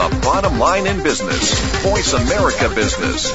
the 0.00 0.20
bottom 0.22 0.58
line 0.58 0.86
in 0.86 1.02
business. 1.02 1.60
Voice 1.82 2.14
America 2.14 2.70
Business. 2.74 3.30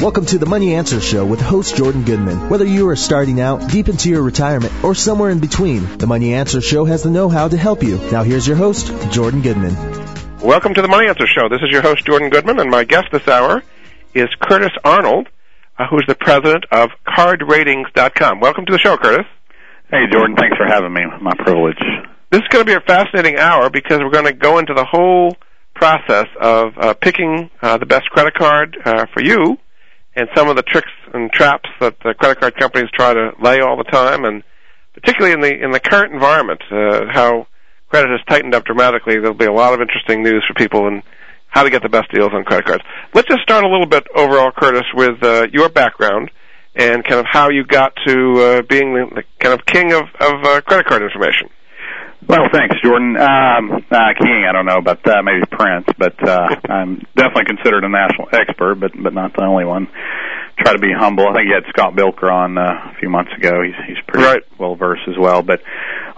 Welcome 0.00 0.26
to 0.26 0.38
the 0.38 0.46
Money 0.46 0.74
Answer 0.74 1.00
Show 1.00 1.24
with 1.24 1.40
host 1.40 1.76
Jordan 1.76 2.02
Goodman. 2.02 2.48
Whether 2.48 2.64
you 2.64 2.88
are 2.88 2.96
starting 2.96 3.40
out, 3.40 3.70
deep 3.70 3.88
into 3.88 4.10
your 4.10 4.22
retirement, 4.22 4.72
or 4.82 4.96
somewhere 4.96 5.30
in 5.30 5.38
between, 5.38 5.98
the 5.98 6.08
Money 6.08 6.34
Answer 6.34 6.60
Show 6.60 6.84
has 6.84 7.04
the 7.04 7.10
know-how 7.10 7.46
to 7.46 7.56
help 7.56 7.84
you. 7.84 7.98
Now 8.10 8.24
here's 8.24 8.46
your 8.46 8.56
host, 8.56 8.92
Jordan 9.12 9.40
Goodman. 9.40 9.76
Welcome 10.40 10.74
to 10.74 10.82
the 10.82 10.88
Money 10.88 11.08
Answer 11.08 11.28
Show. 11.28 11.48
This 11.48 11.62
is 11.62 11.70
your 11.70 11.82
host, 11.82 12.04
Jordan 12.04 12.30
Goodman, 12.30 12.58
and 12.58 12.70
my 12.70 12.82
guest 12.82 13.06
this 13.12 13.28
hour 13.28 13.62
is 14.14 14.28
Curtis 14.40 14.72
Arnold, 14.84 15.28
uh, 15.78 15.86
who's 15.88 16.06
the 16.08 16.16
president 16.16 16.64
of 16.72 16.90
CardRatings.com. 17.06 18.40
Welcome 18.40 18.66
to 18.66 18.72
the 18.72 18.78
show, 18.80 18.96
Curtis. 18.96 19.26
Hey, 19.92 20.06
Jordan. 20.10 20.34
Thanks 20.36 20.56
for 20.56 20.66
having 20.66 20.92
me. 20.92 21.02
My 21.20 21.34
privilege. 21.38 21.78
This 22.36 22.42
is 22.42 22.48
going 22.48 22.66
to 22.66 22.70
be 22.70 22.76
a 22.76 22.86
fascinating 22.86 23.38
hour 23.38 23.70
because 23.70 24.00
we're 24.00 24.10
going 24.10 24.26
to 24.26 24.34
go 24.34 24.58
into 24.58 24.74
the 24.74 24.84
whole 24.84 25.34
process 25.74 26.26
of 26.38 26.74
uh, 26.76 26.92
picking 26.92 27.48
uh, 27.62 27.78
the 27.78 27.86
best 27.86 28.10
credit 28.10 28.34
card 28.34 28.76
uh, 28.84 29.06
for 29.14 29.22
you 29.22 29.56
and 30.14 30.28
some 30.36 30.46
of 30.46 30.56
the 30.56 30.62
tricks 30.62 30.90
and 31.14 31.32
traps 31.32 31.66
that 31.80 31.98
the 32.00 32.12
credit 32.12 32.38
card 32.38 32.54
companies 32.56 32.90
try 32.92 33.14
to 33.14 33.32
lay 33.40 33.60
all 33.60 33.78
the 33.78 33.90
time, 33.90 34.26
and 34.26 34.42
particularly 34.92 35.32
in 35.32 35.40
the 35.40 35.64
in 35.64 35.70
the 35.70 35.80
current 35.80 36.12
environment, 36.12 36.60
uh, 36.70 37.06
how 37.10 37.46
credit 37.88 38.10
has 38.10 38.20
tightened 38.28 38.54
up 38.54 38.66
dramatically. 38.66 39.14
There'll 39.14 39.32
be 39.32 39.46
a 39.46 39.52
lot 39.52 39.72
of 39.72 39.80
interesting 39.80 40.22
news 40.22 40.44
for 40.46 40.52
people 40.52 40.86
and 40.88 41.02
how 41.48 41.62
to 41.62 41.70
get 41.70 41.80
the 41.80 41.88
best 41.88 42.10
deals 42.12 42.32
on 42.34 42.44
credit 42.44 42.66
cards. 42.66 42.84
Let's 43.14 43.28
just 43.28 43.40
start 43.44 43.64
a 43.64 43.68
little 43.68 43.86
bit 43.86 44.06
overall, 44.14 44.52
Curtis, 44.52 44.84
with 44.92 45.22
uh, 45.22 45.46
your 45.54 45.70
background 45.70 46.30
and 46.74 47.02
kind 47.02 47.18
of 47.18 47.24
how 47.24 47.48
you 47.48 47.64
got 47.64 47.94
to 48.06 48.42
uh, 48.42 48.62
being 48.68 48.92
the, 48.92 49.06
the 49.14 49.24
kind 49.38 49.58
of 49.58 49.64
king 49.64 49.94
of, 49.94 50.02
of 50.20 50.44
uh, 50.44 50.60
credit 50.60 50.84
card 50.84 51.00
information. 51.00 51.48
Well, 52.28 52.48
thanks, 52.52 52.76
Jordan. 52.82 53.16
Um, 53.16 53.84
uh, 53.90 54.12
King, 54.18 54.46
I 54.48 54.52
don't 54.52 54.66
know 54.66 54.78
about 54.78 55.04
that. 55.04 55.22
Maybe 55.22 55.44
Prince, 55.50 55.86
but 55.98 56.16
uh, 56.26 56.48
I'm 56.68 57.04
definitely 57.14 57.44
considered 57.44 57.84
a 57.84 57.88
national 57.88 58.28
expert, 58.32 58.76
but 58.76 58.92
but 59.00 59.12
not 59.12 59.34
the 59.36 59.44
only 59.44 59.64
one. 59.64 59.88
Try 60.58 60.72
to 60.72 60.78
be 60.78 60.92
humble. 60.96 61.28
I 61.28 61.34
think 61.34 61.48
you 61.48 61.54
had 61.54 61.68
Scott 61.68 61.94
Bilker 61.94 62.32
on 62.32 62.56
uh, 62.56 62.90
a 62.90 62.94
few 62.98 63.10
months 63.10 63.30
ago. 63.36 63.62
He's 63.62 63.76
he's 63.86 64.02
pretty 64.08 64.26
right. 64.26 64.42
well 64.58 64.74
versed 64.74 65.06
as 65.06 65.14
well. 65.18 65.42
But 65.42 65.60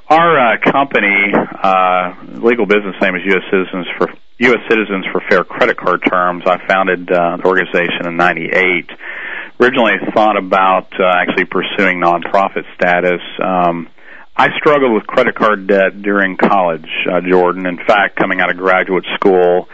our 0.09 0.39
uh, 0.39 0.57
company, 0.65 1.35
uh, 1.35 2.15
legal 2.41 2.65
business 2.65 2.97
name 3.03 3.17
is 3.17 3.23
U.S. 3.27 3.45
Citizens 3.51 3.87
for 3.99 4.09
U.S. 4.39 4.63
Citizens 4.71 5.05
for 5.13 5.21
Fair 5.29 5.45
Credit 5.45 5.77
Card 5.77 6.01
Terms. 6.09 6.45
I 6.47 6.65
founded 6.67 7.11
uh, 7.11 7.37
the 7.37 7.45
organization 7.45 8.07
in 8.07 8.17
'98. 8.17 8.89
Originally, 9.61 9.93
thought 10.15 10.39
about 10.39 10.89
uh, 10.99 11.05
actually 11.19 11.45
pursuing 11.45 12.01
nonprofit 12.01 12.65
status. 12.77 13.21
Um, 13.43 13.89
I 14.41 14.57
struggled 14.57 14.95
with 14.95 15.05
credit 15.05 15.35
card 15.35 15.67
debt 15.67 16.01
during 16.01 16.37
college, 16.37 16.89
uh, 17.11 17.21
Jordan. 17.29 17.67
In 17.67 17.77
fact, 17.77 18.15
coming 18.15 18.41
out 18.41 18.53
of 18.53 18.57
graduate 18.57 19.05
school, 19.17 19.69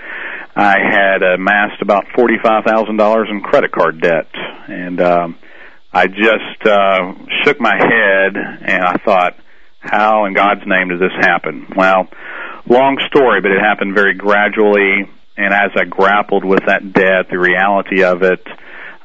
I 0.56 0.76
had 0.80 1.22
amassed 1.22 1.82
about 1.82 2.06
forty-five 2.16 2.64
thousand 2.64 2.96
dollars 2.96 3.28
in 3.30 3.42
credit 3.42 3.72
card 3.72 4.00
debt, 4.00 4.26
and 4.66 5.02
um, 5.02 5.36
I 5.92 6.06
just 6.06 6.64
uh, 6.64 7.12
shook 7.44 7.60
my 7.60 7.76
head 7.76 8.36
and 8.36 8.82
I 8.82 8.96
thought, 9.04 9.36
"How 9.80 10.24
in 10.24 10.32
God's 10.32 10.66
name 10.66 10.88
did 10.88 10.98
this 10.98 11.12
happen?" 11.20 11.66
Well, 11.76 12.08
long 12.66 12.96
story, 13.08 13.42
but 13.42 13.50
it 13.50 13.60
happened 13.60 13.94
very 13.94 14.14
gradually. 14.14 15.10
And 15.36 15.52
as 15.52 15.72
I 15.76 15.84
grappled 15.84 16.44
with 16.44 16.60
that 16.68 16.92
debt, 16.94 17.26
the 17.28 17.38
reality 17.38 18.02
of 18.02 18.22
it, 18.22 18.46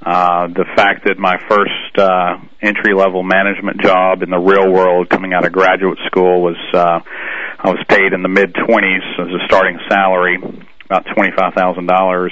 uh, 0.01 0.47
the 0.47 0.63
fact 0.75 1.05
that 1.05 1.19
my 1.19 1.35
first 1.49 1.91
uh, 1.97 2.39
entry 2.61 2.93
level 2.95 3.21
management 3.21 3.81
job 3.81 4.23
in 4.23 4.29
the 4.29 4.39
real 4.39 4.71
world 4.71 5.09
coming 5.09 5.33
out 5.33 5.45
of 5.45 5.51
graduate 5.51 5.99
school 6.07 6.41
was 6.41 6.55
uh, 6.73 6.99
I 7.59 7.69
was 7.69 7.83
paid 7.89 8.13
in 8.13 8.23
the 8.23 8.29
mid 8.29 8.53
20s 8.53 9.19
as 9.19 9.27
a 9.27 9.45
starting 9.45 9.77
salary, 9.89 10.37
about 10.85 11.05
$25,000. 11.07 12.29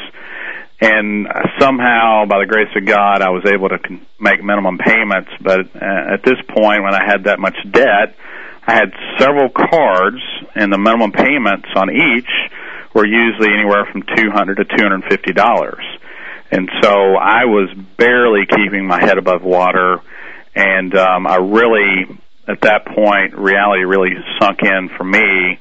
And 0.79 1.27
somehow, 1.59 2.25
by 2.25 2.39
the 2.39 2.45
grace 2.47 2.71
of 2.77 2.85
God, 2.85 3.21
I 3.21 3.31
was 3.31 3.43
able 3.51 3.67
to 3.67 3.79
con- 3.79 4.05
make 4.19 4.41
minimum 4.41 4.77
payments. 4.77 5.31
But 5.41 5.75
uh, 5.75 6.13
at 6.13 6.23
this 6.23 6.39
point, 6.47 6.83
when 6.83 6.95
I 6.95 7.03
had 7.03 7.25
that 7.25 7.39
much 7.39 7.57
debt, 7.69 8.15
I 8.65 8.75
had 8.75 8.93
several 9.19 9.49
cards, 9.49 10.21
and 10.55 10.71
the 10.71 10.77
minimum 10.77 11.11
payments 11.11 11.67
on 11.75 11.91
each 11.91 12.31
were 12.93 13.05
usually 13.05 13.51
anywhere 13.51 13.83
from 13.91 14.03
200 14.03 14.55
to 14.55 14.65
250 14.65 15.33
dollars 15.33 15.83
and 16.51 16.69
so 16.81 16.89
I 17.15 17.45
was 17.45 17.69
barely 17.97 18.45
keeping 18.45 18.85
my 18.87 18.99
head 18.99 19.17
above 19.17 19.43
water, 19.43 20.01
and 20.55 20.95
um, 20.95 21.27
I 21.27 21.37
really, 21.37 22.05
at 22.47 22.61
that 22.61 22.85
point, 22.85 23.37
reality 23.37 23.83
really 23.83 24.15
sunk 24.39 24.59
in 24.63 24.89
for 24.97 25.03
me, 25.03 25.59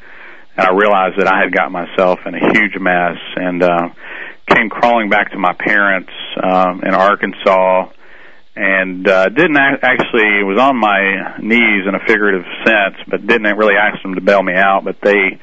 and 0.57 0.67
I 0.67 0.73
realized 0.73 1.19
that 1.19 1.27
I 1.27 1.43
had 1.43 1.53
got 1.53 1.73
myself 1.73 2.21
in 2.27 2.35
a 2.35 2.39
huge 2.39 2.79
mess, 2.81 3.19
and 3.37 3.63
uh, 3.63 3.89
came 4.49 4.69
crawling 4.71 5.11
back 5.11 5.33
to 5.33 5.39
my 5.39 5.55
parents 5.55 6.13
um, 6.43 6.83
in 6.83 6.95
Arkansas, 6.95 7.91
and 8.55 9.07
uh, 9.09 9.29
didn't 9.29 9.57
a- 9.57 9.79
actually 9.83 10.43
was 10.45 10.59
on 10.59 10.77
my 10.77 11.37
knees 11.41 11.87
in 11.87 11.95
a 11.95 12.01
figurative 12.07 12.45
sense, 12.65 12.97
but 13.09 13.27
didn't 13.27 13.57
really 13.57 13.75
ask 13.75 14.01
them 14.03 14.15
to 14.15 14.21
bail 14.21 14.43
me 14.43 14.55
out, 14.55 14.83
but 14.85 15.01
they 15.03 15.39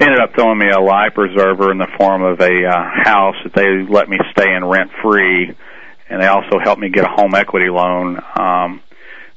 ended 0.00 0.20
up 0.20 0.34
throwing 0.34 0.58
me 0.58 0.70
a 0.70 0.80
life 0.80 1.14
preserver 1.14 1.72
in 1.72 1.78
the 1.78 1.88
form 1.98 2.22
of 2.22 2.40
a 2.40 2.66
uh, 2.66 3.02
house 3.04 3.36
that 3.44 3.54
they 3.54 3.82
let 3.92 4.08
me 4.08 4.18
stay 4.32 4.54
in 4.54 4.64
rent 4.64 4.90
free, 5.02 5.54
and 6.08 6.22
they 6.22 6.26
also 6.26 6.58
helped 6.62 6.80
me 6.80 6.88
get 6.88 7.04
a 7.04 7.08
home 7.08 7.34
equity 7.34 7.68
loan, 7.68 8.18
um, 8.38 8.80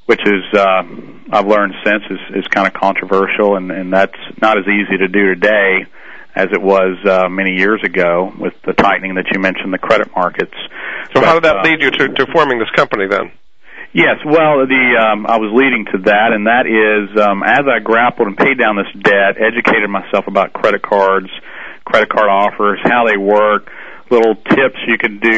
which 0.06 0.22
is 0.22 0.44
uh, 0.54 0.84
I've 1.32 1.48
learned 1.48 1.74
since 1.84 2.04
is, 2.10 2.44
is 2.44 2.48
kind 2.48 2.68
of 2.68 2.74
controversial, 2.74 3.56
and, 3.56 3.72
and 3.72 3.92
that's 3.92 4.18
not 4.42 4.58
as 4.58 4.66
easy 4.68 4.98
to 4.98 5.08
do 5.08 5.34
today 5.34 5.86
as 6.36 6.48
it 6.54 6.62
was 6.62 6.98
uh, 7.06 7.28
many 7.28 7.58
years 7.58 7.82
ago 7.84 8.32
with 8.40 8.54
the 8.66 8.74
tightening 8.74 9.16
that 9.16 9.26
you 9.34 9.40
mentioned, 9.40 9.74
the 9.74 9.78
credit 9.78 10.08
markets. 10.16 10.56
So 11.14 11.20
But, 11.20 11.26
how 11.26 11.34
did 11.34 11.44
that 11.44 11.58
uh, 11.58 11.64
lead 11.64 11.82
you 11.82 11.92
to, 11.92 12.08
to 12.08 12.26
forming 12.32 12.60
this 12.60 12.70
company 12.76 13.06
then? 13.10 13.32
Yes, 13.94 14.24
well, 14.24 14.64
the 14.64 14.86
um, 14.96 15.28
I 15.28 15.36
was 15.36 15.52
leading 15.52 15.84
to 15.92 15.98
that, 16.08 16.32
and 16.32 16.48
that 16.48 16.64
is 16.64 17.12
um, 17.20 17.44
as 17.44 17.68
I 17.68 17.84
grappled 17.84 18.28
and 18.28 18.38
paid 18.38 18.56
down 18.56 18.80
this 18.80 18.88
debt, 19.04 19.36
educated 19.36 19.90
myself 19.92 20.32
about 20.32 20.54
credit 20.54 20.82
cards, 20.82 21.28
credit 21.84 22.08
card 22.08 22.32
offers, 22.32 22.80
how 22.88 23.04
they 23.04 23.20
work, 23.20 23.68
little 24.10 24.36
tips 24.36 24.80
you 24.88 24.98
can 24.98 25.20
do, 25.20 25.38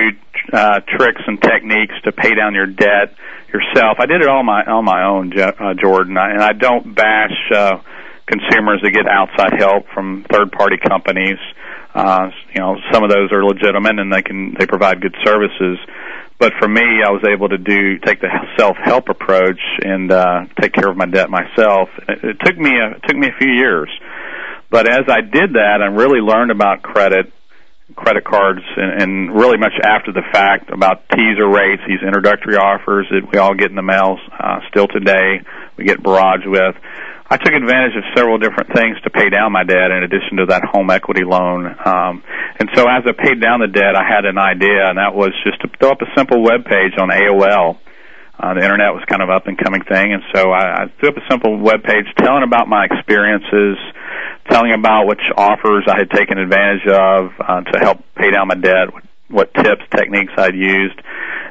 uh, 0.54 0.82
tricks 0.86 1.22
and 1.26 1.42
techniques 1.42 1.96
to 2.06 2.12
pay 2.12 2.36
down 2.38 2.54
your 2.54 2.68
debt 2.68 3.18
yourself. 3.50 3.98
I 3.98 4.06
did 4.06 4.22
it 4.22 4.30
all 4.30 4.44
my 4.44 4.62
on 4.62 4.86
my 4.86 5.02
own, 5.02 5.34
uh, 5.34 5.74
Jordan, 5.74 6.16
I, 6.18 6.38
and 6.38 6.44
I 6.44 6.54
don't 6.54 6.94
bash 6.94 7.34
uh, 7.50 7.82
consumers 8.30 8.86
that 8.86 8.94
get 8.94 9.10
outside 9.10 9.58
help 9.58 9.90
from 9.94 10.26
third 10.30 10.52
party 10.52 10.78
companies. 10.78 11.42
Uh, 11.94 12.30
you 12.54 12.60
know, 12.60 12.76
some 12.92 13.04
of 13.04 13.10
those 13.10 13.32
are 13.32 13.44
legitimate 13.46 14.00
and 14.00 14.12
they 14.12 14.22
can 14.22 14.56
they 14.58 14.66
provide 14.66 15.02
good 15.02 15.16
services 15.24 15.78
but 16.44 16.52
for 16.60 16.68
me, 16.68 16.82
I 16.82 17.12
was 17.12 17.24
able 17.24 17.48
to 17.50 17.58
do 17.58 18.00
take 18.00 18.20
the 18.20 18.28
self 18.60 18.76
help 18.84 19.08
approach 19.08 19.62
and 19.80 20.12
uh, 20.12 20.46
take 20.60 20.74
care 20.74 20.90
of 20.90 20.98
my 20.98 21.06
debt 21.06 21.30
myself. 21.30 21.88
It, 22.10 22.20
it 22.22 22.38
took 22.44 22.58
me 22.58 22.72
a, 22.72 22.98
it 22.98 23.04
took 23.08 23.18
me 23.18 23.28
a 23.28 23.38
few 23.40 23.52
years, 23.52 23.90
but 24.70 24.90
as 24.90 25.08
I 25.08 25.22
did 25.22 25.54
that, 25.54 25.80
I 25.82 25.88
really 25.88 26.20
learned 26.20 26.52
about 26.52 26.82
credit, 26.82 27.32
credit 27.96 28.26
cards, 28.26 28.60
and, 28.76 29.02
and 29.02 29.36
really 29.36 29.58
much 29.58 29.72
after 29.84 30.12
the 30.12 30.24
fact 30.34 30.70
about 30.70 31.08
teaser 31.10 31.48
rates, 31.48 31.82
these 31.88 32.04
introductory 32.06 32.58
offers 32.58 33.08
that 33.12 33.32
we 33.32 33.40
all 33.40 33.54
get 33.54 33.70
in 33.70 33.78
the 33.78 33.82
mail 33.82 34.18
uh, 34.38 34.60
still 34.70 34.88
today. 34.88 35.40
We 35.78 35.86
get 35.86 36.04
barraged 36.04 36.46
with. 36.46 36.76
I 37.34 37.38
took 37.42 37.50
advantage 37.58 37.98
of 37.98 38.06
several 38.14 38.38
different 38.38 38.78
things 38.78 38.94
to 39.02 39.10
pay 39.10 39.26
down 39.34 39.52
my 39.58 39.64
debt 39.66 39.90
in 39.90 40.06
addition 40.06 40.38
to 40.38 40.46
that 40.54 40.70
home 40.70 40.94
equity 40.94 41.26
loan. 41.26 41.66
Um, 41.66 42.22
and 42.62 42.70
so 42.78 42.86
as 42.86 43.02
I 43.10 43.14
paid 43.18 43.42
down 43.42 43.58
the 43.58 43.74
debt, 43.74 43.98
I 43.98 44.06
had 44.06 44.30
an 44.30 44.38
idea, 44.38 44.86
and 44.86 45.02
that 45.02 45.18
was 45.18 45.34
just 45.42 45.58
to 45.66 45.68
throw 45.82 45.98
up 45.98 46.02
a 46.06 46.14
simple 46.14 46.46
web 46.46 46.62
page 46.62 46.94
on 47.02 47.10
AOL. 47.10 47.82
Uh, 48.38 48.54
the 48.54 48.62
internet 48.62 48.94
was 48.94 49.02
kind 49.10 49.26
of 49.26 49.34
up 49.34 49.50
and 49.50 49.58
coming 49.58 49.82
thing, 49.82 50.14
and 50.14 50.22
so 50.30 50.54
I, 50.54 50.86
I 50.86 50.94
threw 51.02 51.10
up 51.10 51.18
a 51.18 51.26
simple 51.26 51.58
web 51.58 51.82
page 51.82 52.06
telling 52.22 52.46
about 52.46 52.70
my 52.70 52.86
experiences, 52.86 53.82
telling 54.54 54.70
about 54.78 55.10
which 55.10 55.26
offers 55.34 55.90
I 55.90 56.06
had 56.06 56.14
taken 56.14 56.38
advantage 56.38 56.86
of 56.86 57.34
uh, 57.42 57.62
to 57.66 57.80
help 57.82 57.98
pay 58.14 58.30
down 58.30 58.54
my 58.54 58.62
debt, 58.62 58.94
what, 59.30 59.54
tips, 59.54 59.84
techniques 59.96 60.34
I'd 60.38 60.56
used, 60.56 61.00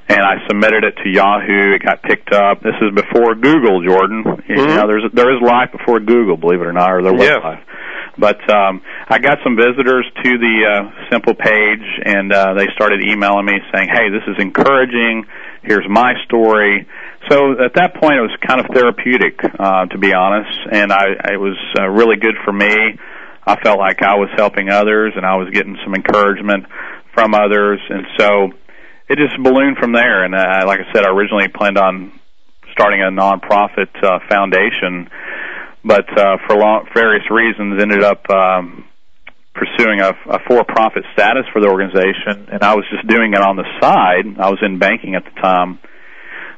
and 0.09 0.21
I 0.21 0.37
submitted 0.49 0.85
it 0.85 0.97
to 1.03 1.09
Yahoo. 1.09 1.75
It 1.75 1.83
got 1.83 2.03
picked 2.03 2.33
up. 2.33 2.61
This 2.61 2.75
is 2.83 2.95
before 2.95 3.35
Google, 3.35 3.83
Jordan. 3.83 4.25
You 4.49 4.57
Mhm. 4.57 4.77
know, 4.77 4.87
there's 4.87 5.05
there 5.13 5.35
is 5.35 5.41
life 5.41 5.73
before 5.73 6.01
Google, 6.01 6.37
believe 6.37 6.61
it 6.61 6.67
or 6.67 6.73
not, 6.73 6.91
or 6.93 7.03
there 7.03 7.13
was 7.13 7.23
Yes. 7.23 7.43
life. 7.43 7.61
But 8.19 8.39
um, 8.53 8.83
I 9.09 9.19
got 9.19 9.39
some 9.43 9.57
visitors 9.57 10.05
to 10.23 10.39
the 10.39 10.67
uh, 10.67 10.91
simple 11.11 11.35
page, 11.35 11.85
and 12.05 12.31
uh, 12.33 12.53
they 12.55 12.67
started 12.75 13.01
emailing 13.03 13.47
me 13.47 13.59
saying, 13.73 13.89
"Hey, 13.89 14.11
this 14.11 14.23
is 14.29 14.37
encouraging. 14.39 15.25
Here's 15.63 15.89
my 15.89 16.13
story." 16.25 16.85
So 17.31 17.53
at 17.65 17.73
that 17.75 17.95
point, 17.95 18.17
it 18.19 18.21
was 18.23 18.37
kind 18.47 18.61
of 18.61 18.67
therapeutic, 18.67 19.41
uh, 19.59 19.87
to 19.87 19.97
be 19.99 20.13
honest, 20.13 20.59
and 20.71 20.93
I 20.93 21.07
it 21.33 21.41
was 21.41 21.57
uh, 21.79 21.89
really 21.89 22.17
good 22.17 22.37
for 22.45 22.53
me. 22.53 22.99
I 23.47 23.57
felt 23.57 23.79
like 23.79 24.03
I 24.03 24.17
was 24.17 24.29
helping 24.37 24.69
others, 24.69 25.15
and 25.17 25.25
I 25.25 25.37
was 25.37 25.49
getting 25.51 25.79
some 25.83 25.95
encouragement 25.95 26.67
from 27.15 27.35
others, 27.35 27.81
and 27.89 28.07
so 28.19 28.53
it 29.09 29.19
just 29.19 29.37
ballooned 29.43 29.77
from 29.79 29.93
there. 29.93 30.25
And 30.25 30.35
uh, 30.35 30.65
like 30.67 30.81
I 30.81 30.93
said, 30.93 31.05
I 31.05 31.11
originally 31.11 31.49
planned 31.49 31.79
on 31.79 32.13
starting 32.73 33.03
a 33.03 33.11
nonprofit 33.11 33.93
uh, 34.03 34.19
foundation, 34.29 35.11
but 35.85 36.09
uh, 36.19 36.39
for 36.47 36.57
long, 36.57 36.89
various 36.95 37.25
reasons 37.31 37.81
ended 37.81 38.03
up 38.03 38.29
um, 38.31 38.85
pursuing 39.55 40.01
a, 40.01 40.11
a 40.31 40.39
for-profit 40.49 41.05
status 41.13 41.45
for 41.53 41.61
the 41.61 41.69
organization, 41.69 42.49
and 42.51 42.63
I 42.63 42.75
was 42.75 42.85
just 42.91 43.07
doing 43.07 43.35
it 43.35 43.41
on 43.41 43.57
the 43.57 43.69
side. 43.81 44.25
I 44.39 44.49
was 44.49 44.59
in 44.63 44.79
banking 44.79 45.15
at 45.15 45.25
the 45.25 45.41
time. 45.41 45.79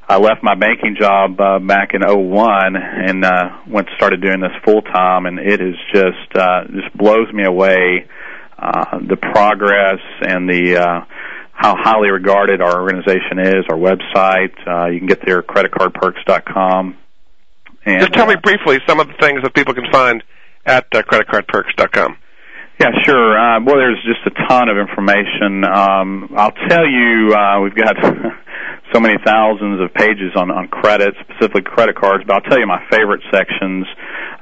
I 0.07 0.19
left 0.19 0.43
my 0.43 0.55
banking 0.55 0.97
job 1.01 1.41
uh, 1.41 1.59
back 1.59 1.95
in 1.95 2.03
'01 2.03 2.77
and 2.77 3.25
uh, 3.25 3.59
went 3.67 3.89
started 3.97 4.21
doing 4.21 4.41
this 4.41 4.53
full 4.65 4.83
time, 4.83 5.27
and 5.27 5.39
it 5.39 5.61
is 5.61 5.75
just 5.93 6.37
uh, 6.37 6.65
just 6.71 6.97
blows 6.97 7.33
me 7.33 7.45
away 7.45 8.07
uh, 8.65 8.99
the 9.07 9.17
progress 9.17 10.01
and 10.23 10.49
the 10.49 10.77
uh, 10.81 11.05
how 11.53 11.77
highly 11.77 12.11
regarded 12.11 12.61
our 12.61 12.83
organization 12.83 13.39
is. 13.39 13.65
Our 13.71 13.77
website, 13.77 14.55
uh, 14.67 14.87
you 14.91 14.99
can 14.99 15.07
get 15.07 15.21
there 15.25 15.43
creditcardperks.com. 15.43 16.97
And, 17.87 18.01
Just 18.01 18.15
tell 18.15 18.27
me 18.27 18.37
briefly 18.43 18.79
some 18.89 18.99
of 18.99 19.09
the 19.09 19.15
things 19.21 19.43
that 19.43 19.55
people 19.55 19.75
can 19.75 19.91
find 19.93 20.25
at 20.67 20.87
uh, 20.93 21.03
creditcardperks.com. 21.03 22.17
Yeah, 22.81 22.91
sure. 23.05 23.39
Uh, 23.39 23.61
well, 23.65 23.77
there's 23.77 24.03
just 24.05 24.27
a 24.27 24.49
ton 24.49 24.69
of 24.69 24.79
information. 24.79 25.65
Um, 25.65 26.35
I'll 26.37 26.57
tell 26.69 26.87
you, 26.87 27.33
uh, 27.33 27.61
we've 27.61 27.75
got 27.75 27.95
so 28.95 29.01
many 29.01 29.19
thousands 29.27 29.83
of 29.83 29.93
pages 29.93 30.31
on, 30.37 30.51
on 30.51 30.69
credit, 30.69 31.15
specifically 31.27 31.63
credit 31.63 31.97
cards, 31.97 32.23
but 32.27 32.35
I'll 32.35 32.49
tell 32.49 32.61
you 32.61 32.67
my 32.67 32.87
favorite 32.91 33.23
sections 33.35 33.87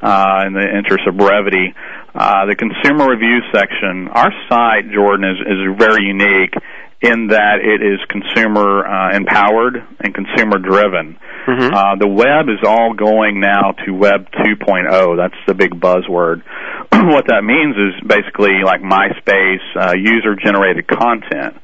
uh, 0.03 0.45
in 0.47 0.53
the 0.53 0.69
interest 0.77 1.09
of 1.09 1.17
brevity. 1.17 1.73
Uh, 2.15 2.45
the 2.45 2.55
consumer 2.55 3.09
review 3.09 3.41
section. 3.49 4.13
Our 4.13 4.29
site, 4.53 4.93
Jordan, 4.93 5.25
is, 5.25 5.41
is 5.41 5.59
very 5.81 6.05
unique 6.05 6.53
in 7.01 7.29
that 7.33 7.65
it 7.65 7.81
is 7.81 7.99
consumer 8.13 8.85
uh, 8.85 9.17
empowered 9.17 9.81
and 10.05 10.15
consumer 10.15 10.59
driven. 10.61 11.17
Mm-hmm. 11.49 11.75
Uh, 11.75 11.97
the 11.97 12.07
web 12.07 12.53
is 12.53 12.61
all 12.63 12.95
going 12.95 13.41
now 13.41 13.73
to 13.85 13.91
Web 13.91 14.31
2.0. 14.37 15.17
That's 15.17 15.41
the 15.49 15.55
big 15.55 15.73
buzzword. 15.81 16.45
what 16.93 17.27
that 17.27 17.43
means 17.43 17.75
is 17.75 17.97
basically 18.07 18.63
like 18.63 18.83
MySpace, 18.85 19.65
uh, 19.75 19.95
user 19.97 20.37
generated 20.37 20.87
content. 20.87 21.57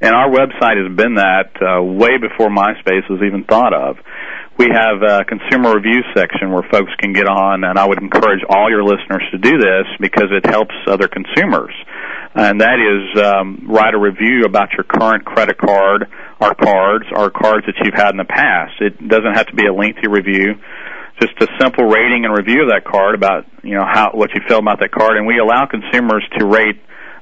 And 0.00 0.14
our 0.14 0.28
website 0.28 0.76
has 0.76 0.94
been 0.94 1.14
that 1.16 1.56
uh, 1.56 1.82
way 1.82 2.18
before 2.20 2.48
MySpace 2.48 3.08
was 3.08 3.22
even 3.24 3.44
thought 3.44 3.72
of. 3.72 3.96
We 4.58 4.68
have 4.72 5.00
a 5.00 5.24
consumer 5.24 5.74
review 5.74 6.02
section 6.14 6.52
where 6.52 6.64
folks 6.70 6.92
can 7.00 7.12
get 7.12 7.26
on, 7.26 7.64
and 7.64 7.78
I 7.78 7.86
would 7.86 8.00
encourage 8.00 8.40
all 8.48 8.68
your 8.70 8.84
listeners 8.84 9.24
to 9.32 9.38
do 9.38 9.56
this 9.56 9.86
because 10.00 10.28
it 10.32 10.44
helps 10.44 10.74
other 10.86 11.08
consumers 11.08 11.72
and 12.36 12.60
that 12.60 12.76
is 12.76 13.22
um, 13.24 13.64
write 13.66 13.94
a 13.94 13.98
review 13.98 14.44
about 14.44 14.68
your 14.76 14.84
current 14.84 15.24
credit 15.24 15.56
card, 15.56 16.06
our 16.38 16.54
cards, 16.54 17.06
our 17.16 17.30
cards 17.30 17.64
that 17.64 17.74
you've 17.82 17.96
had 17.96 18.10
in 18.10 18.18
the 18.18 18.28
past. 18.28 18.76
It 18.80 19.08
doesn't 19.08 19.32
have 19.34 19.46
to 19.46 19.56
be 19.56 19.66
a 19.66 19.72
lengthy 19.72 20.06
review, 20.06 20.60
just 21.18 21.32
a 21.40 21.48
simple 21.58 21.86
rating 21.88 22.28
and 22.28 22.36
review 22.36 22.68
of 22.68 22.68
that 22.68 22.84
card 22.84 23.14
about 23.14 23.46
you 23.64 23.74
know 23.74 23.88
how 23.88 24.12
what 24.12 24.34
you 24.34 24.42
feel 24.46 24.58
about 24.58 24.80
that 24.80 24.92
card, 24.92 25.16
and 25.16 25.26
we 25.26 25.38
allow 25.40 25.64
consumers 25.64 26.22
to 26.36 26.44
rate 26.44 26.76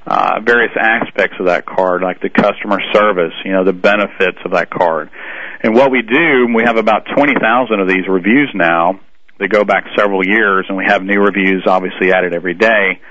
uh, 0.07 0.39
various 0.45 0.71
aspects 0.79 1.37
of 1.39 1.47
that 1.47 1.65
card, 1.65 2.01
like 2.01 2.21
the 2.21 2.29
customer 2.29 2.79
service, 2.93 3.33
you 3.43 3.51
know, 3.51 3.63
the 3.63 3.73
benefits 3.73 4.37
of 4.45 4.51
that 4.51 4.69
card. 4.69 5.09
And 5.63 5.73
what 5.73 5.91
we 5.91 6.01
do, 6.01 6.47
we 6.55 6.63
have 6.65 6.77
about 6.77 7.07
20,000 7.15 7.79
of 7.79 7.87
these 7.87 8.07
reviews 8.07 8.51
now 8.53 8.99
that 9.39 9.49
go 9.49 9.63
back 9.63 9.85
several 9.97 10.25
years, 10.25 10.65
and 10.69 10.77
we 10.77 10.85
have 10.87 11.03
new 11.03 11.19
reviews 11.19 11.63
obviously 11.67 12.13
added 12.13 12.33
every 12.33 12.53
day. 12.53 13.01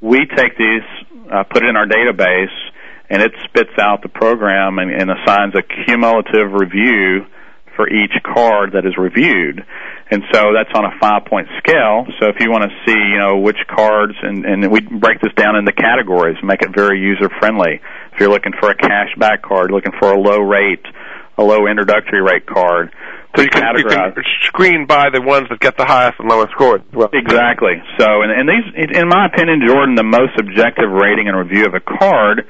We 0.00 0.20
take 0.36 0.56
these 0.56 0.86
uh, 1.30 1.44
put 1.44 1.62
it 1.62 1.68
in 1.68 1.76
our 1.76 1.86
database, 1.86 2.54
and 3.10 3.22
it 3.22 3.32
spits 3.44 3.74
out 3.80 4.02
the 4.02 4.08
program 4.08 4.78
and, 4.78 4.90
and 4.90 5.10
assigns 5.10 5.54
a 5.54 5.62
cumulative 5.84 6.52
review 6.52 7.26
for 7.76 7.88
each 7.88 8.12
card 8.24 8.72
that 8.72 8.84
is 8.86 8.96
reviewed. 8.96 9.64
And 10.10 10.22
so 10.32 10.52
that's 10.54 10.70
on 10.74 10.84
a 10.84 10.98
five 10.98 11.26
point 11.26 11.48
scale. 11.58 12.06
So 12.18 12.28
if 12.28 12.40
you 12.40 12.50
want 12.50 12.64
to 12.64 12.72
see, 12.86 12.96
you 12.96 13.18
know, 13.18 13.38
which 13.38 13.58
cards, 13.68 14.14
and, 14.22 14.44
and 14.44 14.72
we 14.72 14.80
break 14.80 15.20
this 15.20 15.32
down 15.36 15.56
into 15.56 15.72
categories, 15.72 16.36
make 16.42 16.62
it 16.62 16.74
very 16.74 16.98
user 16.98 17.28
friendly. 17.38 17.80
If 18.12 18.20
you're 18.20 18.30
looking 18.30 18.52
for 18.58 18.70
a 18.70 18.74
cash 18.74 19.10
back 19.18 19.42
card, 19.42 19.70
looking 19.70 19.92
for 19.98 20.12
a 20.12 20.18
low 20.18 20.38
rate, 20.38 20.84
a 21.38 21.44
low 21.44 21.66
introductory 21.66 22.22
rate 22.22 22.46
card, 22.46 22.94
so 23.36 23.42
you 23.42 23.48
can, 23.48 23.76
you 23.76 23.84
can 23.84 24.14
screen 24.44 24.86
by 24.86 25.10
the 25.12 25.20
ones 25.20 25.48
that 25.50 25.60
get 25.60 25.76
the 25.76 25.84
highest 25.84 26.18
and 26.18 26.28
lowest 26.28 26.52
scores. 26.52 26.80
Well. 26.94 27.10
Exactly. 27.12 27.82
So, 28.00 28.22
and, 28.24 28.32
and 28.32 28.48
these, 28.48 28.64
in 28.96 29.08
my 29.08 29.26
opinion, 29.26 29.60
Jordan, 29.66 29.94
the 29.94 30.08
most 30.08 30.40
objective 30.40 30.88
rating 30.88 31.28
and 31.28 31.36
review 31.36 31.66
of 31.66 31.74
a 31.74 31.80
card 31.80 32.48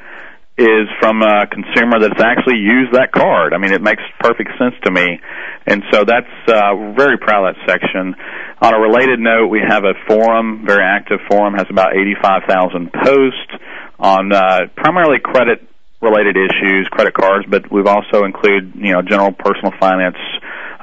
is 0.58 0.88
from 1.00 1.20
a 1.20 1.46
consumer 1.46 2.00
that's 2.00 2.20
actually 2.20 2.56
used 2.56 2.92
that 2.96 3.12
card. 3.12 3.52
I 3.52 3.58
mean, 3.58 3.72
it 3.72 3.82
makes 3.82 4.02
perfect 4.20 4.50
sense 4.56 4.74
to 4.84 4.90
me, 4.90 5.20
and 5.66 5.82
so 5.92 6.04
that's 6.04 6.32
uh, 6.48 6.96
very 6.96 7.18
proud 7.18 7.48
of 7.48 7.56
that 7.56 7.60
section. 7.68 8.16
On 8.62 8.72
a 8.72 8.80
related 8.80 9.20
note, 9.20 9.48
we 9.48 9.60
have 9.60 9.84
a 9.84 9.92
forum, 10.08 10.64
very 10.64 10.82
active 10.82 11.20
forum, 11.28 11.54
has 11.54 11.66
about 11.68 11.92
eighty-five 11.92 12.48
thousand 12.48 12.88
posts 12.92 13.52
on 13.98 14.32
uh, 14.32 14.72
primarily 14.76 15.18
credit 15.22 15.60
related 16.00 16.36
issues, 16.36 16.88
credit 16.90 17.12
cards, 17.12 17.44
but 17.50 17.70
we've 17.70 17.86
also 17.86 18.24
included 18.24 18.72
you 18.76 18.92
know 18.92 19.02
general 19.02 19.32
personal 19.32 19.72
finance 19.78 20.16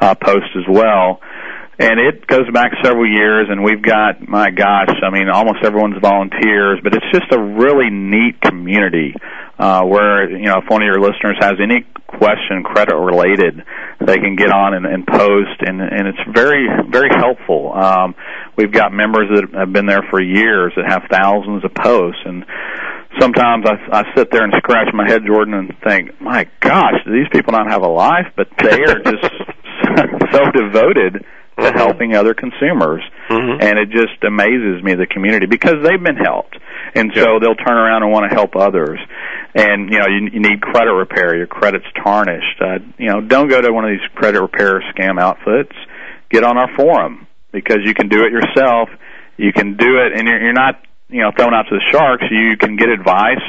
uh, 0.01 0.13
post 0.13 0.53
as 0.55 0.69
well. 0.69 1.19
And 1.79 1.99
it 1.99 2.27
goes 2.27 2.45
back 2.53 2.71
several 2.83 3.09
years, 3.09 3.47
and 3.49 3.63
we've 3.63 3.81
got, 3.81 4.21
my 4.27 4.51
gosh, 4.51 4.93
I 5.01 5.09
mean, 5.09 5.27
almost 5.27 5.65
everyone's 5.65 5.97
volunteers, 5.99 6.79
but 6.83 6.93
it's 6.93 7.09
just 7.11 7.31
a 7.33 7.39
really 7.41 7.89
neat 7.89 8.39
community 8.41 9.15
uh, 9.57 9.81
where, 9.81 10.29
you 10.29 10.45
know, 10.45 10.59
if 10.61 10.69
one 10.69 10.83
of 10.83 10.85
your 10.85 11.01
listeners 11.01 11.35
has 11.41 11.53
any 11.57 11.81
question 12.05 12.61
credit 12.61 12.93
related, 12.95 13.65
they 14.05 14.17
can 14.17 14.35
get 14.35 14.51
on 14.51 14.75
and, 14.75 14.85
and 14.85 15.07
post, 15.07 15.65
and, 15.65 15.81
and 15.81 16.07
it's 16.07 16.21
very, 16.31 16.67
very 16.89 17.09
helpful. 17.09 17.73
Um, 17.73 18.13
we've 18.55 18.71
got 18.71 18.93
members 18.93 19.29
that 19.33 19.57
have 19.57 19.73
been 19.73 19.87
there 19.87 20.05
for 20.11 20.21
years 20.21 20.73
that 20.75 20.85
have 20.85 21.09
thousands 21.09 21.65
of 21.65 21.73
posts, 21.73 22.21
and 22.23 22.45
sometimes 23.19 23.65
I, 23.65 24.01
I 24.01 24.03
sit 24.15 24.29
there 24.29 24.43
and 24.43 24.53
scratch 24.57 24.93
my 24.93 25.09
head, 25.09 25.21
Jordan, 25.25 25.55
and 25.55 25.73
think, 25.83 26.21
my 26.21 26.47
gosh, 26.59 27.01
do 27.03 27.11
these 27.13 27.29
people 27.31 27.53
not 27.53 27.65
have 27.71 27.81
a 27.81 27.89
life? 27.89 28.29
But 28.37 28.49
they 28.61 28.77
are 28.85 29.01
just 29.01 29.25
so 30.31 30.41
devoted 30.53 31.25
to 31.57 31.63
mm-hmm. 31.63 31.77
helping 31.77 32.15
other 32.15 32.33
consumers, 32.33 33.01
mm-hmm. 33.29 33.61
and 33.61 33.77
it 33.77 33.89
just 33.89 34.23
amazes 34.25 34.83
me 34.83 34.95
the 34.95 35.05
community 35.05 35.45
because 35.45 35.75
they've 35.83 36.01
been 36.01 36.17
helped, 36.17 36.57
and 36.95 37.11
yeah. 37.13 37.23
so 37.23 37.39
they'll 37.39 37.55
turn 37.55 37.77
around 37.77 38.03
and 38.03 38.11
want 38.11 38.29
to 38.29 38.35
help 38.35 38.55
others. 38.55 38.99
And 39.53 39.91
you 39.91 39.99
know, 39.99 40.07
you, 40.07 40.29
you 40.33 40.39
need 40.39 40.61
credit 40.61 40.93
repair. 40.93 41.35
Your 41.35 41.47
credit's 41.47 41.85
tarnished. 42.03 42.59
Uh, 42.59 42.79
you 42.97 43.09
know, 43.09 43.21
don't 43.21 43.49
go 43.49 43.61
to 43.61 43.71
one 43.71 43.85
of 43.85 43.91
these 43.91 44.07
credit 44.15 44.41
repair 44.41 44.81
scam 44.93 45.21
outfits. 45.21 45.75
Get 46.29 46.43
on 46.43 46.57
our 46.57 46.69
forum 46.75 47.27
because 47.51 47.79
you 47.85 47.93
can 47.93 48.09
do 48.09 48.25
it 48.25 48.31
yourself. 48.31 48.89
You 49.37 49.53
can 49.53 49.77
do 49.77 49.97
it, 50.01 50.17
and 50.17 50.27
you're, 50.27 50.41
you're 50.41 50.53
not 50.53 50.81
you 51.09 51.21
know 51.21 51.31
thrown 51.37 51.53
out 51.53 51.69
to 51.69 51.75
the 51.77 51.85
sharks. 51.91 52.25
You 52.31 52.57
can 52.57 52.75
get 52.75 52.89
advice 52.89 53.45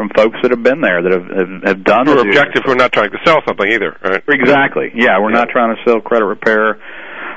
from 0.00 0.08
folks 0.16 0.38
that 0.40 0.50
have 0.50 0.62
been 0.62 0.80
there 0.80 1.02
that 1.02 1.12
have 1.12 1.28
have, 1.28 1.62
have 1.76 1.84
done. 1.84 2.06
We're 2.06 2.24
objective. 2.24 2.62
We're 2.66 2.80
not 2.80 2.92
trying 2.92 3.10
to 3.10 3.20
sell 3.26 3.42
something 3.46 3.68
either. 3.68 3.92
Right? 4.00 4.22
Exactly. 4.28 4.88
Yeah, 4.94 5.20
we're 5.20 5.32
yeah. 5.32 5.44
not 5.44 5.48
trying 5.50 5.76
to 5.76 5.82
sell 5.84 6.00
credit 6.00 6.24
repair. 6.24 6.80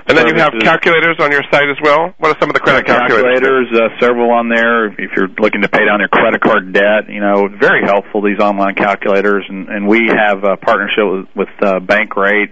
And 0.07 0.17
then 0.17 0.27
you 0.27 0.35
have 0.35 0.51
calculators 0.59 1.15
on 1.19 1.31
your 1.31 1.43
site 1.49 1.69
as 1.69 1.79
well. 1.81 2.13
What 2.19 2.35
are 2.35 2.39
some 2.39 2.49
of 2.49 2.55
the 2.55 2.59
credit 2.59 2.85
calculators? 2.85 3.39
calculators 3.39 3.67
uh, 3.71 3.99
several 3.99 4.31
on 4.31 4.49
there. 4.49 4.91
If 4.91 5.15
you're 5.15 5.31
looking 5.39 5.61
to 5.61 5.69
pay 5.69 5.85
down 5.85 5.99
your 5.99 6.11
credit 6.11 6.41
card 6.41 6.73
debt, 6.73 7.07
you 7.07 7.21
know, 7.21 7.47
very 7.47 7.87
helpful 7.87 8.21
these 8.21 8.39
online 8.39 8.75
calculators. 8.75 9.45
And, 9.47 9.69
and 9.69 9.87
we 9.87 10.11
have 10.11 10.43
a 10.43 10.57
partnership 10.57 11.07
with, 11.07 11.47
with 11.47 11.53
uh, 11.63 11.79
Bankrate, 11.79 12.51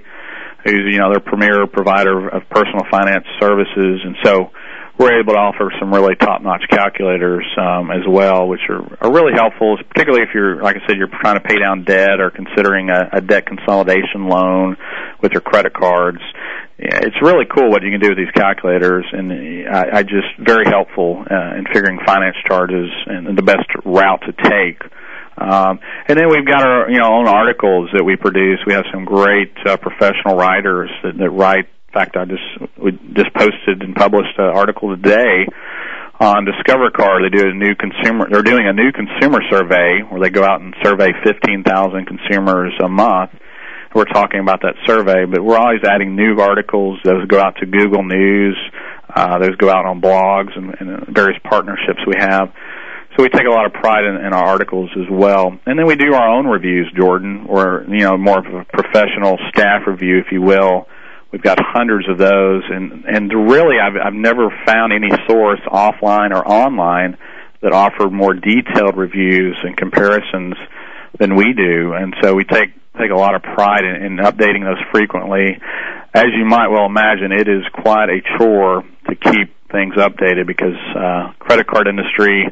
who's 0.64 0.88
you 0.92 1.00
know 1.00 1.12
their 1.12 1.20
premier 1.20 1.68
provider 1.68 2.30
of 2.30 2.48
personal 2.50 2.88
finance 2.90 3.26
services. 3.40 4.00
And 4.06 4.16
so 4.24 4.52
we're 5.02 5.20
able 5.20 5.34
to 5.34 5.40
offer 5.40 5.74
some 5.80 5.92
really 5.92 6.14
top-notch 6.14 6.62
calculators 6.70 7.42
um, 7.58 7.90
as 7.90 8.06
well, 8.08 8.48
which 8.48 8.62
are, 8.70 8.86
are 9.02 9.12
really 9.12 9.34
helpful, 9.34 9.76
particularly 9.90 10.22
if 10.22 10.30
you're, 10.36 10.62
like 10.62 10.76
I 10.78 10.86
said, 10.86 10.98
you're 10.98 11.10
trying 11.10 11.42
to 11.42 11.42
pay 11.42 11.58
down 11.58 11.84
debt 11.84 12.22
or 12.22 12.30
considering 12.30 12.92
a, 12.92 13.18
a 13.18 13.22
debt 13.22 13.48
consolidation 13.48 14.30
loan 14.30 14.78
with 15.20 15.32
your 15.32 15.42
credit 15.42 15.74
cards. 15.74 16.22
It's 16.78 17.18
really 17.20 17.46
cool 17.50 17.72
what 17.72 17.82
you 17.82 17.90
can 17.90 18.00
do 18.00 18.10
with 18.10 18.18
these 18.18 18.34
calculators, 18.38 19.06
and 19.12 19.34
I, 19.68 20.00
I 20.00 20.04
just 20.04 20.38
very 20.38 20.66
helpful 20.70 21.26
uh, 21.26 21.58
in 21.58 21.66
figuring 21.74 21.98
finance 22.06 22.38
charges 22.48 22.90
and 23.08 23.36
the 23.36 23.44
best 23.44 23.70
route 23.84 24.22
to 24.30 24.34
take. 24.34 24.82
Um, 25.38 25.80
and 26.08 26.18
then 26.18 26.30
we've 26.30 26.46
got 26.46 26.62
our 26.62 26.90
you 26.92 27.00
know 27.00 27.10
own 27.10 27.28
articles 27.28 27.90
that 27.94 28.04
we 28.04 28.16
produce. 28.16 28.60
We 28.68 28.74
have 28.74 28.86
some 28.94 29.06
great 29.06 29.54
uh, 29.66 29.78
professional 29.78 30.36
writers 30.36 30.90
that, 31.04 31.18
that 31.18 31.30
write 31.30 31.66
fact, 31.92 32.18
I 32.18 32.26
just 32.26 32.44
we 32.78 32.92
just 33.14 33.34
posted 33.34 33.82
and 33.82 33.96
published 33.96 34.38
an 34.38 34.46
article 34.46 34.96
today 34.96 35.46
on 36.20 36.46
Discover 36.46 36.92
Card. 36.92 37.24
They 37.24 37.36
do 37.36 37.50
a 37.50 37.54
new 37.54 37.76
consumer. 37.76 38.28
They're 38.30 38.44
doing 38.46 38.68
a 38.68 38.74
new 38.74 38.92
consumer 38.92 39.40
survey 39.50 40.02
where 40.08 40.22
they 40.22 40.30
go 40.30 40.44
out 40.44 40.62
and 40.62 40.76
survey 40.84 41.10
15,000 41.26 42.06
consumers 42.06 42.74
a 42.84 42.88
month. 42.88 43.32
We're 43.94 44.06
talking 44.06 44.40
about 44.40 44.62
that 44.62 44.76
survey, 44.86 45.26
but 45.26 45.44
we're 45.44 45.58
always 45.58 45.82
adding 45.84 46.16
new 46.16 46.40
articles. 46.40 47.00
Those 47.04 47.28
go 47.28 47.40
out 47.40 47.58
to 47.60 47.66
Google 47.66 48.04
News. 48.04 48.56
Uh, 49.14 49.40
those 49.40 49.56
go 49.58 49.70
out 49.70 49.86
on 49.86 50.00
blogs 50.00 50.56
and, 50.56 50.74
and 50.80 51.08
various 51.14 51.40
partnerships 51.44 52.00
we 52.08 52.14
have. 52.18 52.54
So 53.18 53.24
we 53.24 53.30
take 53.30 53.46
a 53.46 53.52
lot 53.52 53.66
of 53.66 53.74
pride 53.74 54.06
in, 54.06 54.16
in 54.26 54.32
our 54.32 54.46
articles 54.46 54.90
as 54.96 55.08
well. 55.12 55.52
And 55.66 55.78
then 55.78 55.86
we 55.86 55.96
do 55.96 56.14
our 56.14 56.30
own 56.30 56.46
reviews, 56.46 56.90
Jordan, 56.96 57.48
or, 57.50 57.84
you 57.90 58.08
know, 58.08 58.18
more 58.18 58.40
of 58.40 58.46
a 58.46 58.64
professional 58.72 59.38
staff 59.50 59.82
review, 59.86 60.20
if 60.20 60.32
you 60.32 60.42
will, 60.42 60.88
We've 61.32 61.42
got 61.42 61.60
hundreds 61.62 62.10
of 62.10 62.18
those, 62.18 62.64
and 62.70 63.06
and 63.06 63.32
really, 63.50 63.78
I've 63.80 63.96
I've 63.96 64.14
never 64.14 64.50
found 64.66 64.92
any 64.92 65.10
source 65.28 65.62
offline 65.68 66.32
or 66.32 66.46
online 66.46 67.18
that 67.62 67.72
offer 67.72 68.10
more 68.10 68.34
detailed 68.34 68.98
reviews 68.98 69.56
and 69.64 69.78
comparisons 69.78 70.56
than 71.20 71.36
we 71.36 71.54
do. 71.54 71.94
And 71.94 72.16
so 72.22 72.34
we 72.34 72.44
take 72.44 72.74
take 73.00 73.12
a 73.12 73.16
lot 73.16 73.36
of 73.36 73.44
pride 73.44 73.86
in, 73.86 74.04
in 74.04 74.18
updating 74.18 74.64
those 74.64 74.82
frequently. 74.92 75.58
As 76.14 76.28
you 76.36 76.44
might 76.44 76.68
well 76.68 76.86
imagine, 76.86 77.32
it 77.32 77.48
is 77.48 77.64
quite 77.74 78.10
a 78.10 78.20
chore 78.38 78.84
to 79.08 79.16
keep 79.16 79.56
things 79.72 79.96
updated 79.96 80.46
because 80.48 80.76
uh, 80.96 81.32
credit 81.40 81.68
card 81.68 81.88
industry 81.88 82.46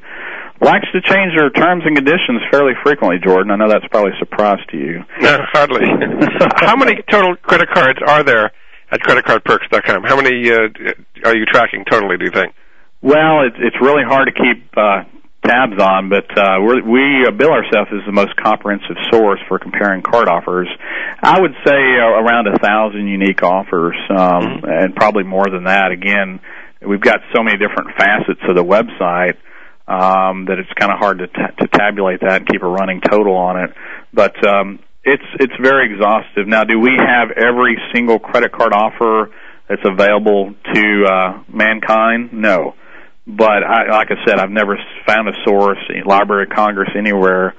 likes 0.62 0.88
to 0.94 1.02
change 1.02 1.36
their 1.36 1.50
terms 1.50 1.84
and 1.86 1.96
conditions 1.96 2.42
fairly 2.52 2.74
frequently. 2.84 3.20
Jordan, 3.20 3.52
I 3.52 3.58
know 3.58 3.68
that's 3.68 3.88
probably 3.92 4.12
a 4.16 4.20
surprise 4.20 4.60
to 4.72 4.78
you. 4.78 5.04
No, 5.20 5.38
hardly. 5.52 5.84
How 6.56 6.78
many 6.78 7.02
total 7.12 7.36
credit 7.36 7.70
cards 7.74 8.00
are 8.08 8.24
there 8.24 8.52
at 8.92 9.00
creditcardperks.com? 9.02 10.04
How 10.04 10.16
many 10.16 10.50
uh, 10.52 10.70
are 11.26 11.36
you 11.36 11.46
tracking 11.46 11.86
totally? 11.86 12.18
Do 12.18 12.26
you 12.26 12.32
think? 12.32 12.54
Well, 13.02 13.46
it's 13.48 13.56
it's 13.60 13.78
really 13.82 14.04
hard 14.04 14.28
to 14.28 14.34
keep 14.34 14.76
uh, 14.76 15.04
tabs 15.46 15.82
on, 15.82 16.10
but 16.10 16.30
uh, 16.38 16.60
we're, 16.62 16.84
we 16.84 17.26
uh, 17.26 17.32
bill 17.32 17.52
ourselves 17.52 17.90
as 17.94 18.06
the 18.06 18.12
most 18.12 18.36
comprehensive 18.36 18.98
source 19.10 19.40
for 19.48 19.58
comparing 19.58 20.02
card 20.02 20.28
offers. 20.28 20.68
I 21.24 21.40
would 21.40 21.54
say 21.66 21.80
uh, 21.98 22.20
around 22.20 22.48
a 22.48 22.60
thousand 22.60 23.08
unique 23.08 23.42
offers, 23.44 23.96
um, 24.10 24.18
mm-hmm. 24.18 24.66
and 24.66 24.96
probably 24.96 25.24
more 25.24 25.46
than 25.50 25.64
that. 25.64 25.92
Again, 25.92 26.40
we've 26.86 27.02
got 27.02 27.20
so 27.36 27.44
many 27.44 27.58
different 27.58 27.96
facets 27.98 28.42
of 28.48 28.56
the 28.56 28.64
website 28.64 29.38
um, 29.88 30.46
that 30.46 30.60
it's 30.60 30.72
kind 30.78 30.92
of 30.92 31.00
hard 31.00 31.20
to, 31.20 31.28
t- 31.28 31.56
to 31.60 31.68
tabulate 31.68 32.22
that 32.22 32.42
and 32.42 32.48
keep 32.48 32.62
a 32.62 32.68
running 32.68 33.02
total 33.02 33.36
on 33.36 33.64
it. 33.64 33.72
But 34.14 34.36
um, 34.48 34.80
it's 35.10 35.30
it's 35.40 35.54
very 35.62 35.92
exhaustive. 35.92 36.48
Now, 36.48 36.64
do 36.64 36.80
we 36.80 36.92
have 36.98 37.32
every 37.32 37.78
single 37.94 38.20
credit 38.20 38.52
card 38.52 38.74
offer 38.74 39.32
that's 39.68 39.82
available 39.84 40.54
to 40.74 41.06
uh, 41.06 41.44
mankind? 41.52 42.34
No. 42.34 42.76
But 43.26 43.64
I, 43.64 43.92
like 43.92 44.10
I 44.10 44.26
said, 44.26 44.40
I've 44.40 44.50
never 44.50 44.78
found 45.06 45.30
a 45.30 45.34
source, 45.46 45.78
Library 46.06 46.48
of 46.50 46.56
Congress, 46.56 46.90
anywhere 46.98 47.54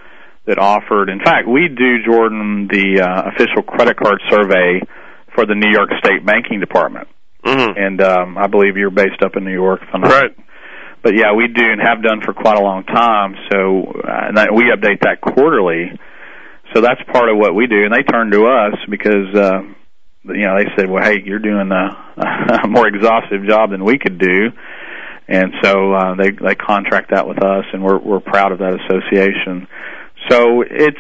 that 0.47 0.59
offered. 0.59 1.09
In 1.09 1.21
fact, 1.21 1.47
we 1.47 1.69
do 1.69 2.03
Jordan 2.05 2.67
the 2.67 3.03
uh, 3.03 3.31
official 3.31 3.63
credit 3.63 3.97
card 3.97 4.21
survey 4.29 4.81
for 5.35 5.47
the 5.47 5.55
New 5.55 5.71
York 5.71 5.91
State 5.99 6.27
Banking 6.27 6.59
Department, 6.59 7.07
mm-hmm. 7.45 7.71
and 7.77 8.01
um, 8.01 8.39
I 8.39 8.49
believe 8.49 8.77
you're 8.77 8.91
based 8.91 9.23
up 9.23 9.37
in 9.37 9.45
New 9.45 9.55
York. 9.55 9.81
If 9.83 9.95
I'm 9.95 10.01
not, 10.01 10.11
right. 10.11 10.37
But 11.03 11.15
yeah, 11.15 11.33
we 11.35 11.47
do 11.47 11.63
and 11.63 11.81
have 11.81 12.03
done 12.03 12.21
for 12.25 12.35
quite 12.35 12.59
a 12.59 12.63
long 12.63 12.85
time. 12.85 13.35
So 13.51 13.95
uh, 14.03 14.29
and 14.29 14.37
that, 14.37 14.53
we 14.53 14.65
update 14.75 15.01
that 15.03 15.21
quarterly. 15.21 15.93
So 16.75 16.81
that's 16.81 17.01
part 17.13 17.29
of 17.29 17.37
what 17.37 17.55
we 17.55 17.67
do, 17.67 17.85
and 17.85 17.93
they 17.93 18.03
turn 18.03 18.31
to 18.31 18.47
us 18.47 18.75
because 18.89 19.35
uh, 19.35 19.61
you 20.25 20.47
know 20.47 20.57
they 20.57 20.67
said, 20.77 20.89
"Well, 20.89 21.03
hey, 21.03 21.19
you're 21.25 21.41
doing 21.41 21.71
a, 21.73 22.63
a 22.65 22.69
more 22.69 22.87
exhaustive 22.87 23.47
job 23.47 23.71
than 23.71 23.85
we 23.85 23.99
could 23.99 24.19
do." 24.19 24.51
and 25.31 25.55
so 25.63 25.95
uh, 25.95 26.15
they 26.17 26.31
they 26.33 26.57
contract 26.57 27.13
that 27.13 27.27
with 27.27 27.43
us, 27.43 27.65
and 27.73 27.85
we're 27.85 27.99
we're 27.99 28.21
proud 28.21 28.51
of 28.51 28.59
that 28.59 28.75
association. 28.83 29.69
So 30.29 30.63
it's 30.63 30.99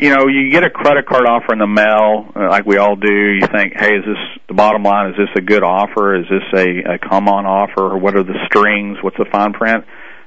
you 0.00 0.14
know 0.14 0.28
you 0.28 0.50
get 0.50 0.64
a 0.64 0.70
credit 0.70 1.06
card 1.06 1.26
offer 1.26 1.52
in 1.52 1.58
the 1.58 1.66
mail 1.66 2.30
uh, 2.36 2.48
like 2.48 2.64
we 2.64 2.78
all 2.78 2.94
do. 2.94 3.12
You 3.12 3.46
think, 3.48 3.74
hey, 3.76 3.96
is 3.96 4.04
this 4.06 4.22
the 4.46 4.54
bottom 4.54 4.84
line? 4.84 5.10
Is 5.10 5.16
this 5.18 5.28
a 5.36 5.40
good 5.40 5.64
offer? 5.64 6.14
Is 6.14 6.26
this 6.30 6.46
a, 6.54 6.94
a 6.94 6.98
come 6.98 7.28
on 7.28 7.46
offer? 7.46 7.82
Or 7.82 7.98
what 7.98 8.16
are 8.16 8.22
the 8.22 8.38
strings? 8.46 8.98
What's 9.02 9.18
the 9.18 9.26
fine 9.30 9.52
print? 9.52 9.84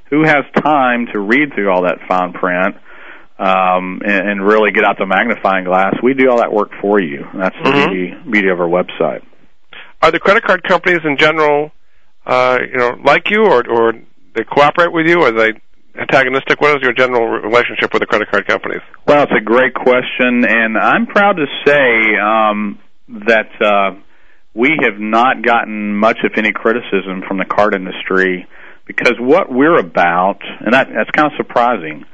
Who 0.09 0.23
has 0.25 0.43
time 0.61 1.07
to 1.13 1.19
read 1.19 1.53
through 1.55 1.71
all 1.71 1.83
that 1.83 1.99
fine 2.07 2.33
print 2.33 2.75
um, 3.39 4.01
and, 4.05 4.29
and 4.29 4.45
really 4.45 4.71
get 4.71 4.83
out 4.83 4.97
the 4.97 5.05
magnifying 5.05 5.65
glass? 5.65 5.95
We 6.01 6.13
do 6.13 6.29
all 6.29 6.37
that 6.37 6.51
work 6.51 6.71
for 6.81 7.01
you. 7.01 7.25
That's 7.33 7.55
the 7.63 7.69
mm-hmm. 7.69 7.91
beauty, 7.91 8.31
beauty 8.31 8.49
of 8.49 8.59
our 8.59 8.67
website. 8.69 9.25
Are 10.01 10.11
the 10.11 10.19
credit 10.19 10.43
card 10.43 10.63
companies 10.63 10.99
in 11.03 11.17
general 11.17 11.71
uh, 12.27 12.57
you 12.69 12.77
know, 12.77 12.97
like 13.05 13.29
you, 13.29 13.45
or 13.45 13.63
or 13.69 13.93
they 14.35 14.43
cooperate 14.43 14.91
with 14.91 15.07
you, 15.07 15.23
or 15.23 15.31
they 15.31 15.53
antagonistic? 15.97 16.59
What 16.59 16.75
is 16.75 16.83
your 16.83 16.93
general 16.93 17.25
relationship 17.25 17.93
with 17.93 18.01
the 18.01 18.05
credit 18.05 18.29
card 18.29 18.45
companies? 18.45 18.81
Well, 19.07 19.23
it's 19.23 19.31
a 19.31 19.43
great 19.43 19.73
question, 19.73 20.43
and 20.43 20.77
I'm 20.77 21.07
proud 21.07 21.37
to 21.37 21.45
say 21.65 22.19
um, 22.19 22.79
that 23.25 23.49
uh, 23.63 23.97
we 24.53 24.77
have 24.83 24.99
not 24.99 25.41
gotten 25.41 25.95
much, 25.95 26.17
if 26.23 26.37
any, 26.37 26.51
criticism 26.51 27.23
from 27.25 27.37
the 27.37 27.45
card 27.45 27.73
industry 27.73 28.45
because 28.85 29.15
what 29.19 29.51
we're 29.51 29.79
about, 29.79 30.39
and 30.61 30.73
that, 30.73 30.87
that's 30.93 31.11
kind 31.11 31.27
of 31.27 31.33
surprising, 31.35 32.05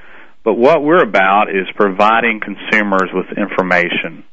but 0.44 0.56
what 0.56 0.84
we're 0.84 1.04
about 1.04 1.50
is 1.50 1.68
providing 1.76 2.42
consumers 2.42 3.10
with 3.14 3.38
information. 3.38 4.24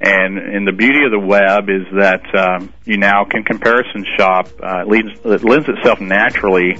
And, 0.00 0.36
and 0.36 0.66
the 0.66 0.72
beauty 0.72 1.04
of 1.04 1.12
the 1.12 1.20
web 1.20 1.70
is 1.70 1.86
that 1.94 2.34
um, 2.34 2.74
you 2.84 2.96
now 2.96 3.24
can 3.24 3.44
comparison 3.44 4.04
shop. 4.18 4.48
Uh, 4.60 4.80
it, 4.80 4.88
leads, 4.88 5.08
it 5.24 5.44
lends 5.44 5.68
itself 5.68 6.00
naturally, 6.00 6.76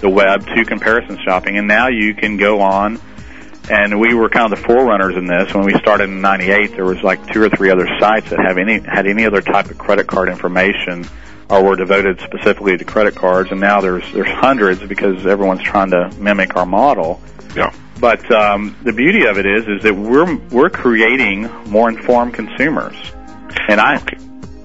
the 0.00 0.10
web, 0.10 0.44
to 0.44 0.64
comparison 0.64 1.18
shopping. 1.24 1.56
And 1.56 1.68
now 1.68 1.86
you 1.86 2.14
can 2.14 2.36
go 2.36 2.60
on, 2.60 3.00
and 3.70 4.00
we 4.00 4.12
were 4.14 4.28
kind 4.28 4.52
of 4.52 4.58
the 4.58 4.64
forerunners 4.66 5.16
in 5.16 5.26
this. 5.26 5.54
When 5.54 5.64
we 5.64 5.74
started 5.74 6.10
in 6.10 6.20
'98, 6.20 6.72
there 6.72 6.84
was 6.84 7.00
like 7.04 7.32
two 7.32 7.44
or 7.44 7.48
three 7.48 7.70
other 7.70 7.86
sites 8.00 8.30
that 8.30 8.40
have 8.40 8.58
any 8.58 8.80
had 8.80 9.06
any 9.06 9.24
other 9.24 9.40
type 9.40 9.70
of 9.70 9.78
credit 9.78 10.08
card 10.08 10.28
information 10.28 11.08
or 11.48 11.62
were 11.62 11.76
devoted 11.76 12.20
specifically 12.20 12.76
to 12.76 12.84
credit 12.84 13.14
cards. 13.14 13.52
And 13.52 13.60
now 13.60 13.80
there's 13.80 14.12
there's 14.12 14.28
hundreds 14.28 14.82
because 14.82 15.24
everyone's 15.26 15.62
trying 15.62 15.90
to 15.90 16.10
mimic 16.18 16.56
our 16.56 16.66
model. 16.66 17.20
Yeah. 17.54 17.72
But 18.04 18.30
um, 18.30 18.76
the 18.82 18.92
beauty 18.92 19.24
of 19.24 19.38
it 19.38 19.46
is, 19.46 19.66
is 19.66 19.82
that 19.84 19.94
we're 19.94 20.36
we're 20.50 20.68
creating 20.68 21.44
more 21.70 21.88
informed 21.88 22.34
consumers, 22.34 22.94
and 23.66 23.80
I 23.80 23.98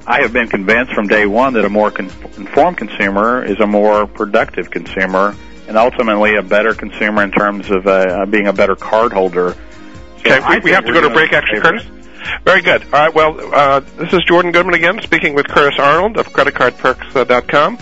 I 0.05 0.24
have 0.24 0.34
been 0.34 0.50
convinced 0.50 0.91
from 0.91 1.08
day 1.08 1.25
one 1.25 1.53
that 1.53 1.63
a 1.63 1.69
more 1.69 1.89
con- 1.89 2.12
informed 2.36 2.75
consumer 2.75 3.41
is 3.41 3.62
a 3.62 3.65
more 3.65 4.08
productive 4.08 4.69
consumer, 4.69 5.38
and 5.69 5.77
ultimately 5.77 6.36
a 6.36 6.41
better 6.43 6.74
consumer 6.74 7.24
in 7.24 7.31
terms 7.31 7.72
of 7.72 7.88
uh, 7.88 8.25
being 8.25 8.48
a 8.48 8.51
better 8.51 8.75
card 8.75 9.13
holder. 9.13 9.53
So 10.25 10.36
okay, 10.36 10.58
we, 10.58 10.60
we 10.60 10.72
have 10.72 10.84
to 10.84 10.91
go 10.91 11.00
to 11.00 11.10
break, 11.10 11.31
actually, 11.31 11.62
Curtis. 11.62 11.86
Very 12.43 12.62
good. 12.62 12.84
All 12.84 12.89
right. 12.91 13.13
Well, 13.13 13.55
uh, 13.55 13.79
this 13.79 14.12
is 14.12 14.19
Jordan 14.25 14.51
Goodman 14.51 14.75
again, 14.75 15.00
speaking 15.01 15.34
with 15.34 15.48
Curtis 15.48 15.79
Arnold 15.79 16.17
of 16.17 16.27
CreditCardPerks.com. 16.27 17.77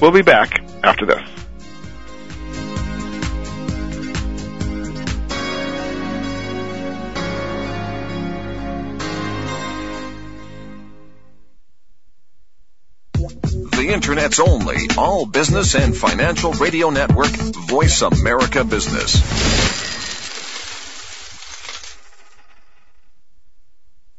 We'll 0.00 0.10
be 0.10 0.22
back 0.22 0.64
after 0.82 1.04
this. 1.04 1.41
The 13.82 13.92
Internet's 13.92 14.38
only 14.38 14.76
all 14.96 15.26
business 15.26 15.74
and 15.74 15.96
financial 15.96 16.52
radio 16.52 16.90
network, 16.90 17.30
Voice 17.66 18.00
America 18.02 18.64
Business. 18.64 19.16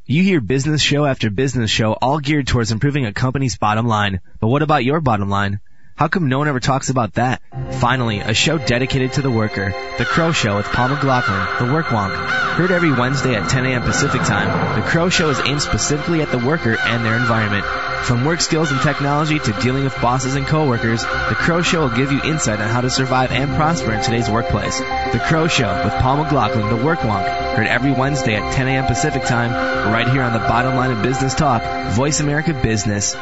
You 0.06 0.22
hear 0.22 0.42
business 0.42 0.82
show 0.82 1.06
after 1.06 1.30
business 1.30 1.72
show 1.72 1.94
all 1.94 2.20
geared 2.20 2.46
towards 2.46 2.74
improving 2.74 3.06
a 3.06 3.14
company's 3.14 3.58
bottom 3.58 3.88
line. 3.88 4.20
But 4.42 4.48
what 4.48 4.64
about 4.64 4.84
your 4.84 5.00
bottom 5.00 5.30
line? 5.30 5.62
How 5.96 6.10
come 6.10 6.28
no 6.28 6.40
one 6.40 6.50
ever 6.50 6.60
talks 6.60 6.90
about 6.90 7.14
that? 7.14 7.42
Finally, 7.80 8.20
a 8.20 8.34
show 8.34 8.58
dedicated 8.58 9.14
to 9.14 9.22
the 9.22 9.32
worker. 9.32 9.74
The 9.98 10.04
Crow 10.04 10.34
Show 10.34 10.58
with 10.58 10.66
Paul 10.66 10.90
McLaughlin, 10.90 11.68
the 11.68 11.74
Work 11.74 11.86
Wonk. 11.86 12.14
Heard 12.58 12.72
every 12.72 12.92
Wednesday 12.92 13.36
at 13.36 13.50
10 13.50 13.66
a.m. 13.66 13.84
Pacific 13.84 14.24
Time, 14.24 14.82
the 14.82 14.86
Crow 14.86 15.08
Show 15.08 15.30
is 15.30 15.40
aimed 15.40 15.62
specifically 15.62 16.22
at 16.22 16.32
the 16.32 16.40
worker 16.40 16.76
and 16.78 17.06
their 17.06 17.16
environment. 17.16 17.93
From 18.04 18.26
work 18.26 18.42
skills 18.42 18.70
and 18.70 18.82
technology 18.82 19.40
to 19.40 19.54
dealing 19.62 19.86
with 19.86 19.96
bosses 20.02 20.36
and 20.36 20.46
coworkers, 20.46 21.04
the 21.04 21.36
Crow 21.36 21.62
Show 21.62 21.84
will 21.88 21.96
give 21.96 22.12
you 22.12 22.22
insight 22.22 22.60
on 22.60 22.68
how 22.68 22.82
to 22.82 22.90
survive 22.90 23.32
and 23.32 23.56
prosper 23.56 23.94
in 23.94 24.04
today's 24.04 24.30
workplace. 24.30 24.78
The 24.80 25.24
Crow 25.26 25.48
Show 25.48 25.84
with 25.86 25.94
Paul 25.94 26.18
McLaughlin, 26.18 26.68
the 26.68 26.84
Work 26.84 27.00
Wonk. 27.00 27.56
Heard 27.56 27.66
every 27.68 27.94
Wednesday 27.94 28.36
at 28.36 28.54
10 28.54 28.68
a.m. 28.68 28.88
Pacific 28.88 29.24
Time, 29.24 29.52
right 29.94 30.08
here 30.10 30.22
on 30.22 30.34
the 30.34 30.40
bottom 30.40 30.76
line 30.76 30.92
of 30.92 31.02
business 31.02 31.34
talk, 31.34 31.64
Voice 31.94 32.20
America 32.20 32.54
Business. 32.54 33.16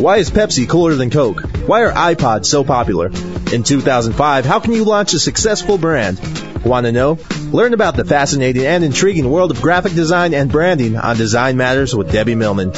Why 0.00 0.16
is 0.16 0.30
Pepsi 0.30 0.66
cooler 0.66 0.94
than 0.94 1.10
Coke? 1.10 1.42
Why 1.66 1.82
are 1.82 1.92
iPods 1.92 2.46
so 2.46 2.64
popular? 2.64 3.08
In 3.52 3.64
2005, 3.64 4.46
how 4.46 4.60
can 4.60 4.72
you 4.72 4.84
launch 4.84 5.12
a 5.12 5.18
successful 5.18 5.76
brand? 5.76 6.18
Want 6.64 6.86
to 6.86 6.92
know? 6.92 7.18
Learn 7.52 7.74
about 7.74 7.96
the 7.96 8.04
fascinating 8.04 8.66
and 8.66 8.82
intriguing 8.84 9.30
world 9.30 9.50
of 9.50 9.62
graphic 9.62 9.94
design 9.94 10.34
and 10.34 10.50
branding 10.50 10.96
on 10.96 11.16
Design 11.16 11.56
Matters 11.56 11.94
with 11.94 12.10
Debbie 12.10 12.34
Millman. 12.34 12.72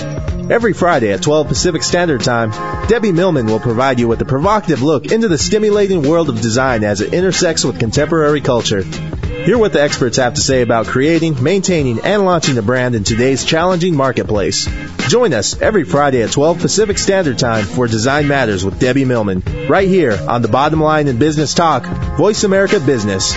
Every 0.51 0.73
Friday 0.73 1.13
at 1.13 1.23
12 1.23 1.49
Pacific 1.49 1.83
Standard 1.83 2.23
Time, 2.23 2.51
Debbie 2.87 3.13
Millman 3.13 3.47
will 3.47 3.59
provide 3.59 3.99
you 3.99 4.07
with 4.07 4.21
a 4.21 4.25
provocative 4.25 4.83
look 4.83 5.11
into 5.11 5.29
the 5.29 5.39
stimulating 5.39 6.09
world 6.09 6.29
of 6.29 6.41
design 6.41 6.85
as 6.85 7.01
it 7.01 7.15
intersects 7.15 7.65
with 7.65 7.81
contemporary 7.81 8.41
culture. 8.41 8.83
Hear 8.83 9.59
what 9.59 9.73
the 9.73 9.81
experts 9.81 10.17
have 10.17 10.35
to 10.35 10.41
say 10.41 10.63
about 10.63 10.87
creating, 10.87 11.43
maintaining, 11.43 12.01
and 12.01 12.25
launching 12.25 12.59
a 12.59 12.63
brand 12.63 12.95
in 12.95 13.05
today's 13.05 13.45
challenging 13.45 13.97
marketplace. 13.97 14.69
Join 15.09 15.33
us 15.33 15.61
every 15.61 15.85
Friday 15.85 16.23
at 16.23 16.33
12 16.33 16.59
Pacific 16.59 16.99
Standard 16.99 17.39
Time 17.39 17.65
for 17.65 17.87
Design 17.87 18.27
Matters 18.27 18.65
with 18.65 18.81
Debbie 18.81 19.05
Millman, 19.05 19.43
right 19.69 19.89
here 19.89 20.19
on 20.29 20.43
the 20.43 20.49
Bottom 20.49 20.81
Line 20.81 21.07
in 21.07 21.19
Business 21.19 21.55
Talk, 21.55 21.85
Voice 22.17 22.45
America 22.45 22.81
Business. 22.81 23.37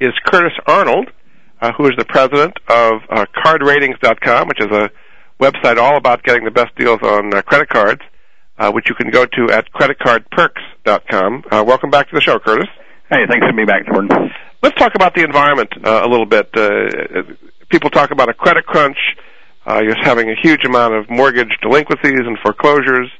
is 0.00 0.14
Curtis 0.24 0.54
Arnold, 0.66 1.10
uh, 1.60 1.72
who 1.72 1.84
is 1.84 1.92
the 1.98 2.06
president 2.06 2.58
of 2.66 3.02
uh, 3.10 3.26
CardRatings.com, 3.44 4.48
which 4.48 4.60
is 4.60 4.70
a 4.70 4.90
website 5.38 5.76
all 5.76 5.98
about 5.98 6.22
getting 6.22 6.44
the 6.44 6.50
best 6.50 6.74
deals 6.76 7.02
on 7.02 7.34
uh, 7.34 7.42
credit 7.42 7.68
cards 7.68 8.00
uh, 8.58 8.70
which 8.72 8.88
you 8.88 8.94
can 8.94 9.10
go 9.10 9.26
to 9.26 9.50
at 9.50 9.70
creditcardperks.com. 9.72 11.44
Uh, 11.50 11.64
welcome 11.66 11.90
back 11.90 12.08
to 12.08 12.14
the 12.14 12.20
show, 12.20 12.38
Curtis. 12.38 12.68
Hey, 13.10 13.26
thanks 13.28 13.46
for 13.46 13.52
being 13.52 13.66
back, 13.66 13.86
Jordan. 13.86 14.30
Let's 14.62 14.76
talk 14.76 14.94
about 14.94 15.14
the 15.14 15.24
environment 15.24 15.70
uh, 15.84 16.02
a 16.04 16.08
little 16.08 16.26
bit. 16.26 16.50
Uh, 16.54 17.22
people 17.68 17.90
talk 17.90 18.10
about 18.10 18.28
a 18.28 18.34
credit 18.34 18.64
crunch. 18.64 18.98
Uh, 19.66 19.80
you're 19.82 19.96
having 19.96 20.28
a 20.30 20.34
huge 20.40 20.64
amount 20.64 20.94
of 20.94 21.10
mortgage 21.10 21.56
delinquencies 21.62 22.20
and 22.20 22.38
foreclosures. 22.38 23.10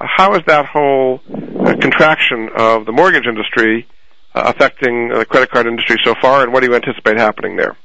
Uh, 0.00 0.06
how 0.08 0.34
is 0.34 0.42
that 0.46 0.66
whole 0.66 1.20
uh, 1.30 1.74
contraction 1.80 2.48
of 2.56 2.86
the 2.86 2.92
mortgage 2.92 3.26
industry 3.26 3.86
uh, 4.34 4.52
affecting 4.54 5.08
the 5.08 5.24
credit 5.24 5.50
card 5.50 5.66
industry 5.66 5.96
so 6.04 6.14
far, 6.20 6.42
and 6.42 6.52
what 6.52 6.62
do 6.62 6.68
you 6.68 6.74
anticipate 6.74 7.16
happening 7.16 7.56
there? 7.56 7.76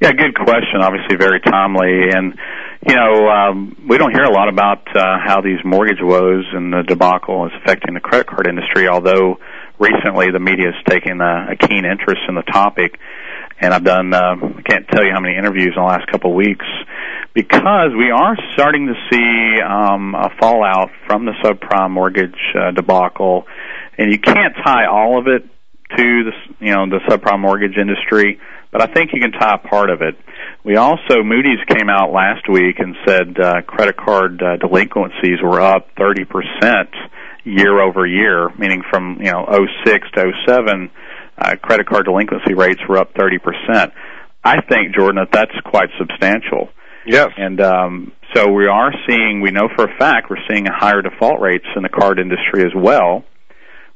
Yeah, 0.00 0.12
good 0.12 0.34
question. 0.36 0.78
Obviously, 0.80 1.16
very 1.18 1.40
timely, 1.40 2.14
and 2.14 2.38
you 2.86 2.94
know, 2.94 3.26
um, 3.28 3.76
we 3.88 3.98
don't 3.98 4.12
hear 4.12 4.22
a 4.22 4.32
lot 4.32 4.48
about 4.48 4.86
uh, 4.94 5.18
how 5.26 5.40
these 5.42 5.58
mortgage 5.64 5.98
woes 6.00 6.46
and 6.52 6.72
the 6.72 6.84
debacle 6.86 7.46
is 7.46 7.52
affecting 7.60 7.94
the 7.94 8.00
credit 8.00 8.28
card 8.28 8.46
industry. 8.46 8.86
Although 8.86 9.38
recently 9.80 10.30
the 10.30 10.38
media 10.38 10.70
has 10.70 10.84
taken 10.86 11.20
a, 11.20 11.50
a 11.50 11.56
keen 11.56 11.84
interest 11.84 12.22
in 12.28 12.36
the 12.36 12.46
topic, 12.46 12.94
and 13.60 13.74
I've 13.74 13.82
done 13.82 14.14
uh, 14.14 14.36
I 14.38 14.62
can't 14.62 14.86
tell 14.86 15.02
you 15.02 15.10
how 15.12 15.18
many 15.20 15.36
interviews 15.36 15.74
in 15.74 15.82
the 15.82 15.88
last 15.88 16.06
couple 16.06 16.30
of 16.30 16.36
weeks 16.36 16.66
because 17.34 17.90
we 17.98 18.12
are 18.14 18.36
starting 18.54 18.86
to 18.86 18.94
see 19.10 19.60
um, 19.62 20.14
a 20.14 20.30
fallout 20.38 20.90
from 21.08 21.24
the 21.24 21.32
subprime 21.42 21.90
mortgage 21.90 22.38
uh, 22.54 22.70
debacle, 22.70 23.46
and 23.98 24.12
you 24.12 24.20
can't 24.20 24.54
tie 24.64 24.86
all 24.86 25.18
of 25.18 25.26
it 25.26 25.42
to 25.96 26.22
the 26.22 26.32
you 26.60 26.72
know 26.72 26.86
the 26.88 27.00
subprime 27.08 27.40
mortgage 27.40 27.76
industry, 27.76 28.38
but 28.70 28.82
I 28.82 28.92
think 28.92 29.10
you 29.12 29.20
can 29.20 29.32
tie 29.32 29.56
part 29.56 29.90
of 29.90 30.02
it. 30.02 30.16
We 30.64 30.76
also 30.76 31.22
Moody's 31.24 31.60
came 31.68 31.88
out 31.88 32.12
last 32.12 32.48
week 32.48 32.78
and 32.78 32.96
said 33.06 33.38
uh, 33.40 33.62
credit 33.62 33.96
card 33.96 34.42
uh, 34.42 34.56
delinquencies 34.56 35.40
were 35.42 35.60
up 35.60 35.88
30 35.96 36.24
percent 36.24 36.90
year 37.44 37.80
over 37.80 38.06
year, 38.06 38.50
meaning 38.58 38.82
from 38.90 39.18
you 39.20 39.32
know 39.32 39.46
06 39.84 40.10
to 40.14 40.32
07, 40.46 40.90
uh, 41.38 41.56
credit 41.62 41.86
card 41.86 42.04
delinquency 42.04 42.54
rates 42.54 42.80
were 42.88 42.98
up 42.98 43.14
30 43.18 43.38
percent. 43.38 43.92
I 44.44 44.60
think 44.62 44.94
Jordan 44.94 45.16
that 45.16 45.32
that's 45.32 45.58
quite 45.64 45.88
substantial. 45.98 46.68
Yes. 47.06 47.30
And 47.36 47.60
um, 47.60 48.12
so 48.34 48.52
we 48.52 48.66
are 48.66 48.92
seeing, 49.08 49.40
we 49.40 49.50
know 49.50 49.68
for 49.74 49.84
a 49.84 49.98
fact, 49.98 50.28
we're 50.28 50.36
seeing 50.48 50.66
higher 50.66 51.00
default 51.00 51.40
rates 51.40 51.64
in 51.74 51.82
the 51.82 51.88
card 51.88 52.18
industry 52.18 52.62
as 52.62 52.72
well. 52.76 53.24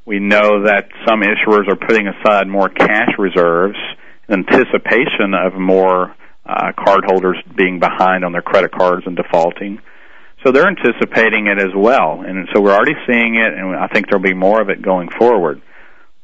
We 0.06 0.18
know 0.18 0.64
that 0.64 0.88
some 1.06 1.20
issuers 1.20 1.68
are 1.68 1.76
putting 1.76 2.08
aside 2.08 2.48
more 2.48 2.68
cash 2.68 3.10
reserves 3.18 3.76
anticipation 4.32 5.34
of 5.34 5.54
more 5.54 6.14
uh, 6.44 6.72
cardholders 6.76 7.36
being 7.56 7.78
behind 7.78 8.24
on 8.24 8.32
their 8.32 8.42
credit 8.42 8.72
cards 8.72 9.04
and 9.06 9.16
defaulting. 9.16 9.78
So 10.44 10.50
they're 10.50 10.66
anticipating 10.66 11.46
it 11.46 11.58
as 11.58 11.72
well. 11.76 12.22
And 12.26 12.48
so 12.52 12.60
we're 12.60 12.74
already 12.74 12.98
seeing 13.06 13.36
it, 13.36 13.52
and 13.52 13.76
I 13.76 13.86
think 13.86 14.08
there'll 14.08 14.22
be 14.22 14.34
more 14.34 14.60
of 14.60 14.70
it 14.70 14.82
going 14.82 15.08
forward. 15.18 15.62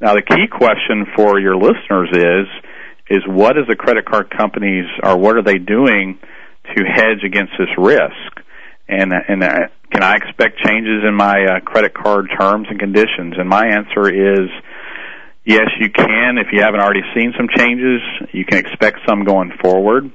Now, 0.00 0.14
the 0.14 0.22
key 0.22 0.46
question 0.50 1.06
for 1.16 1.38
your 1.38 1.56
listeners 1.56 2.10
is, 2.12 2.46
is 3.10 3.22
what 3.26 3.56
is 3.56 3.64
the 3.68 3.76
credit 3.76 4.06
card 4.06 4.30
companies, 4.36 4.86
or 5.02 5.16
what 5.16 5.36
are 5.36 5.42
they 5.42 5.58
doing 5.58 6.18
to 6.74 6.84
hedge 6.84 7.22
against 7.24 7.52
this 7.58 7.70
risk? 7.78 8.42
And, 8.88 9.12
and 9.12 9.42
uh, 9.42 9.68
can 9.92 10.02
I 10.02 10.16
expect 10.16 10.58
changes 10.66 11.04
in 11.06 11.14
my 11.14 11.36
uh, 11.44 11.60
credit 11.60 11.94
card 11.94 12.26
terms 12.38 12.66
and 12.70 12.78
conditions? 12.78 13.34
And 13.38 13.48
my 13.48 13.66
answer 13.66 14.10
is, 14.10 14.48
Yes, 15.48 15.70
you 15.80 15.88
can. 15.88 16.36
If 16.36 16.48
you 16.52 16.60
haven't 16.60 16.80
already 16.80 17.00
seen 17.16 17.32
some 17.34 17.48
changes, 17.48 18.02
you 18.32 18.44
can 18.44 18.58
expect 18.58 18.98
some 19.08 19.24
going 19.24 19.50
forward. 19.62 20.12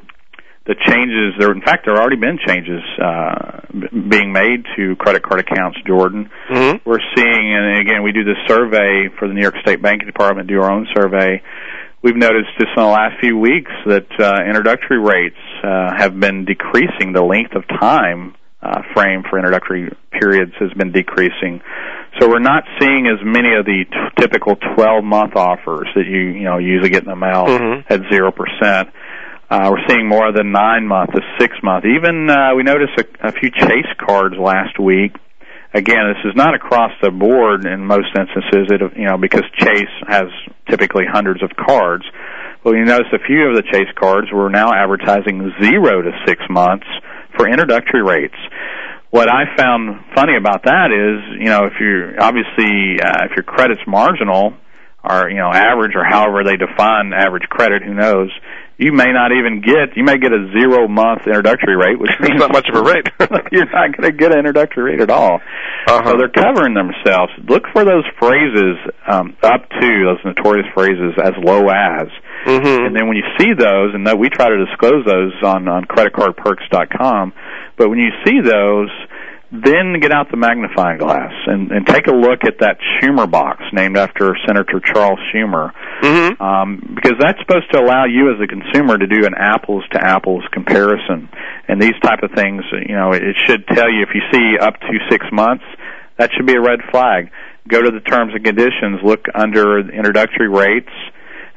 The 0.68 0.76
changes, 0.76 1.34
there, 1.40 1.52
in 1.52 1.62
fact, 1.62 1.86
there 1.86 1.96
have 1.96 2.02
already 2.02 2.22
been 2.22 2.38
changes 2.38 2.84
uh, 3.02 3.62
being 3.90 4.32
made 4.32 4.64
to 4.78 4.96
credit 4.96 5.24
card 5.24 5.40
accounts, 5.40 5.80
Jordan. 5.88 6.30
Mm-hmm. 6.52 6.88
We're 6.88 7.02
seeing, 7.16 7.56
and 7.56 7.82
again, 7.82 8.04
we 8.04 8.12
do 8.12 8.24
this 8.24 8.38
survey 8.48 9.10
for 9.18 9.28
the 9.28 9.34
New 9.34 9.42
York 9.42 9.56
State 9.62 9.82
Banking 9.82 10.06
Department, 10.06 10.48
do 10.48 10.62
our 10.62 10.72
own 10.72 10.86
survey. 10.96 11.42
We've 12.04 12.16
noticed 12.16 12.50
just 12.60 12.70
in 12.78 12.84
the 12.84 12.88
last 12.88 13.20
few 13.20 13.36
weeks 13.36 13.72
that 13.88 14.08
uh, 14.20 14.46
introductory 14.46 15.00
rates 15.00 15.42
uh, 15.64 15.98
have 15.98 16.20
been 16.20 16.46
decreasing. 16.46 17.12
The 17.12 17.24
length 17.24 17.56
of 17.56 17.68
time 17.68 18.36
uh, 18.64 18.82
frame 18.94 19.24
for 19.30 19.38
introductory 19.38 19.92
periods 20.12 20.54
has 20.60 20.72
been 20.74 20.92
decreasing. 20.92 21.62
So 22.20 22.30
we're 22.30 22.40
not 22.40 22.64
seeing 22.80 23.08
as 23.08 23.20
many 23.26 23.54
of 23.60 23.66
the 23.66 23.84
t- 23.84 24.22
typical 24.22 24.56
12 24.76 25.04
month 25.04 25.36
offers 25.36 25.88
that 25.96 26.06
you 26.06 26.20
you 26.40 26.44
know 26.44 26.58
usually 26.60 26.90
get 26.90 27.04
in 27.04 27.10
the 27.10 27.16
mail 27.16 27.46
Mhm. 27.46 27.84
at 27.90 28.00
zero 28.12 28.32
percent. 28.32 28.90
Uh, 29.50 29.70
we're 29.72 29.86
seeing 29.88 30.08
more 30.08 30.30
of 30.30 30.36
the 30.36 30.44
nine 30.44 30.88
month, 30.88 31.12
the 31.14 31.22
six 31.40 31.56
month. 31.62 31.86
Even 31.86 32.30
uh, 32.30 32.56
we 32.56 32.64
noticed 32.64 32.94
a, 32.98 33.28
a 33.28 33.32
few 33.34 33.50
Chase 33.52 33.92
cards 34.00 34.36
last 34.38 34.80
week. 34.80 35.16
Again, 35.76 36.14
this 36.14 36.24
is 36.32 36.36
not 36.36 36.54
across 36.54 36.92
the 37.02 37.10
board 37.12 37.66
in 37.66 37.86
most 37.86 38.08
instances. 38.18 38.70
It 38.72 38.82
you 38.96 39.06
know 39.10 39.18
because 39.18 39.44
Chase 39.58 39.92
has 40.08 40.26
typically 40.70 41.04
hundreds 41.12 41.44
of 41.44 41.50
cards. 41.58 42.06
Well, 42.64 42.76
you 42.76 42.86
notice 42.86 43.12
a 43.12 43.20
few 43.20 43.50
of 43.50 43.56
the 43.58 43.64
Chase 43.74 43.92
cards 44.00 44.32
were 44.32 44.50
now 44.50 44.72
advertising 44.72 45.52
zero 45.62 46.02
to 46.02 46.12
six 46.26 46.42
months 46.50 46.88
for 47.38 47.48
introductory 47.48 48.04
rates. 48.04 48.38
What 49.10 49.30
I 49.30 49.46
found 49.56 50.00
funny 50.16 50.36
about 50.38 50.64
that 50.66 50.90
is, 50.90 51.40
you 51.40 51.46
know, 51.46 51.66
if 51.66 51.74
you're 51.80 52.22
obviously 52.22 53.00
uh, 53.00 53.26
if 53.30 53.36
your 53.36 53.44
credit's 53.44 53.82
marginal 53.86 54.54
or 55.04 55.30
you 55.30 55.38
know 55.38 55.52
average 55.54 55.94
or 55.96 56.04
however 56.04 56.44
they 56.44 56.58
define 56.58 57.14
average 57.14 57.44
credit, 57.50 57.84
who 57.84 57.94
knows? 57.94 58.32
You 58.78 58.92
may 58.92 59.14
not 59.14 59.32
even 59.32 59.62
get 59.62 59.96
you 59.96 60.04
may 60.04 60.18
get 60.18 60.34
a 60.34 60.50
zero 60.52 60.88
month 60.88 61.28
introductory 61.28 61.76
rate, 61.76 62.00
which 62.00 62.12
means 62.20 62.40
not 62.40 62.52
much 62.52 62.68
of 62.70 62.76
a 62.76 62.84
rate. 62.84 63.06
you're 63.52 63.70
not 63.70 63.96
going 63.96 64.10
to 64.10 64.12
get 64.12 64.32
an 64.32 64.40
introductory 64.40 64.92
rate 64.94 65.02
at 65.02 65.10
all. 65.10 65.40
Uh-huh. 65.88 66.12
So 66.12 66.18
they're 66.18 66.34
covering 66.34 66.74
themselves. 66.74 67.32
Look 67.48 67.64
for 67.72 67.86
those 67.86 68.04
phrases 68.20 68.78
um, 69.08 69.38
up 69.44 69.70
to 69.70 69.88
those 70.06 70.20
notorious 70.26 70.66
phrases 70.74 71.14
as 71.22 71.34
low 71.44 71.70
as. 71.70 72.08
Mhm. 72.46 72.88
And 72.88 72.96
then 72.96 73.08
when 73.08 73.16
you 73.16 73.24
see 73.40 73.54
those, 73.54 73.94
and 73.94 74.08
that 74.08 74.18
we 74.18 74.30
try 74.30 74.50
to 74.50 74.66
disclose 74.66 75.06
those 75.06 75.34
on 75.44 75.68
on 75.68 75.86
creditcardperks.com, 75.86 77.34
but 77.78 77.90
when 77.90 78.00
you 78.00 78.12
see 78.26 78.42
those, 78.42 78.90
then 79.54 80.00
get 80.02 80.12
out 80.12 80.32
the 80.32 80.38
magnifying 80.38 80.98
glass 80.98 81.32
and, 81.46 81.72
and 81.72 81.86
take 81.86 82.08
a 82.08 82.12
look 82.12 82.42
at 82.44 82.58
that 82.60 82.78
Schumer 82.98 83.30
box 83.30 83.62
named 83.72 83.98
after 83.98 84.36
Senator 84.48 84.82
Charles 84.82 85.20
Schumer, 85.32 85.72
Mhm. 86.02 86.42
um, 86.42 86.82
because 86.96 87.14
that's 87.20 87.38
supposed 87.40 87.72
to 87.72 87.80
allow 87.80 88.06
you 88.06 88.34
as 88.34 88.42
a 88.42 88.48
consumer 88.48 88.98
to 88.98 89.06
do 89.06 89.26
an 89.28 89.36
apples 89.38 89.84
to 89.92 90.04
apples 90.04 90.44
comparison. 90.52 91.30
And 91.68 91.80
these 91.80 91.94
type 92.02 92.24
of 92.24 92.32
things, 92.32 92.64
you 92.88 92.96
know, 92.96 93.12
it 93.12 93.36
should 93.46 93.68
tell 93.68 93.90
you 93.90 94.02
if 94.02 94.10
you 94.16 94.22
see 94.34 94.58
up 94.58 94.80
to 94.82 95.00
six 95.12 95.26
months, 95.32 95.64
that 96.18 96.32
should 96.36 96.48
be 96.48 96.56
a 96.56 96.62
red 96.62 96.80
flag. 96.92 97.30
go 97.66 97.82
to 97.82 97.92
the 97.92 98.02
terms 98.02 98.34
and 98.36 98.44
conditions, 98.44 99.00
look 99.04 99.26
under 99.34 99.80
introductory 99.80 100.50
rates, 100.50 100.92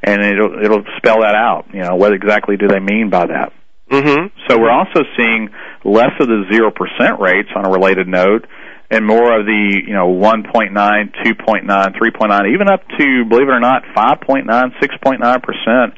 and 0.05 0.23
it'll 0.25 0.63
it'll 0.65 0.85
spell 0.99 1.23
that 1.23 1.35
out. 1.35 1.65
You 1.73 1.83
know, 1.83 1.97
what 1.97 2.13
exactly 2.13 2.57
do 2.57 2.69
they 2.69 2.79
mean 2.79 3.11
by 3.11 3.27
that? 3.27 3.53
Mm-hmm. 3.91 4.35
So 4.49 4.59
we're 4.59 4.71
also 4.71 5.03
seeing 5.17 5.49
less 5.85 6.11
of 6.19 6.27
the 6.27 6.45
zero 6.53 6.71
percent 6.71 7.21
rates 7.21 7.49
on 7.55 7.67
a 7.67 7.71
related 7.71 8.09
note, 8.09 8.47
and 8.91 9.07
more 9.07 9.39
of 9.39 9.47
the 9.47 9.83
you 9.87 9.95
know 9.95 10.09
1.9, 10.09 10.75
2.9, 10.75 11.67
3.9, 11.67 12.55
even 12.55 12.69
up 12.69 12.83
to 12.99 13.25
believe 13.29 13.49
it 13.49 13.55
or 13.55 13.61
not 13.61 13.83
5.9, 13.97 14.45
6.9 14.47 15.43
percent 15.43 15.95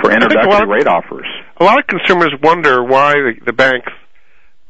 for 0.00 0.12
introductory 0.12 0.62
of, 0.62 0.68
rate 0.68 0.86
offers. 0.86 1.26
A 1.58 1.64
lot 1.64 1.78
of 1.78 1.86
consumers 1.86 2.32
wonder 2.42 2.84
why 2.84 3.14
the, 3.14 3.32
the 3.46 3.52
banks 3.52 3.92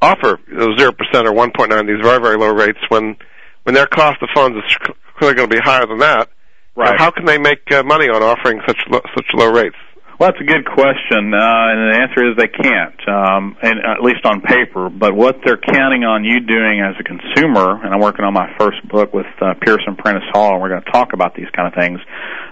offer 0.00 0.38
zero 0.78 0.92
percent 0.92 1.26
or 1.26 1.33
1.9 1.33 1.87
these 1.87 2.02
very 2.02 2.20
very 2.22 2.37
low 2.37 2.54
rates 2.54 2.78
when 2.88 3.16
when 3.64 3.74
their 3.74 3.87
cost 3.87 4.22
of 4.22 4.28
funds 4.35 4.56
is 4.56 4.76
clearly 5.18 5.37
going 5.37 5.50
to 5.50 5.54
be 5.54 5.61
higher 5.62 5.87
than 5.87 5.98
that. 5.98 6.28
Right. 6.76 6.98
how 6.98 7.11
can 7.11 7.26
they 7.26 7.37
make 7.37 7.61
uh, 7.72 7.83
money 7.83 8.06
on 8.09 8.22
offering 8.22 8.61
such 8.66 8.78
lo- 8.88 9.02
such 9.14 9.26
low 9.35 9.50
rates? 9.50 9.76
Well, 10.20 10.28
that's 10.28 10.42
a 10.42 10.44
good 10.44 10.68
question, 10.68 11.33
uh, 11.33 11.72
and 11.72 11.78
the 11.80 11.96
answer 11.96 12.20
is 12.28 12.37
they 12.37 12.52
can't, 12.52 13.00
um, 13.09 13.56
and 13.64 13.80
at 13.80 14.04
least 14.04 14.20
on 14.28 14.44
paper. 14.44 14.90
But 14.92 15.16
what 15.16 15.40
they're 15.40 15.56
counting 15.56 16.04
on 16.04 16.28
you 16.28 16.44
doing 16.44 16.85
as 16.85 16.92
a 17.00 17.04
consumer, 17.09 17.80
and 17.80 17.88
I'm 17.88 18.04
working 18.04 18.28
on 18.28 18.35
my 18.37 18.52
first 18.61 18.85
book 18.85 19.14
with 19.14 19.24
uh, 19.40 19.54
Pearson 19.64 19.96
Prentice 19.96 20.28
Hall, 20.37 20.52
and 20.52 20.61
we're 20.61 20.68
going 20.68 20.85
to 20.85 20.92
talk 20.92 21.14
about 21.14 21.33
these 21.35 21.48
kind 21.56 21.72
of 21.72 21.72
things. 21.72 22.04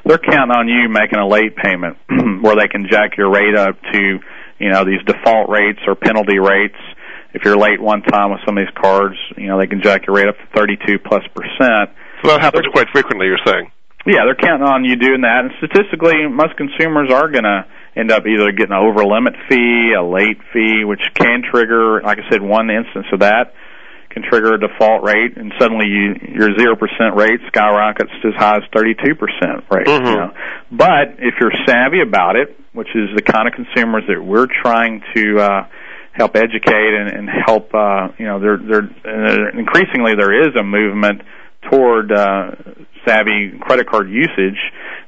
They're 0.08 0.16
counting 0.16 0.56
on 0.56 0.64
you 0.64 0.88
making 0.88 1.20
a 1.20 1.28
late 1.28 1.60
payment, 1.60 1.98
where 2.40 2.56
they 2.56 2.72
can 2.72 2.88
jack 2.88 3.20
your 3.20 3.28
rate 3.28 3.52
up 3.52 3.76
to, 3.92 4.00
you 4.56 4.70
know, 4.72 4.88
these 4.88 5.04
default 5.04 5.52
rates 5.52 5.84
or 5.84 5.92
penalty 5.92 6.40
rates. 6.40 6.80
If 7.36 7.44
you're 7.44 7.60
late 7.60 7.84
one 7.84 8.00
time 8.00 8.32
with 8.32 8.40
some 8.48 8.56
of 8.56 8.64
these 8.64 8.72
cards, 8.80 9.20
you 9.36 9.44
know, 9.44 9.60
they 9.60 9.68
can 9.68 9.84
jack 9.84 10.08
your 10.08 10.16
rate 10.16 10.28
up 10.32 10.40
to 10.40 10.46
32 10.56 11.04
plus 11.04 11.20
percent. 11.36 11.92
So 12.24 12.32
that 12.32 12.40
happens 12.40 12.64
quite 12.72 12.88
frequently. 12.96 13.28
You're 13.28 13.44
saying. 13.44 13.68
Yeah, 14.06 14.24
they're 14.24 14.38
counting 14.38 14.66
on 14.66 14.84
you 14.84 14.96
doing 14.96 15.22
that, 15.22 15.44
and 15.44 15.50
statistically, 15.58 16.26
most 16.30 16.56
consumers 16.56 17.10
are 17.12 17.28
going 17.28 17.44
to 17.44 17.66
end 17.96 18.10
up 18.10 18.24
either 18.26 18.52
getting 18.52 18.72
an 18.72 18.78
over 18.78 19.04
limit 19.04 19.34
fee, 19.48 19.92
a 19.92 20.02
late 20.02 20.38
fee, 20.52 20.84
which 20.84 21.02
can 21.14 21.42
trigger, 21.42 22.00
like 22.02 22.18
I 22.18 22.30
said, 22.30 22.40
one 22.40 22.70
instance 22.70 23.06
of 23.12 23.20
that 23.20 23.52
can 24.10 24.22
trigger 24.22 24.54
a 24.54 24.60
default 24.60 25.02
rate, 25.02 25.36
and 25.36 25.52
suddenly 25.58 25.86
you, 25.86 26.14
your 26.32 26.48
zero 26.58 26.76
percent 26.76 27.14
rate 27.14 27.40
skyrockets 27.48 28.10
to 28.22 28.28
as 28.28 28.34
high 28.34 28.56
as 28.56 28.62
thirty 28.74 28.94
two 28.94 29.14
percent 29.14 29.64
rate. 29.70 29.86
Mm-hmm. 29.86 30.06
You 30.06 30.16
know? 30.16 30.32
But 30.72 31.18
if 31.18 31.34
you're 31.40 31.52
savvy 31.66 32.00
about 32.00 32.36
it, 32.36 32.56
which 32.72 32.88
is 32.94 33.10
the 33.14 33.22
kind 33.22 33.48
of 33.48 33.54
consumers 33.54 34.04
that 34.08 34.22
we're 34.22 34.46
trying 34.46 35.02
to 35.14 35.38
uh, 35.40 35.66
help 36.12 36.36
educate 36.36 36.94
and, 36.94 37.10
and 37.10 37.28
help, 37.46 37.74
uh, 37.74 38.08
you 38.18 38.26
know, 38.26 38.40
there, 38.40 38.56
there, 38.56 38.82
uh, 39.04 39.58
increasingly 39.58 40.14
there 40.16 40.48
is 40.48 40.56
a 40.58 40.62
movement 40.62 41.22
toward 41.70 42.12
uh, 42.12 42.52
savvy 43.08 43.58
credit 43.60 43.88
card 43.88 44.10
usage. 44.10 44.58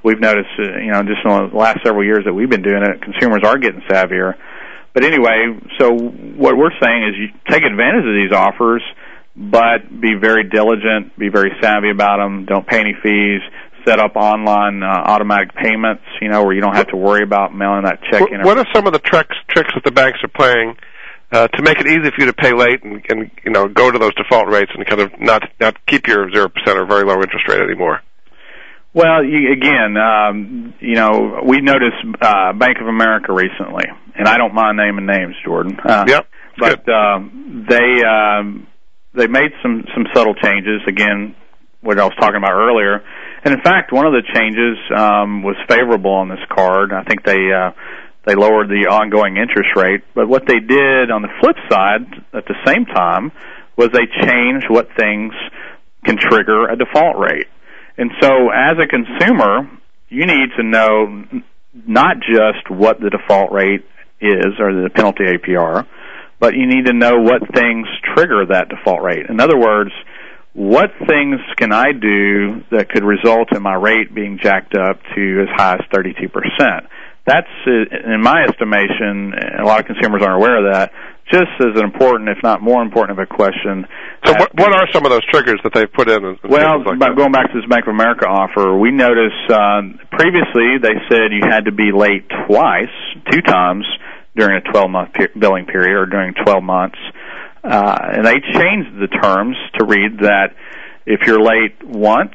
We've 0.03 0.21
noticed, 0.21 0.49
uh, 0.59 0.79
you 0.79 0.91
know, 0.93 1.03
just 1.03 1.21
in 1.25 1.31
the 1.31 1.57
last 1.57 1.81
several 1.85 2.05
years 2.05 2.25
that 2.25 2.33
we've 2.33 2.49
been 2.49 2.63
doing 2.63 2.83
it, 2.83 3.03
consumers 3.03 3.43
are 3.45 3.59
getting 3.59 3.83
savvier. 3.83 4.35
But 4.95 5.05
anyway, 5.05 5.59
so 5.79 5.93
what 5.93 6.57
we're 6.57 6.75
saying 6.83 7.05
is 7.05 7.15
you 7.17 7.29
take 7.49 7.63
advantage 7.63 8.05
of 8.07 8.15
these 8.15 8.33
offers, 8.33 8.83
but 9.37 9.89
be 10.01 10.15
very 10.15 10.49
diligent, 10.49 11.17
be 11.19 11.29
very 11.29 11.53
savvy 11.61 11.91
about 11.91 12.19
them. 12.19 12.47
Don't 12.47 12.67
pay 12.67 12.81
any 12.81 12.95
fees. 13.03 13.41
Set 13.87 13.99
up 13.99 14.17
online 14.17 14.83
uh, 14.83 14.87
automatic 14.87 15.55
payments, 15.55 16.03
you 16.21 16.29
know, 16.29 16.45
where 16.45 16.53
you 16.53 16.61
don't 16.61 16.77
have 16.77 16.89
to 16.89 16.97
worry 16.97 17.23
about 17.23 17.55
mailing 17.55 17.85
that 17.85 18.01
check 18.11 18.21
What, 18.21 18.33
in. 18.33 18.43
what 18.43 18.59
are 18.59 18.67
some 18.75 18.87
of 18.87 18.93
the 18.93 18.99
tricks 18.99 19.35
tricks 19.49 19.71
that 19.75 19.85
the 19.85 19.91
banks 19.91 20.19
are 20.23 20.29
playing 20.29 20.77
uh, 21.33 21.49
to 21.49 21.63
make 21.63 21.79
it 21.79 21.87
easy 21.87 22.11
for 22.11 22.21
you 22.21 22.27
to 22.27 22.33
pay 22.33 22.53
late 22.53 22.83
and, 22.83 23.05
and 23.09 23.31
you 23.45 23.53
know 23.53 23.69
go 23.69 23.91
to 23.91 23.99
those 23.99 24.15
default 24.15 24.49
rates 24.49 24.71
and 24.75 24.87
kind 24.87 25.01
of 25.01 25.13
not 25.21 25.43
not 25.61 25.75
keep 25.87 26.07
your 26.07 26.31
zero 26.31 26.49
percent 26.49 26.79
or 26.79 26.87
very 26.87 27.05
low 27.05 27.15
interest 27.15 27.47
rate 27.49 27.61
anymore? 27.61 28.01
Well, 28.93 29.25
you, 29.25 29.53
again, 29.53 29.97
um, 29.97 30.75
you 30.81 30.97
know, 30.97 31.43
we 31.47 31.61
noticed 31.61 32.03
uh, 32.21 32.53
Bank 32.55 32.79
of 32.81 32.89
America 32.89 33.33
recently, 33.33 33.85
and 34.17 34.27
I 34.27 34.37
don't 34.37 34.53
mind 34.53 34.79
naming 34.79 35.07
names, 35.07 35.37
Jordan. 35.45 35.79
Uh, 35.79 36.05
Yep. 36.09 36.27
But 36.59 36.89
um, 36.93 37.67
they 37.69 38.03
um, 38.05 38.67
they 39.15 39.27
made 39.29 39.53
some 39.63 39.85
some 39.95 40.05
subtle 40.13 40.35
changes. 40.35 40.83
Again, 40.87 41.35
what 41.81 41.99
I 41.99 42.05
was 42.05 42.13
talking 42.21 42.37
about 42.37 42.53
earlier, 42.53 43.03
and 43.45 43.55
in 43.55 43.63
fact, 43.63 43.93
one 43.93 44.05
of 44.05 44.13
the 44.13 44.23
changes 44.35 44.77
um, 44.95 45.43
was 45.43 45.57
favorable 45.69 46.13
on 46.13 46.29
this 46.29 46.43
card. 46.53 46.93
I 46.93 47.05
think 47.05 47.25
they 47.25 47.53
uh, 47.53 47.71
they 48.27 48.35
lowered 48.35 48.69
the 48.69 48.89
ongoing 48.91 49.37
interest 49.37 49.71
rate. 49.77 50.03
But 50.15 50.29
what 50.29 50.47
they 50.47 50.61
did 50.61 51.11
on 51.11 51.23
the 51.23 51.33
flip 51.41 51.57
side, 51.71 52.05
at 52.35 52.45
the 52.47 52.57
same 52.67 52.85
time, 52.85 53.33
was 53.77 53.89
they 53.93 54.07
changed 54.07 54.67
what 54.69 54.89
things 54.99 55.33
can 56.05 56.17
trigger 56.17 56.69
a 56.69 56.77
default 56.77 57.19
rate. 57.19 57.49
And 57.97 58.11
so, 58.21 58.51
as 58.51 58.77
a 58.79 58.87
consumer, 58.87 59.69
you 60.09 60.27
need 60.27 60.51
to 60.57 60.63
know 60.63 61.25
not 61.73 62.17
just 62.21 62.71
what 62.71 63.01
the 63.01 63.11
default 63.11 63.53
rate 63.53 63.85
is 64.21 64.59
or 64.59 64.73
the 64.73 64.91
penalty 64.95 65.25
APR, 65.25 65.87
but 66.39 66.55
you 66.55 66.67
need 66.67 66.87
to 66.87 66.93
know 66.93 67.21
what 67.21 67.43
things 67.55 67.87
trigger 68.15 68.47
that 68.47 68.69
default 68.69 69.03
rate. 69.03 69.27
In 69.29 69.41
other 69.41 69.59
words, 69.59 69.93
what 70.53 70.91
things 71.07 71.39
can 71.57 71.73
I 71.73 71.93
do 71.93 72.65
that 72.71 72.89
could 72.89 73.05
result 73.05 73.55
in 73.55 73.63
my 73.63 73.75
rate 73.75 74.13
being 74.15 74.39
jacked 74.43 74.75
up 74.75 74.99
to 75.15 75.43
as 75.43 75.49
high 75.55 75.75
as 75.75 75.81
32%? 75.93 76.87
That's, 77.27 77.51
uh, 77.67 78.13
in 78.15 78.23
my 78.23 78.45
estimation, 78.49 79.35
and 79.35 79.61
a 79.61 79.65
lot 79.65 79.81
of 79.81 79.87
consumers 79.87 80.23
aren't 80.23 80.43
aware 80.43 80.59
of 80.59 80.73
that, 80.73 80.93
just 81.31 81.53
as 81.61 81.79
an 81.79 81.85
important, 81.85 82.29
if 82.29 82.43
not 82.43 82.61
more 82.61 82.83
important, 82.83 83.19
of 83.19 83.23
a 83.23 83.27
question. 83.27 83.87
So 84.27 84.33
what 84.35 84.51
what 84.55 84.75
are 84.75 84.87
some 84.93 85.07
of 85.07 85.11
those 85.11 85.25
triggers 85.31 85.61
that 85.63 85.73
they've 85.73 85.93
put 85.93 86.11
in? 86.11 86.25
and 86.25 86.39
well, 86.43 86.83
like 86.85 87.17
going 87.17 87.31
back 87.33 87.53
to 87.53 87.61
this 87.61 87.69
Bank 87.71 87.87
of 87.87 87.95
America 87.95 88.27
offer, 88.27 88.77
we 88.77 88.91
noticed 88.91 89.47
uh, 89.49 89.83
previously 90.11 90.83
they 90.83 90.99
said 91.09 91.31
you 91.31 91.47
had 91.49 91.67
to 91.67 91.73
be 91.73 91.93
late 91.95 92.27
twice, 92.47 92.93
two 93.31 93.43
times 93.43 93.87
during 94.37 94.57
a 94.57 94.73
12 94.73 94.91
month 94.91 95.13
pe- 95.15 95.39
billing 95.39 95.67
period 95.67 95.95
or 95.95 96.07
during 96.07 96.35
12 96.35 96.63
months, 96.63 96.99
uh, 97.63 97.97
and 98.17 98.27
they 98.27 98.41
changed 98.41 98.99
the 98.99 99.09
terms 99.23 99.57
to 99.79 99.85
read 99.85 100.19
that 100.27 100.51
if 101.07 101.21
you're 101.27 101.41
late 101.43 101.79
once 101.85 102.35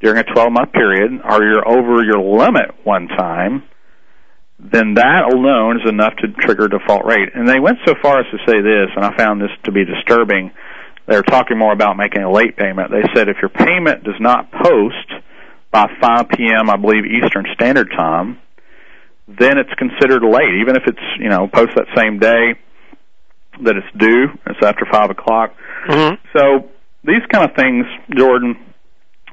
during 0.00 0.18
a 0.18 0.24
12 0.24 0.52
month 0.52 0.72
period 0.72 1.10
or 1.24 1.42
you're 1.42 1.66
over 1.66 2.04
your 2.04 2.20
limit 2.20 2.70
one 2.84 3.08
time, 3.08 3.62
then 4.72 4.94
that 4.94 5.28
alone 5.30 5.76
is 5.80 5.88
enough 5.88 6.16
to 6.16 6.28
trigger 6.28 6.68
default 6.68 7.04
rate. 7.04 7.28
And 7.34 7.46
they 7.48 7.60
went 7.60 7.78
so 7.84 7.94
far 8.00 8.20
as 8.20 8.26
to 8.32 8.38
say 8.46 8.60
this, 8.62 8.88
and 8.96 9.04
I 9.04 9.14
found 9.16 9.40
this 9.40 9.50
to 9.64 9.72
be 9.72 9.84
disturbing. 9.84 10.52
They're 11.06 11.22
talking 11.22 11.58
more 11.58 11.72
about 11.72 11.98
making 11.98 12.22
a 12.22 12.32
late 12.32 12.56
payment. 12.56 12.90
They 12.90 13.04
said 13.14 13.28
if 13.28 13.36
your 13.42 13.50
payment 13.50 14.04
does 14.04 14.18
not 14.18 14.50
post 14.50 15.08
by 15.70 15.86
5 16.00 16.28
p.m., 16.30 16.70
I 16.70 16.76
believe 16.76 17.04
Eastern 17.04 17.44
Standard 17.52 17.90
Time, 17.94 18.38
then 19.28 19.58
it's 19.58 19.72
considered 19.74 20.22
late, 20.22 20.60
even 20.60 20.76
if 20.76 20.82
it's 20.86 21.04
you 21.18 21.28
know 21.28 21.48
post 21.48 21.72
that 21.76 21.86
same 21.96 22.18
day 22.18 22.54
that 23.62 23.76
it's 23.76 23.96
due. 23.96 24.26
It's 24.46 24.62
after 24.62 24.84
five 24.90 25.10
o'clock. 25.10 25.54
Mhm. 25.88 26.18
So 26.36 26.70
these 27.04 27.22
kind 27.32 27.48
of 27.48 27.54
things, 27.56 27.86
Jordan, 28.16 28.56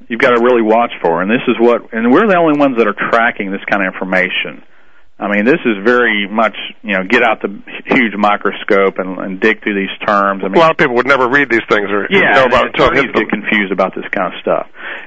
you've 0.08 0.20
got 0.22 0.32
to 0.32 0.44
really 0.44 0.62
watch 0.62 0.92
for. 1.02 1.22
And 1.22 1.30
this 1.32 1.42
is 1.48 1.56
what, 1.60 1.92
and 1.94 2.12
we're 2.12 2.28
the 2.28 2.38
only 2.38 2.60
ones 2.60 2.78
that 2.78 2.88
are 2.88 2.96
tracking 3.12 3.52
this 3.52 3.62
kind 3.70 3.86
of 3.86 3.94
information. 3.94 4.64
I 5.22 5.30
mean, 5.30 5.46
this 5.46 5.62
is 5.70 5.78
very 5.86 6.28
much, 6.28 6.58
you 6.82 6.98
know, 6.98 7.06
get 7.08 7.22
out 7.22 7.46
the 7.46 7.54
huge 7.86 8.18
microscope 8.18 8.98
and, 8.98 9.20
and 9.20 9.40
dig 9.40 9.62
through 9.62 9.78
these 9.78 9.94
terms. 10.02 10.42
I 10.42 10.48
a 10.48 10.50
mean, 10.50 10.58
a 10.58 10.66
lot 10.66 10.72
of 10.72 10.78
people 10.78 10.96
would 10.96 11.06
never 11.06 11.30
read 11.30 11.46
these 11.48 11.62
things 11.70 11.86
or 11.94 12.10
yeah, 12.10 12.42
know 12.42 12.46
about 12.50 12.74
until 12.74 12.90
it 12.90 12.96
them. 12.96 13.14
get 13.14 13.30
confused 13.30 13.72
about 13.72 13.94
this 13.94 14.10
kind 14.10 14.34
of 14.34 14.42
stuff. 14.42 14.66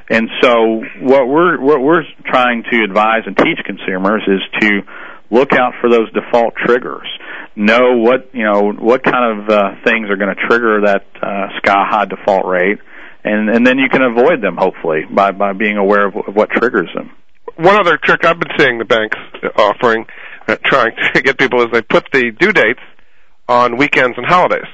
And 0.09 0.31
so, 0.41 0.87
what 1.03 1.27
we're 1.27 1.59
what 1.59 1.83
we're 1.83 2.07
trying 2.31 2.63
to 2.63 2.85
advise 2.85 3.27
and 3.27 3.37
teach 3.37 3.59
consumers 3.67 4.23
is 4.31 4.41
to 4.63 4.83
look 5.35 5.53
out 5.53 5.75
for 5.81 5.91
those 5.91 6.07
default 6.13 6.55
triggers. 6.65 7.11
Know 7.57 7.99
what 7.99 8.31
you 8.33 8.45
know 8.45 8.71
what 8.71 9.03
kind 9.03 9.43
of 9.43 9.49
uh, 9.51 9.71
things 9.83 10.11
are 10.11 10.17
going 10.17 10.31
to 10.31 10.41
trigger 10.47 10.83
that 10.87 11.07
uh, 11.21 11.59
sky 11.59 11.91
high 11.91 12.05
default 12.05 12.47
rate, 12.47 12.79
and 13.25 13.51
and 13.51 13.67
then 13.67 13.79
you 13.79 13.89
can 13.91 14.03
avoid 14.03 14.41
them 14.41 14.57
hopefully 14.57 15.03
by 15.11 15.33
by 15.33 15.55
being 15.55 15.77
aware 15.77 16.07
of, 16.07 16.15
of 16.15 16.37
what 16.37 16.51
triggers 16.51 16.91
them. 16.95 17.11
One 17.57 17.77
other 17.77 17.97
trick 18.03 18.25
I've 18.25 18.39
been 18.39 18.51
seeing 18.59 18.79
the 18.79 18.85
banks 18.85 19.17
offering, 19.57 20.07
uh, 20.49 20.57
trying 20.65 20.93
to 21.15 21.23
get 21.23 21.39
people, 21.39 21.61
is 21.63 21.69
they 21.73 21.83
put 21.83 22.07
the 22.13 22.31
due 22.33 22.53
dates 22.53 22.81
on 23.49 23.77
weekends 23.77 24.17
and 24.17 24.27
holidays. 24.27 24.67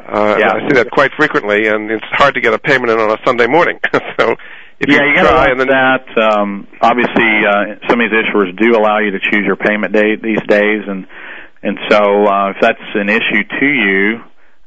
Uh, 0.00 0.36
Yeah. 0.38 0.52
I 0.54 0.68
see 0.68 0.74
that 0.74 0.90
quite 0.92 1.10
frequently, 1.16 1.66
and 1.66 1.90
it's 1.90 2.04
hard 2.12 2.34
to 2.34 2.40
get 2.40 2.54
a 2.54 2.58
payment 2.58 2.90
in 2.90 2.98
on 2.98 3.10
a 3.10 3.18
Sunday 3.26 3.46
morning. 3.46 3.78
so 4.18 4.36
if 4.78 4.88
yeah, 4.88 5.02
you, 5.02 5.08
you 5.08 5.14
got 5.16 5.22
to 5.22 5.28
try 5.28 5.46
and 5.50 5.60
then 5.60 5.68
that. 5.68 6.06
Um, 6.16 6.66
obviously, 6.80 7.44
uh, 7.44 7.80
some 7.88 8.00
of 8.00 8.10
these 8.10 8.16
issuers 8.24 8.56
do 8.56 8.76
allow 8.78 8.98
you 8.98 9.10
to 9.10 9.18
choose 9.18 9.44
your 9.44 9.56
payment 9.56 9.92
date 9.92 10.22
these 10.22 10.42
days, 10.48 10.82
and 10.86 11.06
and 11.62 11.78
so 11.90 12.26
uh, 12.26 12.50
if 12.50 12.56
that's 12.60 12.86
an 12.94 13.08
issue 13.08 13.42
to 13.60 13.66
you, 13.66 14.20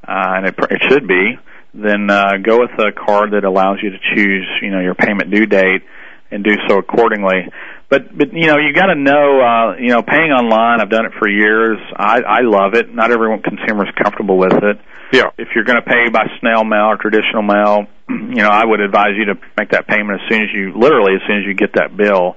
uh, 0.08 0.34
and 0.38 0.48
it, 0.48 0.56
it 0.72 0.82
should 0.90 1.08
be, 1.08 1.38
then 1.74 2.10
uh, 2.10 2.38
go 2.44 2.60
with 2.60 2.72
a 2.80 2.92
card 2.92 3.32
that 3.32 3.46
allows 3.46 3.78
you 3.82 3.92
to 3.92 4.00
choose, 4.16 4.48
you 4.62 4.72
know, 4.72 4.82
your 4.82 4.96
payment 4.96 5.32
due 5.32 5.46
date 5.46 5.84
and 6.32 6.44
do 6.44 6.52
so 6.68 6.78
accordingly. 6.78 7.50
But 7.90 8.16
but 8.18 8.34
you 8.34 8.48
know 8.48 8.58
you 8.58 8.74
got 8.74 8.88
to 8.88 8.96
know 8.96 9.42
uh, 9.42 9.78
you 9.78 9.90
know 9.90 10.02
paying 10.02 10.32
online. 10.32 10.82
I've 10.82 10.90
done 10.90 11.06
it 11.06 11.14
for 11.20 11.28
years. 11.28 11.78
I, 11.96 12.22
I 12.22 12.40
love 12.42 12.74
it. 12.76 12.94
Not 12.94 13.12
everyone 13.12 13.42
consumer 13.42 13.86
is 13.86 13.94
comfortable 14.02 14.38
with 14.38 14.54
it 14.54 14.78
yeah, 15.12 15.32
if 15.38 15.50
you're 15.56 15.64
going 15.64 15.82
to 15.82 15.88
pay 15.88 16.10
by 16.12 16.26
snail 16.40 16.64
mail 16.64 16.94
or 16.94 16.98
traditional 16.98 17.42
mail, 17.42 17.88
you 18.10 18.42
know, 18.42 18.50
I 18.50 18.66
would 18.66 18.80
advise 18.80 19.18
you 19.18 19.26
to 19.26 19.36
make 19.58 19.72
that 19.72 19.88
payment 19.88 20.22
as 20.22 20.30
soon 20.30 20.42
as 20.44 20.50
you, 20.54 20.74
literally 20.78 21.16
as 21.16 21.22
soon 21.28 21.38
as 21.40 21.46
you 21.46 21.54
get 21.54 21.74
that 21.76 21.96
bill 21.98 22.36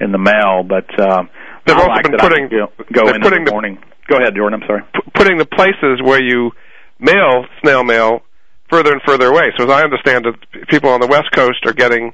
in 0.00 0.10
the 0.12 0.18
mail. 0.18 0.62
But 0.66 0.88
uh, 0.98 1.24
they've 1.66 1.76
I 1.76 1.80
also 1.80 1.88
like 1.90 2.02
been 2.04 2.18
putting 2.18 2.48
go, 2.48 2.66
go 2.92 3.08
in 3.08 3.22
putting 3.22 3.40
in 3.40 3.44
the 3.44 3.50
the- 3.50 3.52
morning. 3.52 3.78
Go 4.08 4.16
ahead, 4.16 4.34
Jordan. 4.34 4.62
I'm 4.62 4.66
sorry. 4.66 4.82
p- 4.94 5.10
putting 5.14 5.36
the 5.36 5.44
places 5.44 6.00
where 6.02 6.22
you 6.22 6.50
mail 6.98 7.44
snail 7.62 7.84
mail 7.84 8.22
further 8.70 8.90
and 8.92 9.02
further 9.06 9.28
away. 9.28 9.52
So 9.58 9.64
as 9.64 9.70
I 9.70 9.82
understand 9.84 10.24
it, 10.26 10.34
people 10.68 10.90
on 10.90 11.00
the 11.00 11.06
West 11.06 11.30
Coast 11.32 11.60
are 11.66 11.74
getting 11.74 12.12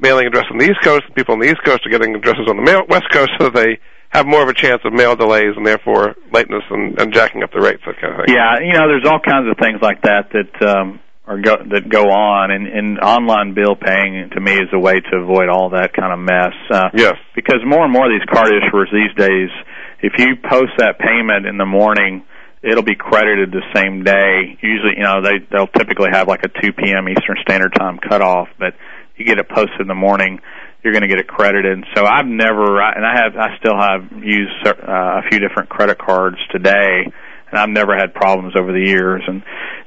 mailing 0.00 0.26
address 0.26 0.44
on 0.50 0.58
the 0.58 0.64
East 0.64 0.80
Coast, 0.82 1.02
and 1.06 1.14
people 1.14 1.34
on 1.34 1.40
the 1.40 1.46
East 1.48 1.62
Coast 1.64 1.86
are 1.86 1.90
getting 1.90 2.14
addresses 2.14 2.46
on 2.48 2.56
the 2.56 2.62
mail- 2.62 2.86
West 2.88 3.08
Coast, 3.12 3.30
so 3.38 3.50
they 3.50 3.78
have 4.10 4.26
more 4.26 4.42
of 4.42 4.48
a 4.48 4.54
chance 4.54 4.80
of 4.84 4.92
mail 4.92 5.14
delays 5.14 5.54
and 5.56 5.64
therefore 5.66 6.16
lateness 6.32 6.64
and, 6.70 6.98
and 7.00 7.12
jacking 7.12 7.42
up 7.42 7.52
the 7.52 7.60
rates, 7.60 7.82
that 7.86 8.00
kind 8.00 8.14
of 8.18 8.26
thing. 8.26 8.34
Yeah, 8.34 8.58
you 8.58 8.72
know, 8.72 8.88
there's 8.88 9.06
all 9.06 9.20
kinds 9.20 9.46
of 9.48 9.56
things 9.62 9.78
like 9.82 10.02
that 10.02 10.30
that 10.34 10.50
um, 10.66 10.98
are 11.26 11.38
go, 11.40 11.56
that 11.70 11.88
go 11.88 12.10
on, 12.10 12.50
and, 12.50 12.66
and 12.66 12.98
online 12.98 13.54
bill 13.54 13.76
paying 13.76 14.28
to 14.34 14.40
me 14.40 14.52
is 14.54 14.66
a 14.72 14.78
way 14.80 14.98
to 14.98 15.16
avoid 15.16 15.48
all 15.48 15.70
that 15.70 15.92
kind 15.92 16.12
of 16.12 16.18
mess. 16.18 16.54
Uh, 16.70 16.90
Yes. 16.94 17.14
because 17.36 17.60
more 17.64 17.84
and 17.84 17.92
more 17.92 18.06
of 18.06 18.12
these 18.18 18.26
card 18.32 18.50
issuers 18.50 18.90
these 18.90 19.14
days, 19.16 19.50
if 20.02 20.14
you 20.18 20.34
post 20.42 20.72
that 20.78 20.98
payment 20.98 21.46
in 21.46 21.56
the 21.56 21.66
morning, 21.66 22.24
it'll 22.62 22.82
be 22.82 22.96
credited 22.96 23.52
the 23.52 23.62
same 23.76 24.02
day. 24.02 24.58
Usually, 24.60 24.96
you 24.96 25.04
know, 25.04 25.22
they 25.22 25.38
they'll 25.52 25.68
typically 25.70 26.08
have 26.12 26.26
like 26.26 26.42
a 26.44 26.48
2 26.48 26.72
p.m. 26.72 27.08
Eastern 27.08 27.36
Standard 27.42 27.74
Time 27.78 27.98
cutoff, 27.98 28.48
but 28.58 28.74
you 29.20 29.26
get 29.26 29.38
it 29.38 29.48
posted 29.48 29.80
in 29.80 29.86
the 29.86 29.94
morning, 29.94 30.40
you're 30.82 30.92
going 30.92 31.02
to 31.02 31.08
get 31.08 31.20
it 31.20 31.28
credited. 31.28 31.84
So 31.94 32.04
I've 32.04 32.26
never, 32.26 32.80
and 32.80 33.04
I 33.04 33.14
have, 33.14 33.36
I 33.36 33.56
still 33.58 33.78
have 33.78 34.24
used 34.24 34.66
uh, 34.66 34.72
a 34.88 35.22
few 35.30 35.38
different 35.38 35.68
credit 35.68 35.98
cards 35.98 36.38
today, 36.50 37.04
and 37.50 37.58
I've 37.58 37.68
never 37.68 37.96
had 37.96 38.14
problems 38.14 38.54
over 38.56 38.72
the 38.72 38.80
years. 38.80 39.22
And 39.26 39.42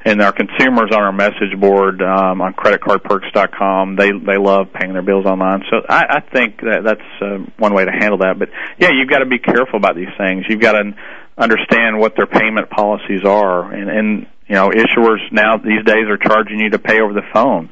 and 0.05 0.21
our 0.21 0.33
consumers 0.33 0.91
on 0.91 1.01
our 1.01 1.13
message 1.13 1.57
board 1.57 2.01
um, 2.01 2.41
on 2.41 2.53
creditcardperks.com, 2.53 3.95
they 3.95 4.11
they 4.11 4.37
love 4.37 4.67
paying 4.73 4.93
their 4.93 5.01
bills 5.01 5.25
online. 5.25 5.63
So 5.71 5.77
I, 5.87 6.17
I 6.17 6.19
think 6.19 6.59
that 6.61 6.81
that's 6.83 7.21
uh, 7.21 7.37
one 7.57 7.73
way 7.73 7.85
to 7.85 7.91
handle 7.91 8.19
that. 8.19 8.37
But 8.37 8.49
yeah, 8.77 8.89
you've 8.91 9.09
got 9.09 9.19
to 9.19 9.25
be 9.25 9.39
careful 9.39 9.77
about 9.77 9.95
these 9.95 10.11
things. 10.17 10.45
You've 10.49 10.61
got 10.61 10.73
to 10.73 10.91
understand 11.37 11.99
what 11.99 12.15
their 12.15 12.27
payment 12.27 12.69
policies 12.69 13.23
are, 13.25 13.71
and 13.71 13.89
and 13.89 14.27
you 14.47 14.55
know 14.55 14.69
issuers 14.69 15.19
now 15.31 15.57
these 15.57 15.83
days 15.85 16.05
are 16.09 16.17
charging 16.17 16.59
you 16.59 16.69
to 16.71 16.79
pay 16.79 16.99
over 16.99 17.13
the 17.13 17.25
phone. 17.33 17.71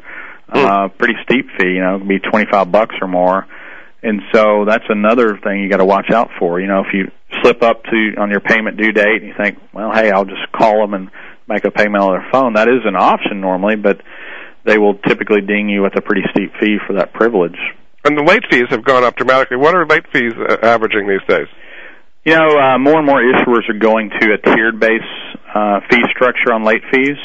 Uh, 0.51 0.87
pretty 0.89 1.15
steep 1.23 1.47
fee, 1.57 1.73
you 1.75 1.81
know, 1.81 1.95
it 1.95 1.99
can 1.99 2.07
be 2.07 2.19
25 2.19 2.71
bucks 2.71 2.95
or 3.01 3.07
more. 3.07 3.47
And 4.03 4.21
so 4.33 4.65
that's 4.65 4.83
another 4.89 5.37
thing 5.43 5.61
you 5.61 5.69
got 5.69 5.77
to 5.77 5.85
watch 5.85 6.09
out 6.11 6.29
for. 6.39 6.59
You 6.59 6.67
know, 6.67 6.81
if 6.81 6.93
you 6.93 7.11
slip 7.41 7.61
up 7.61 7.83
to 7.83 8.15
on 8.17 8.31
your 8.31 8.39
payment 8.41 8.77
due 8.77 8.91
date 8.91 9.21
and 9.21 9.27
you 9.27 9.33
think, 9.37 9.59
well, 9.73 9.91
hey, 9.93 10.11
I'll 10.11 10.25
just 10.25 10.51
call 10.51 10.81
them 10.81 10.93
and 10.93 11.11
make 11.47 11.65
a 11.65 11.71
payment 11.71 12.03
on 12.03 12.11
their 12.11 12.27
phone, 12.31 12.53
that 12.53 12.67
is 12.67 12.81
an 12.85 12.95
option 12.95 13.41
normally, 13.41 13.75
but 13.75 14.01
they 14.65 14.77
will 14.77 14.95
typically 14.95 15.41
ding 15.41 15.69
you 15.69 15.81
with 15.83 15.95
a 15.97 16.01
pretty 16.01 16.23
steep 16.31 16.51
fee 16.59 16.77
for 16.85 16.93
that 16.93 17.13
privilege. 17.13 17.57
And 18.03 18.17
the 18.17 18.23
late 18.23 18.43
fees 18.49 18.65
have 18.69 18.83
gone 18.83 19.03
up 19.03 19.15
dramatically. 19.15 19.57
What 19.57 19.75
are 19.75 19.85
late 19.85 20.05
fees 20.11 20.33
uh, 20.33 20.57
averaging 20.63 21.07
these 21.07 21.25
days? 21.27 21.47
You 22.25 22.35
know, 22.35 22.57
uh, 22.57 22.77
more 22.77 22.97
and 22.97 23.05
more 23.05 23.21
issuers 23.21 23.69
are 23.69 23.77
going 23.77 24.09
to 24.09 24.33
a 24.33 24.37
tiered 24.37 24.79
base 24.79 25.01
uh, 25.53 25.81
fee 25.89 26.01
structure 26.15 26.53
on 26.53 26.63
late 26.63 26.83
fees. 26.91 27.17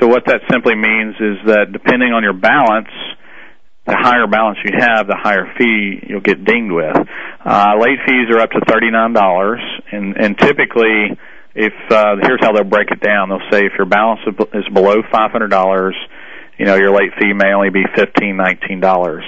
So 0.00 0.06
what 0.06 0.24
that 0.26 0.40
simply 0.50 0.74
means 0.74 1.14
is 1.18 1.36
that 1.46 1.72
depending 1.72 2.12
on 2.12 2.22
your 2.22 2.34
balance, 2.36 2.88
the 3.86 3.96
higher 3.96 4.26
balance 4.28 4.58
you 4.64 4.72
have, 4.78 5.06
the 5.08 5.16
higher 5.18 5.48
fee 5.58 5.98
you'll 6.06 6.20
get 6.20 6.44
dinged 6.44 6.70
with. 6.72 6.94
Uh, 7.44 7.72
late 7.80 7.98
fees 8.06 8.28
are 8.30 8.40
up 8.40 8.50
to 8.50 8.60
thirty-nine 8.68 9.12
dollars, 9.12 9.60
and 9.90 10.14
and 10.16 10.38
typically, 10.38 11.16
if 11.54 11.72
uh, 11.90 12.16
here's 12.22 12.38
how 12.40 12.52
they'll 12.52 12.68
break 12.68 12.90
it 12.92 13.00
down. 13.00 13.30
They'll 13.30 13.48
say 13.50 13.64
if 13.64 13.72
your 13.78 13.86
balance 13.88 14.20
is 14.54 14.68
below 14.72 15.02
five 15.10 15.32
hundred 15.32 15.48
dollars, 15.50 15.96
you 16.58 16.66
know 16.66 16.76
your 16.76 16.92
late 16.94 17.10
fee 17.18 17.32
may 17.32 17.50
only 17.56 17.70
be 17.70 17.82
fifteen, 17.96 18.36
nineteen 18.36 18.78
dollars. 18.80 19.24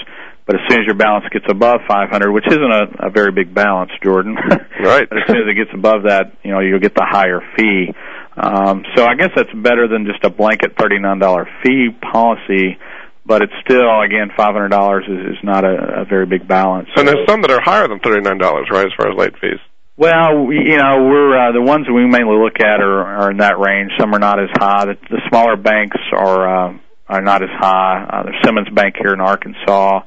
But 0.47 0.57
as 0.57 0.63
soon 0.69 0.81
as 0.81 0.87
your 0.87 0.97
balance 0.97 1.27
gets 1.33 1.45
above 1.49 1.83
500, 1.87 2.33
which 2.33 2.47
isn't 2.49 2.73
a, 2.73 3.07
a 3.07 3.11
very 3.11 3.31
big 3.31 3.55
balance, 3.55 3.93
Jordan, 4.03 4.35
Right. 4.83 5.07
as 5.07 5.19
soon 5.29 5.37
as 5.37 5.47
it 5.47 5.55
gets 5.55 5.71
above 5.73 6.05
that, 6.11 6.33
you 6.43 6.51
know 6.51 6.59
you'll 6.59 6.81
get 6.81 6.95
the 6.95 7.07
higher 7.09 7.41
fee. 7.57 7.95
Um, 8.37 8.85
so 8.97 9.05
I 9.05 9.15
guess 9.15 9.31
that's 9.35 9.53
better 9.55 9.89
than 9.89 10.07
just 10.07 10.25
a 10.25 10.31
blanket 10.31 10.77
$39 10.77 11.47
fee 11.63 11.89
policy, 12.13 12.79
but 13.27 13.43
it's 13.43 13.53
still 13.65 14.01
again 14.01 14.31
$500 14.39 15.03
is, 15.03 15.37
is 15.37 15.45
not 15.45 15.65
a, 15.65 16.03
a 16.03 16.05
very 16.05 16.27
big 16.27 16.47
balance. 16.47 16.89
And 16.97 17.07
there's 17.07 17.29
some 17.29 17.43
that 17.43 17.51
are 17.51 17.61
higher 17.61 17.89
than 17.89 18.01
$39, 18.01 18.41
right, 18.71 18.87
as 18.87 18.93
far 18.97 19.11
as 19.11 19.17
late 19.17 19.35
fees. 19.41 19.59
Well, 20.01 20.51
you 20.51 20.79
know, 20.79 21.05
we're 21.05 21.37
uh, 21.37 21.53
the 21.53 21.61
ones 21.61 21.85
that 21.87 21.93
we 21.93 22.07
mainly 22.07 22.37
look 22.39 22.57
at 22.59 22.81
are, 22.81 23.05
are 23.05 23.31
in 23.31 23.37
that 23.37 23.59
range. 23.59 23.91
Some 24.01 24.15
are 24.15 24.19
not 24.19 24.41
as 24.41 24.49
high. 24.55 24.87
The, 24.87 24.97
the 25.11 25.21
smaller 25.29 25.57
banks 25.57 25.99
are 26.17 26.49
uh, 26.49 26.79
are 27.07 27.21
not 27.21 27.43
as 27.43 27.51
high. 27.53 28.07
Uh, 28.09 28.23
there's 28.23 28.43
Simmons 28.43 28.69
Bank 28.75 28.95
here 28.99 29.13
in 29.13 29.21
Arkansas 29.21 30.01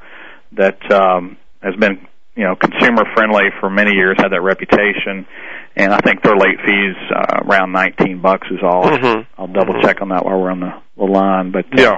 that 0.54 0.80
um, 0.92 1.38
has 1.62 1.76
been 1.76 2.08
you 2.36 2.44
know 2.44 2.56
consumer 2.56 3.04
friendly 3.14 3.54
for 3.60 3.70
many 3.70 3.92
years, 3.92 4.18
had 4.18 4.30
that 4.30 4.42
reputation, 4.42 5.28
and 5.76 5.94
I 5.94 6.00
think 6.00 6.22
their 6.24 6.36
late 6.36 6.58
fees 6.66 6.96
uh, 7.16 7.40
around 7.46 7.72
19 7.72 8.20
bucks 8.22 8.48
is 8.52 8.60
all. 8.64 8.84
Mhm. 8.84 9.26
I'll 9.38 9.48
double 9.48 9.82
check 9.82 10.02
on 10.02 10.10
that 10.10 10.26
while 10.26 10.40
we're 10.40 10.52
on 10.52 10.60
the, 10.60 10.74
the 10.98 11.06
line, 11.06 11.52
but 11.52 11.66
uh, 11.66 11.82
Yeah. 11.82 11.98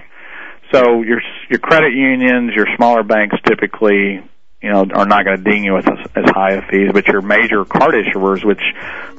so 0.71 1.01
your 1.03 1.21
your 1.49 1.59
credit 1.59 1.93
unions, 1.93 2.51
your 2.55 2.67
smaller 2.77 3.03
banks 3.03 3.35
typically, 3.45 4.21
you 4.61 4.71
know, 4.71 4.85
are 4.93 5.05
not 5.05 5.25
going 5.25 5.37
to 5.37 5.43
ding 5.43 5.63
you 5.63 5.73
with 5.73 5.87
as, 5.87 5.99
as 6.15 6.25
high 6.33 6.53
of 6.53 6.63
fees, 6.71 6.89
but 6.93 7.07
your 7.07 7.21
major 7.21 7.65
card 7.65 7.93
issuers, 7.93 8.43
which, 8.45 8.61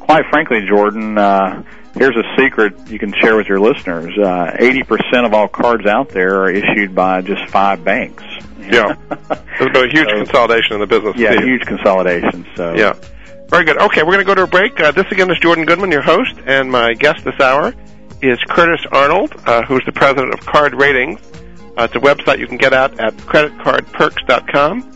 quite 0.00 0.24
frankly, 0.30 0.66
Jordan, 0.68 1.16
uh, 1.18 1.62
here's 1.94 2.16
a 2.16 2.24
secret 2.42 2.88
you 2.88 2.98
can 2.98 3.12
share 3.22 3.36
with 3.36 3.46
your 3.46 3.60
listeners: 3.60 4.12
uh, 4.18 4.56
eighty 4.58 4.82
percent 4.82 5.24
of 5.26 5.34
all 5.34 5.48
cards 5.48 5.86
out 5.86 6.08
there 6.08 6.42
are 6.42 6.50
issued 6.50 6.94
by 6.94 7.20
just 7.20 7.46
five 7.50 7.84
banks. 7.84 8.24
Yeah. 8.58 8.94
There's 9.58 9.70
been 9.72 9.84
a 9.88 9.92
huge 9.92 10.08
So- 10.10 10.16
consolidation 10.24 10.72
in 10.74 10.80
the 10.80 10.86
business. 10.88 11.14
yeah, 11.16 11.32
Steve. 11.34 11.44
huge 11.44 11.62
consolidation. 11.66 12.44
So 12.56 12.74
Yeah. 12.74 12.94
Very 13.48 13.64
good. 13.64 13.78
Okay, 13.78 14.02
we're 14.02 14.12
going 14.12 14.24
to 14.24 14.24
go 14.24 14.34
to 14.34 14.42
a 14.42 14.46
break. 14.46 14.78
Uh, 14.80 14.90
this 14.90 15.06
again 15.10 15.30
is 15.30 15.38
Jordan 15.38 15.64
Goodman, 15.64 15.92
your 15.92 16.02
host, 16.02 16.34
and 16.46 16.70
my 16.70 16.94
guest 16.94 17.24
this 17.24 17.38
hour 17.40 17.72
is 18.20 18.38
Curtis 18.48 18.84
Arnold, 18.90 19.32
uh, 19.46 19.62
who's 19.62 19.84
the 19.86 19.92
president 19.92 20.34
of 20.34 20.40
Card 20.40 20.74
Ratings. 20.74 21.20
Uh, 21.76 21.84
it's 21.84 21.94
a 21.94 22.00
website 22.00 22.38
you 22.38 22.46
can 22.46 22.56
get 22.56 22.72
at 22.72 22.98
at 22.98 23.14
creditcardperks.com. 23.18 24.92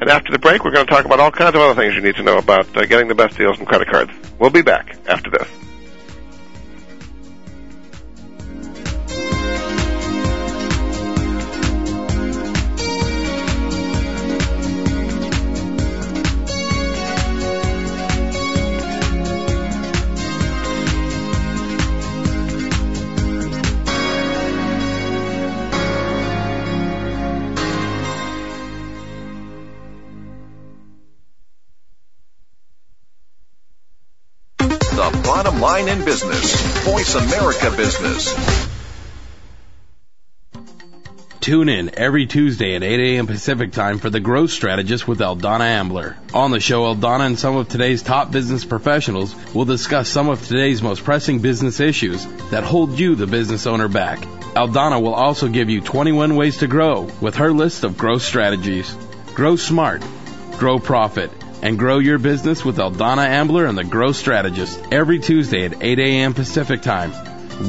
And 0.00 0.10
after 0.10 0.32
the 0.32 0.38
break, 0.38 0.64
we're 0.64 0.72
going 0.72 0.84
to 0.84 0.90
talk 0.90 1.04
about 1.04 1.20
all 1.20 1.30
kinds 1.30 1.54
of 1.54 1.62
other 1.62 1.80
things 1.80 1.94
you 1.94 2.02
need 2.02 2.16
to 2.16 2.22
know 2.22 2.36
about 2.36 2.76
uh, 2.76 2.84
getting 2.84 3.08
the 3.08 3.14
best 3.14 3.38
deals 3.38 3.58
in 3.58 3.64
credit 3.64 3.88
cards. 3.88 4.10
We'll 4.38 4.50
be 4.50 4.62
back 4.62 4.96
after 5.08 5.30
this. 5.30 5.48
The 35.64 35.70
bottom 35.70 35.86
line 35.86 35.98
in 35.98 36.04
business. 36.04 36.84
Voice 36.84 37.14
America 37.14 37.70
Business. 37.74 38.68
Tune 41.40 41.70
in 41.70 41.98
every 41.98 42.26
Tuesday 42.26 42.74
at 42.76 42.82
8 42.82 43.00
a.m. 43.00 43.26
Pacific 43.26 43.72
time 43.72 43.98
for 43.98 44.10
the 44.10 44.20
Growth 44.20 44.50
Strategist 44.50 45.08
with 45.08 45.20
Eldonna 45.20 45.64
Ambler. 45.64 46.18
On 46.34 46.50
the 46.50 46.60
show, 46.60 46.94
Eldonna 46.94 47.24
and 47.24 47.38
some 47.38 47.56
of 47.56 47.70
today's 47.70 48.02
top 48.02 48.30
business 48.30 48.62
professionals 48.62 49.34
will 49.54 49.64
discuss 49.64 50.10
some 50.10 50.28
of 50.28 50.46
today's 50.46 50.82
most 50.82 51.02
pressing 51.02 51.38
business 51.38 51.80
issues 51.80 52.26
that 52.50 52.64
hold 52.64 52.98
you, 52.98 53.14
the 53.14 53.26
business 53.26 53.66
owner, 53.66 53.88
back. 53.88 54.20
Eldonna 54.54 55.00
will 55.00 55.14
also 55.14 55.48
give 55.48 55.70
you 55.70 55.80
21 55.80 56.36
ways 56.36 56.58
to 56.58 56.66
grow 56.66 57.08
with 57.22 57.36
her 57.36 57.52
list 57.52 57.84
of 57.84 57.96
growth 57.96 58.22
strategies. 58.22 58.94
Grow 59.34 59.56
smart, 59.56 60.02
grow 60.58 60.78
profit, 60.78 61.30
and 61.64 61.78
grow 61.78 61.98
your 61.98 62.18
business 62.18 62.62
with 62.62 62.76
Eldonna 62.76 63.26
Ambler 63.26 63.64
and 63.64 63.76
the 63.76 63.84
Growth 63.84 64.16
Strategist 64.16 64.78
every 64.92 65.18
Tuesday 65.18 65.64
at 65.64 65.82
8 65.82 65.98
a.m. 65.98 66.34
Pacific 66.34 66.82
time. 66.82 67.12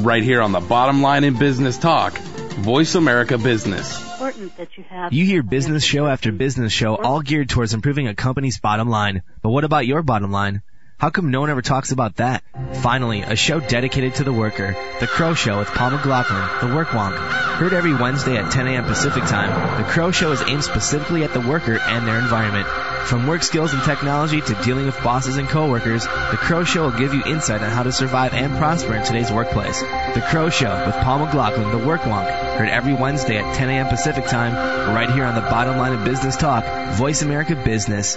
Right 0.04 0.22
here 0.22 0.42
on 0.42 0.52
the 0.52 0.60
bottom 0.60 1.00
line 1.00 1.24
in 1.24 1.38
business 1.38 1.78
talk, 1.78 2.16
Voice 2.18 2.94
America 2.94 3.38
Business. 3.38 3.98
you. 4.36 4.84
You 5.10 5.24
hear 5.24 5.42
business 5.42 5.82
show 5.82 6.06
after 6.06 6.30
business 6.30 6.72
show 6.72 6.94
all 6.94 7.22
geared 7.22 7.48
towards 7.48 7.72
improving 7.72 8.06
a 8.06 8.14
company's 8.14 8.60
bottom 8.60 8.88
line. 8.88 9.22
But 9.42 9.50
what 9.50 9.64
about 9.64 9.86
your 9.86 10.02
bottom 10.02 10.30
line? 10.30 10.62
How 10.98 11.10
come 11.10 11.30
no 11.30 11.40
one 11.40 11.50
ever 11.50 11.62
talks 11.62 11.92
about 11.92 12.16
that? 12.16 12.42
Finally, 12.76 13.22
a 13.22 13.36
show 13.36 13.60
dedicated 13.60 14.16
to 14.16 14.24
the 14.24 14.32
worker. 14.32 14.76
The 15.00 15.06
Crow 15.06 15.34
Show 15.34 15.58
with 15.58 15.68
Paul 15.68 15.90
McLaughlin, 15.90 16.68
the 16.68 16.74
Work 16.74 16.88
Wonk. 16.88 17.16
Heard 17.16 17.72
every 17.72 17.94
Wednesday 17.94 18.36
at 18.36 18.50
10 18.50 18.66
a.m. 18.66 18.84
Pacific 18.84 19.24
Time, 19.24 19.82
the 19.82 19.88
Crow 19.88 20.10
Show 20.10 20.32
is 20.32 20.42
aimed 20.42 20.64
specifically 20.64 21.24
at 21.24 21.32
the 21.32 21.40
worker 21.40 21.78
and 21.78 22.06
their 22.06 22.18
environment. 22.18 22.66
From 23.06 23.28
work 23.28 23.44
skills 23.44 23.72
and 23.72 23.80
technology 23.84 24.40
to 24.40 24.54
dealing 24.64 24.86
with 24.86 25.00
bosses 25.00 25.36
and 25.36 25.48
coworkers, 25.48 26.04
the 26.04 26.38
Crow 26.40 26.64
Show 26.64 26.90
will 26.90 26.98
give 26.98 27.14
you 27.14 27.22
insight 27.24 27.62
on 27.62 27.70
how 27.70 27.84
to 27.84 27.92
survive 27.92 28.34
and 28.34 28.56
prosper 28.58 28.96
in 28.96 29.04
today's 29.04 29.30
workplace. 29.30 29.80
The 29.80 30.26
Crow 30.28 30.50
Show 30.50 30.84
with 30.84 30.96
Paul 30.96 31.20
McLaughlin, 31.20 31.70
the 31.70 31.86
work 31.86 32.00
wonk, 32.00 32.28
heard 32.58 32.68
every 32.68 32.94
Wednesday 32.94 33.38
at 33.38 33.54
10 33.54 33.68
a.m. 33.68 33.86
Pacific 33.86 34.26
Time, 34.26 34.54
right 34.92 35.08
here 35.08 35.24
on 35.24 35.36
the 35.36 35.40
bottom 35.40 35.78
line 35.78 35.92
of 35.92 36.04
business 36.04 36.36
talk, 36.36 36.64
Voice 36.94 37.22
America 37.22 37.54
Business. 37.54 38.16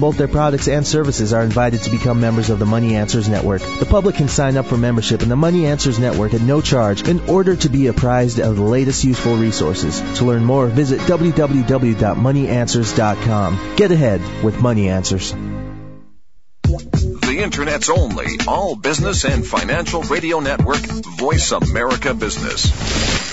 both 0.00 0.16
their 0.16 0.28
products 0.28 0.68
and 0.68 0.86
services 0.86 1.32
are 1.32 1.42
invited 1.44 1.82
to 1.82 1.90
become 1.90 2.20
members 2.20 2.50
of 2.50 2.58
the 2.58 2.66
Money 2.66 2.96
Answers 2.96 3.28
Network. 3.28 3.60
The 3.60 3.86
public 3.86 4.16
can 4.16 4.26
sign 4.28 4.56
up 4.56 4.66
for 4.66 4.76
membership 4.76 5.22
in 5.22 5.28
the 5.28 5.36
Money 5.36 5.66
Answers 5.66 5.98
Network 5.98 6.34
at 6.34 6.40
no 6.40 6.60
charge 6.60 7.06
in 7.06 7.20
order 7.28 7.54
to 7.56 7.68
be 7.68 7.88
apprised 7.88 8.40
of 8.40 8.56
the 8.56 8.62
latest 8.62 9.04
useful 9.04 9.36
resources. 9.36 10.00
To 10.18 10.24
learn 10.24 10.44
more, 10.44 10.66
visit 10.66 10.98
www.moneyanswers.com. 11.00 13.76
Get 13.76 13.92
ahead 13.92 14.42
with 14.42 14.60
Money 14.60 14.88
Answers. 14.88 15.32
The 16.62 17.40
Internet's 17.42 17.90
only 17.90 18.26
all 18.48 18.74
business 18.76 19.24
and 19.24 19.46
financial 19.46 20.02
radio 20.02 20.40
network, 20.40 20.80
Voice 20.80 21.52
America 21.52 22.14
Business. 22.14 23.29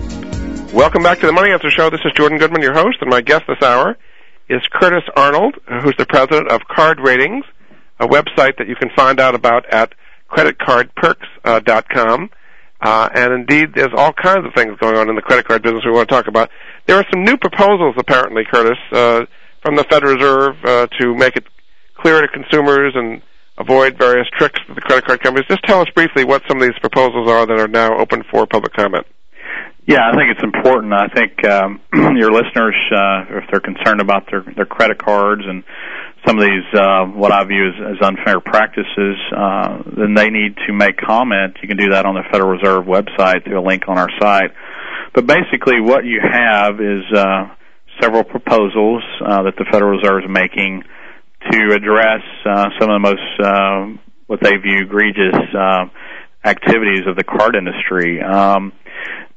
Welcome 0.73 1.03
back 1.03 1.19
to 1.19 1.27
the 1.27 1.31
Money 1.31 1.51
Answer 1.51 1.69
Show. 1.69 1.91
This 1.91 2.01
is 2.03 2.13
Jordan 2.13 2.39
Goodman, 2.39 2.63
your 2.63 2.73
host, 2.73 2.97
and 3.01 3.11
my 3.11 3.21
guest 3.21 3.43
this 3.47 3.61
hour 3.61 3.95
is 4.49 4.63
Curtis 4.71 5.03
Arnold, 5.15 5.53
who's 5.83 5.93
the 5.99 6.07
president 6.07 6.49
of 6.49 6.61
Card 6.67 6.99
Ratings, 6.99 7.45
a 7.99 8.07
website 8.07 8.57
that 8.57 8.67
you 8.67 8.75
can 8.75 8.89
find 8.95 9.19
out 9.19 9.35
about 9.35 9.71
at 9.71 9.93
creditcardperks.com. 10.31 12.31
Uh, 12.81 13.09
and 13.13 13.33
indeed, 13.33 13.73
there's 13.75 13.93
all 13.95 14.13
kinds 14.13 14.47
of 14.47 14.53
things 14.55 14.75
going 14.79 14.97
on 14.97 15.09
in 15.09 15.15
the 15.15 15.21
credit 15.21 15.45
card 15.45 15.61
business 15.61 15.83
we 15.85 15.91
want 15.91 16.09
to 16.09 16.15
talk 16.15 16.25
about. 16.27 16.49
There 16.89 16.97
are 16.97 17.05
some 17.13 17.23
new 17.23 17.37
proposals, 17.37 17.93
apparently, 17.99 18.41
Curtis, 18.51 18.79
uh, 18.91 19.25
from 19.61 19.75
the 19.75 19.83
Federal 19.91 20.15
Reserve 20.15 20.55
uh, 20.65 20.87
to 20.99 21.13
make 21.13 21.35
it 21.35 21.45
clear 21.93 22.19
to 22.19 22.27
consumers 22.27 22.93
and 22.95 23.21
avoid 23.59 23.95
various 23.95 24.25
tricks 24.39 24.59
that 24.67 24.73
the 24.73 24.81
credit 24.81 25.05
card 25.05 25.21
companies. 25.21 25.45
Just 25.47 25.61
tell 25.65 25.81
us 25.81 25.87
briefly 25.93 26.25
what 26.25 26.41
some 26.47 26.57
of 26.57 26.63
these 26.63 26.79
proposals 26.79 27.29
are 27.29 27.45
that 27.45 27.59
are 27.59 27.67
now 27.67 27.95
open 27.95 28.23
for 28.31 28.47
public 28.47 28.73
comment. 28.73 29.05
Yeah, 29.85 30.01
I 30.01 30.17
think 30.17 30.33
it's 30.33 30.41
important. 30.41 30.91
I 30.91 31.09
think 31.13 31.45
um, 31.45 31.79
your 32.17 32.31
listeners, 32.31 32.73
uh, 32.89 33.37
if 33.37 33.43
they're 33.51 33.61
concerned 33.61 34.01
about 34.01 34.25
their 34.31 34.41
their 34.55 34.65
credit 34.65 34.97
cards 34.97 35.43
and 35.45 35.63
some 36.25 36.39
of 36.39 36.43
these 36.43 36.65
uh, 36.73 37.05
what 37.05 37.31
I 37.31 37.43
view 37.43 37.69
as, 37.69 37.97
as 37.97 38.01
unfair 38.01 38.39
practices, 38.39 39.15
uh, 39.37 39.83
then 39.95 40.15
they 40.15 40.29
need 40.31 40.57
to 40.65 40.73
make 40.73 40.97
comment. 40.97 41.57
You 41.61 41.67
can 41.67 41.77
do 41.77 41.89
that 41.91 42.07
on 42.07 42.15
the 42.15 42.23
Federal 42.31 42.49
Reserve 42.49 42.85
website 42.85 43.45
through 43.45 43.59
a 43.59 43.65
link 43.65 43.83
on 43.87 43.99
our 43.99 44.09
site. 44.19 44.49
But 45.19 45.27
basically, 45.27 45.81
what 45.81 46.05
you 46.05 46.21
have 46.23 46.79
is 46.79 47.03
uh, 47.13 47.49
several 47.99 48.23
proposals 48.23 49.03
uh, 49.19 49.43
that 49.43 49.55
the 49.57 49.65
Federal 49.69 49.97
Reserve 49.99 50.23
is 50.23 50.29
making 50.29 50.83
to 51.51 51.75
address 51.75 52.23
uh, 52.45 52.67
some 52.79 52.89
of 52.89 52.95
the 52.95 53.03
most 53.03 53.27
uh, 53.43 53.99
what 54.27 54.39
they 54.39 54.55
view 54.55 54.85
egregious 54.87 55.35
uh, 55.53 55.87
activities 56.45 57.01
of 57.05 57.17
the 57.17 57.25
card 57.25 57.57
industry. 57.57 58.21
Um, 58.21 58.71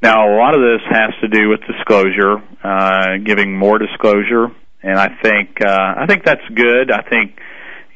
now, 0.00 0.30
a 0.30 0.38
lot 0.38 0.54
of 0.54 0.60
this 0.60 0.86
has 0.88 1.10
to 1.20 1.26
do 1.26 1.48
with 1.48 1.58
disclosure, 1.66 2.38
uh, 2.62 3.18
giving 3.24 3.58
more 3.58 3.78
disclosure, 3.80 4.54
and 4.84 4.96
I 4.96 5.08
think 5.20 5.58
uh, 5.66 5.94
I 5.98 6.06
think 6.06 6.22
that's 6.22 6.46
good. 6.54 6.92
I 6.92 7.02
think 7.10 7.40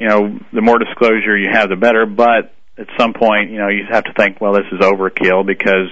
you 0.00 0.08
know 0.08 0.40
the 0.52 0.60
more 0.60 0.80
disclosure 0.80 1.38
you 1.38 1.50
have, 1.52 1.68
the 1.68 1.76
better. 1.76 2.04
But 2.04 2.50
at 2.78 2.88
some 2.98 3.12
point, 3.12 3.50
you 3.50 3.58
know, 3.58 3.68
you 3.68 3.84
have 3.88 4.02
to 4.10 4.12
think, 4.18 4.40
well, 4.40 4.54
this 4.54 4.66
is 4.72 4.80
overkill 4.80 5.46
because 5.46 5.86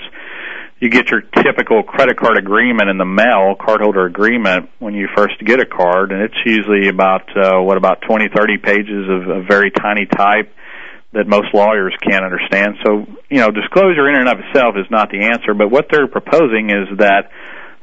you 0.81 0.91
get 0.91 1.09
your 1.09 1.23
typical 1.23 1.83
credit 1.83 2.19
card 2.19 2.37
agreement 2.37 2.91
in 2.91 2.99
the 2.99 3.05
mail, 3.05 3.55
cardholder 3.59 4.07
agreement, 4.07 4.69
when 4.81 4.95
you 4.95 5.09
first 5.17 5.35
get 5.45 5.61
a 5.61 5.67
card, 5.67 6.13
and 6.13 6.23
it's 6.23 6.41
usually 6.45 6.89
about 6.89 7.25
uh, 7.37 7.63
what 7.63 7.77
about 7.77 8.03
twenty, 8.03 8.29
thirty 8.35 8.59
pages 8.59 9.09
of, 9.09 9.29
of 9.29 9.45
very 9.49 9.71
tiny 9.71 10.07
type 10.07 10.53
that 11.13 11.29
most 11.29 11.55
lawyers 11.55 11.95
can't 12.03 12.25
understand. 12.25 12.75
So, 12.85 13.07
you 13.31 13.39
know, 13.39 13.51
disclosure 13.51 14.09
in 14.09 14.17
and 14.17 14.29
of 14.29 14.41
itself 14.41 14.75
is 14.77 14.91
not 14.91 15.11
the 15.11 15.31
answer, 15.31 15.55
but 15.55 15.71
what 15.71 15.87
they're 15.89 16.09
proposing 16.09 16.71
is 16.71 16.99
that 16.99 17.31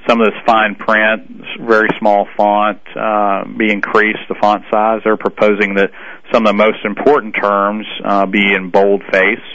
some 0.05 0.19
of 0.19 0.27
this 0.27 0.35
fine 0.45 0.75
print, 0.75 1.29
very 1.61 1.87
small 1.97 2.27
font, 2.35 2.81
uh, 2.93 3.45
be 3.57 3.71
increased 3.71 4.19
the 4.27 4.35
font 4.41 4.63
size. 4.69 4.99
They're 5.05 5.15
proposing 5.15 5.75
that 5.75 5.91
some 6.33 6.45
of 6.45 6.47
the 6.47 6.57
most 6.57 6.83
important 6.83 7.35
terms 7.39 7.85
uh, 8.03 8.25
be 8.25 8.53
in 8.53 8.69
bold 8.69 9.03
face, 9.11 9.47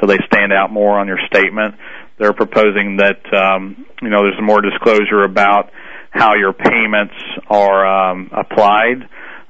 so 0.00 0.06
they 0.06 0.18
stand 0.26 0.52
out 0.52 0.72
more 0.72 0.98
on 0.98 1.06
your 1.06 1.20
statement. 1.26 1.76
They're 2.22 2.32
proposing 2.32 3.02
that 3.02 3.18
um, 3.34 3.84
you 4.00 4.08
know 4.08 4.22
there's 4.22 4.38
more 4.40 4.60
disclosure 4.62 5.26
about 5.26 5.72
how 6.10 6.36
your 6.36 6.52
payments 6.52 7.18
are 7.50 7.82
um, 7.82 8.30
applied. 8.30 9.02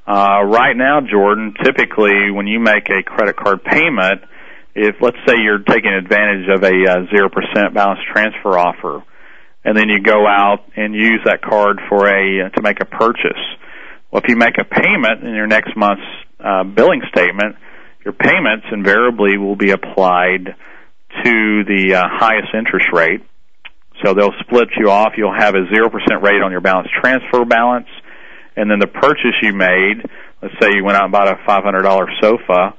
Uh, 0.08 0.40
right 0.48 0.74
now, 0.74 1.00
Jordan, 1.04 1.52
typically 1.62 2.30
when 2.32 2.46
you 2.46 2.60
make 2.60 2.88
a 2.88 3.02
credit 3.04 3.36
card 3.36 3.62
payment, 3.62 4.24
if 4.74 4.96
let's 5.02 5.18
say 5.28 5.34
you're 5.44 5.60
taking 5.60 5.92
advantage 5.92 6.48
of 6.48 6.64
a 6.64 6.72
zero 7.12 7.26
uh, 7.26 7.28
percent 7.28 7.74
balance 7.74 8.00
transfer 8.10 8.56
offer, 8.56 9.04
and 9.66 9.76
then 9.76 9.90
you 9.90 10.00
go 10.00 10.26
out 10.26 10.64
and 10.74 10.94
use 10.94 11.20
that 11.26 11.42
card 11.42 11.78
for 11.90 12.08
a 12.08 12.46
uh, 12.46 12.48
to 12.56 12.62
make 12.62 12.80
a 12.80 12.86
purchase. 12.86 13.44
Well, 14.10 14.22
if 14.24 14.30
you 14.30 14.36
make 14.36 14.56
a 14.56 14.64
payment 14.64 15.28
in 15.28 15.34
your 15.34 15.46
next 15.46 15.76
month's 15.76 16.08
uh, 16.40 16.64
billing 16.64 17.02
statement, 17.12 17.56
your 18.02 18.14
payments 18.14 18.64
invariably 18.72 19.36
will 19.36 19.56
be 19.56 19.72
applied 19.72 20.56
to 21.24 21.64
the 21.64 21.94
uh, 21.94 22.02
highest 22.08 22.48
interest 22.54 22.86
rate. 22.92 23.20
So 24.04 24.14
they'll 24.14 24.34
split 24.40 24.68
you 24.76 24.90
off. 24.90 25.12
You'll 25.16 25.36
have 25.36 25.54
a 25.54 25.64
0% 25.66 26.22
rate 26.22 26.42
on 26.42 26.50
your 26.50 26.60
balance 26.60 26.88
transfer 27.00 27.44
balance. 27.44 27.88
And 28.56 28.70
then 28.70 28.78
the 28.78 28.86
purchase 28.86 29.36
you 29.42 29.52
made, 29.52 30.04
let's 30.42 30.54
say 30.60 30.70
you 30.74 30.84
went 30.84 30.96
out 30.96 31.04
and 31.04 31.12
bought 31.12 31.28
a 31.28 31.36
$500 31.46 32.20
sofa, 32.20 32.74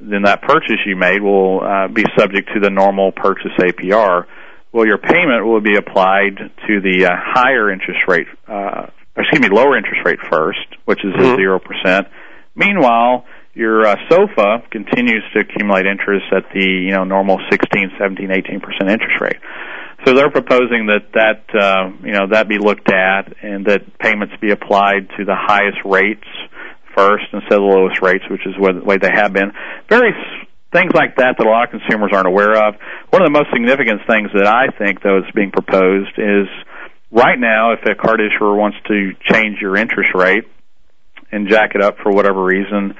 then 0.00 0.22
that 0.22 0.42
purchase 0.42 0.78
you 0.86 0.96
made 0.96 1.20
will 1.20 1.60
uh, 1.60 1.88
be 1.88 2.04
subject 2.16 2.50
to 2.54 2.60
the 2.60 2.70
normal 2.70 3.12
purchase 3.12 3.52
APR. 3.58 4.24
Well, 4.72 4.86
your 4.86 4.98
payment 4.98 5.44
will 5.44 5.60
be 5.60 5.76
applied 5.76 6.36
to 6.38 6.80
the 6.80 7.06
uh, 7.06 7.10
higher 7.16 7.70
interest 7.70 8.00
rate, 8.06 8.28
uh, 8.46 8.86
excuse 9.16 9.40
me, 9.40 9.48
lower 9.50 9.76
interest 9.76 10.00
rate 10.04 10.20
first, 10.30 10.66
which 10.84 11.04
is 11.04 11.12
mm-hmm. 11.12 11.86
0%. 11.86 12.06
Meanwhile, 12.54 13.24
your 13.54 13.86
uh, 13.86 13.96
sofa 14.08 14.62
continues 14.70 15.24
to 15.34 15.40
accumulate 15.40 15.86
interest 15.86 16.26
at 16.32 16.44
the 16.54 16.64
you 16.64 16.92
know 16.92 17.04
normal 17.04 17.38
16, 17.50 17.92
17, 17.98 18.30
18 18.30 18.60
percent 18.60 18.90
interest 18.90 19.20
rate. 19.20 19.40
So 20.04 20.14
they're 20.14 20.30
proposing 20.30 20.86
that 20.86 21.12
that 21.14 21.42
uh, 21.54 21.90
you 22.04 22.12
know 22.12 22.28
that 22.30 22.48
be 22.48 22.58
looked 22.58 22.90
at 22.90 23.34
and 23.42 23.66
that 23.66 23.98
payments 23.98 24.34
be 24.40 24.50
applied 24.50 25.08
to 25.18 25.24
the 25.24 25.36
highest 25.36 25.78
rates 25.84 26.26
first 26.94 27.24
instead 27.32 27.54
of 27.54 27.60
the 27.60 27.72
lowest 27.74 28.00
rates, 28.02 28.24
which 28.30 28.46
is 28.46 28.54
the 28.54 28.84
way 28.84 28.96
they 28.96 29.10
have 29.12 29.32
been. 29.32 29.52
Various 29.88 30.16
things 30.72 30.92
like 30.94 31.16
that 31.16 31.34
that 31.38 31.46
a 31.46 31.50
lot 31.50 31.64
of 31.64 31.80
consumers 31.80 32.10
aren't 32.14 32.28
aware 32.28 32.54
of. 32.54 32.74
One 33.10 33.22
of 33.22 33.26
the 33.26 33.36
most 33.36 33.50
significant 33.52 34.02
things 34.06 34.30
that 34.34 34.46
I 34.46 34.70
think 34.78 35.02
though 35.02 35.18
is 35.18 35.24
being 35.34 35.50
proposed 35.50 36.16
is 36.16 36.46
right 37.10 37.38
now 37.38 37.72
if 37.72 37.80
a 37.84 37.94
card 37.94 38.20
issuer 38.20 38.54
wants 38.54 38.78
to 38.86 39.12
change 39.30 39.58
your 39.60 39.76
interest 39.76 40.10
rate 40.14 40.44
and 41.32 41.48
jack 41.48 41.74
it 41.74 41.82
up 41.82 41.98
for 42.02 42.10
whatever 42.10 42.42
reason, 42.42 42.94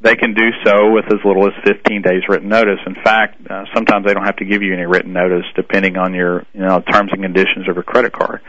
they 0.00 0.14
can 0.14 0.32
do 0.34 0.50
so 0.64 0.92
with 0.92 1.06
as 1.06 1.18
little 1.24 1.46
as 1.46 1.52
15 1.66 2.02
days 2.02 2.22
written 2.28 2.48
notice. 2.48 2.78
In 2.86 2.94
fact, 3.02 3.40
uh, 3.50 3.64
sometimes 3.74 4.06
they 4.06 4.14
don't 4.14 4.24
have 4.24 4.36
to 4.36 4.44
give 4.44 4.62
you 4.62 4.72
any 4.72 4.86
written 4.86 5.12
notice 5.12 5.44
depending 5.56 5.96
on 5.96 6.14
your, 6.14 6.46
you 6.54 6.60
know, 6.60 6.80
terms 6.80 7.10
and 7.12 7.22
conditions 7.22 7.68
of 7.68 7.74
your 7.74 7.82
credit 7.82 8.12
card. 8.12 8.40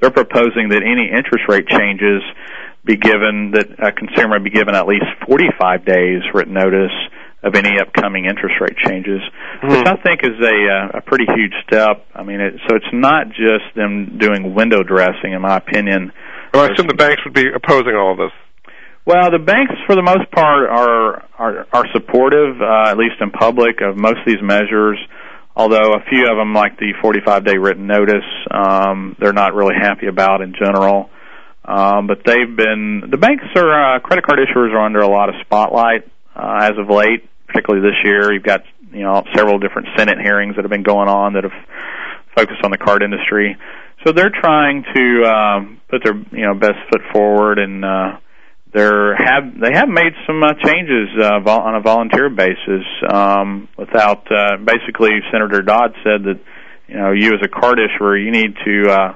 They're 0.00 0.10
proposing 0.10 0.68
that 0.70 0.82
any 0.84 1.08
interest 1.08 1.44
rate 1.48 1.68
changes 1.68 2.22
be 2.84 2.96
given 2.96 3.52
that 3.52 3.68
a 3.78 3.92
consumer 3.92 4.40
be 4.40 4.50
given 4.50 4.74
at 4.74 4.86
least 4.86 5.04
45 5.26 5.84
days 5.84 6.22
written 6.32 6.54
notice 6.54 6.92
of 7.42 7.54
any 7.54 7.80
upcoming 7.80 8.26
interest 8.26 8.56
rate 8.60 8.76
changes, 8.76 9.20
mm-hmm. 9.20 9.68
which 9.68 9.86
I 9.86 9.96
think 9.96 10.20
is 10.22 10.36
a 10.40 10.56
uh, 10.68 10.98
a 10.98 11.00
pretty 11.00 11.24
huge 11.24 11.52
step. 11.66 12.04
I 12.14 12.22
mean, 12.22 12.40
it, 12.40 12.54
so 12.68 12.76
it's 12.76 12.92
not 12.92 13.28
just 13.28 13.74
them 13.74 14.18
doing 14.18 14.54
window 14.54 14.82
dressing, 14.82 15.32
in 15.32 15.40
my 15.40 15.56
opinion. 15.56 16.12
Well, 16.52 16.64
I 16.64 16.72
assume 16.72 16.88
the 16.88 16.94
banks 16.94 17.22
would 17.24 17.34
be 17.34 17.48
opposing 17.48 17.94
all 17.96 18.12
of 18.12 18.18
this. 18.18 18.32
Well, 19.10 19.32
the 19.32 19.42
banks, 19.42 19.74
for 19.90 19.96
the 19.96 20.06
most 20.06 20.30
part, 20.30 20.70
are 20.70 21.26
are, 21.34 21.66
are 21.72 21.84
supportive, 21.92 22.62
uh, 22.62 22.94
at 22.94 22.96
least 22.96 23.18
in 23.20 23.32
public, 23.32 23.82
of 23.82 23.96
most 23.96 24.22
of 24.22 24.26
these 24.26 24.38
measures. 24.40 25.02
Although 25.56 25.98
a 25.98 26.06
few 26.08 26.30
of 26.30 26.38
them, 26.38 26.54
like 26.54 26.78
the 26.78 26.94
45-day 27.02 27.58
written 27.58 27.88
notice, 27.88 28.22
um, 28.54 29.16
they're 29.18 29.32
not 29.32 29.52
really 29.52 29.74
happy 29.74 30.06
about 30.06 30.42
in 30.42 30.54
general. 30.54 31.10
Um, 31.64 32.06
but 32.06 32.22
they've 32.24 32.54
been 32.54 33.10
the 33.10 33.16
banks 33.18 33.42
are 33.56 33.96
uh, 33.96 33.98
credit 33.98 34.24
card 34.24 34.38
issuers 34.38 34.70
are 34.70 34.86
under 34.86 35.00
a 35.00 35.10
lot 35.10 35.28
of 35.28 35.34
spotlight 35.42 36.06
uh, 36.36 36.70
as 36.70 36.78
of 36.78 36.86
late, 36.86 37.26
particularly 37.48 37.82
this 37.82 37.98
year. 38.04 38.32
You've 38.32 38.46
got 38.46 38.62
you 38.94 39.02
know 39.02 39.24
several 39.34 39.58
different 39.58 39.88
Senate 39.98 40.18
hearings 40.22 40.54
that 40.54 40.62
have 40.62 40.70
been 40.70 40.86
going 40.86 41.08
on 41.08 41.32
that 41.34 41.42
have 41.42 41.58
focused 42.36 42.62
on 42.62 42.70
the 42.70 42.78
card 42.78 43.02
industry. 43.02 43.58
So 44.06 44.12
they're 44.12 44.30
trying 44.30 44.84
to 44.94 45.04
um, 45.26 45.80
put 45.90 46.04
their 46.04 46.14
you 46.14 46.46
know 46.46 46.54
best 46.54 46.78
foot 46.92 47.02
forward, 47.12 47.58
and 47.58 47.84
uh, 47.84 48.22
they're 48.72 49.16
have 49.16 49.58
they 49.60 49.72
have 49.72 49.88
made 49.88 50.12
some 50.26 50.42
uh, 50.42 50.54
changes 50.54 51.08
uh, 51.20 51.40
vol- 51.40 51.62
on 51.62 51.74
a 51.74 51.80
volunteer 51.80 52.30
basis. 52.30 52.86
Um, 53.08 53.68
without 53.76 54.30
uh, 54.30 54.56
basically, 54.58 55.10
Senator 55.32 55.62
Dodd 55.62 55.94
said 56.04 56.24
that 56.24 56.40
you 56.88 56.96
know 56.96 57.12
you 57.12 57.34
as 57.34 57.40
a 57.42 57.48
card 57.48 57.78
issuer 57.78 58.16
you 58.16 58.30
need 58.30 58.54
to 58.64 58.90
uh, 58.90 59.14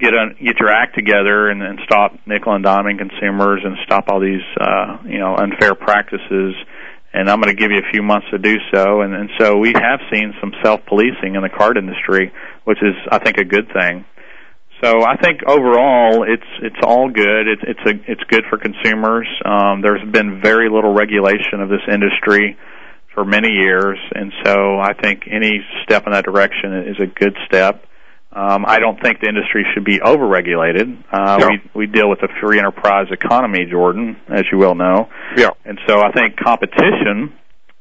get 0.00 0.14
on, 0.14 0.36
get 0.42 0.58
your 0.58 0.70
act 0.70 0.94
together 0.94 1.48
and, 1.48 1.62
and 1.62 1.78
stop 1.84 2.12
nickel 2.26 2.54
and 2.54 2.64
diming 2.64 2.98
consumers 2.98 3.60
and 3.64 3.76
stop 3.84 4.08
all 4.08 4.20
these 4.20 4.44
uh, 4.60 4.98
you 5.04 5.18
know 5.18 5.36
unfair 5.36 5.74
practices 5.74 6.54
and 7.16 7.30
I'm 7.30 7.40
going 7.40 7.54
to 7.54 7.58
give 7.58 7.70
you 7.70 7.78
a 7.78 7.90
few 7.90 8.02
months 8.02 8.26
to 8.30 8.36
do 8.36 8.56
so. 8.74 9.00
And, 9.00 9.14
and 9.14 9.30
so 9.38 9.56
we 9.56 9.72
have 9.72 10.00
seen 10.12 10.34
some 10.38 10.52
self-policing 10.62 11.34
in 11.34 11.40
the 11.40 11.48
card 11.48 11.78
industry, 11.78 12.30
which 12.64 12.76
is, 12.82 12.94
I 13.10 13.18
think, 13.18 13.38
a 13.38 13.44
good 13.44 13.72
thing. 13.72 14.04
So 14.82 15.02
I 15.04 15.16
think 15.16 15.40
overall, 15.46 16.24
it's 16.28 16.46
it's 16.62 16.76
all 16.82 17.08
good. 17.08 17.48
It's 17.48 17.62
it's 17.66 17.80
a 17.86 18.12
it's 18.12 18.22
good 18.28 18.44
for 18.50 18.58
consumers. 18.58 19.26
Um, 19.44 19.80
there's 19.80 20.04
been 20.10 20.40
very 20.42 20.68
little 20.68 20.92
regulation 20.92 21.60
of 21.60 21.68
this 21.70 21.80
industry 21.90 22.58
for 23.14 23.24
many 23.24 23.48
years, 23.48 23.98
and 24.14 24.32
so 24.44 24.78
I 24.78 24.92
think 24.92 25.22
any 25.30 25.64
step 25.84 26.04
in 26.06 26.12
that 26.12 26.24
direction 26.24 26.84
is 26.88 26.96
a 27.00 27.06
good 27.06 27.34
step. 27.46 27.84
Um, 28.32 28.66
I 28.68 28.78
don't 28.78 29.00
think 29.00 29.20
the 29.20 29.28
industry 29.28 29.64
should 29.72 29.84
be 29.86 29.98
overregulated. 29.98 31.02
Uh, 31.10 31.38
No. 31.38 31.48
We 31.48 31.86
we 31.86 31.86
deal 31.86 32.10
with 32.10 32.22
a 32.22 32.28
free 32.42 32.58
enterprise 32.58 33.06
economy, 33.10 33.64
Jordan, 33.70 34.16
as 34.28 34.44
you 34.52 34.58
well 34.58 34.74
know. 34.74 35.08
Yeah. 35.38 35.50
And 35.64 35.78
so 35.88 36.00
I 36.00 36.12
think 36.12 36.36
competition 36.36 37.32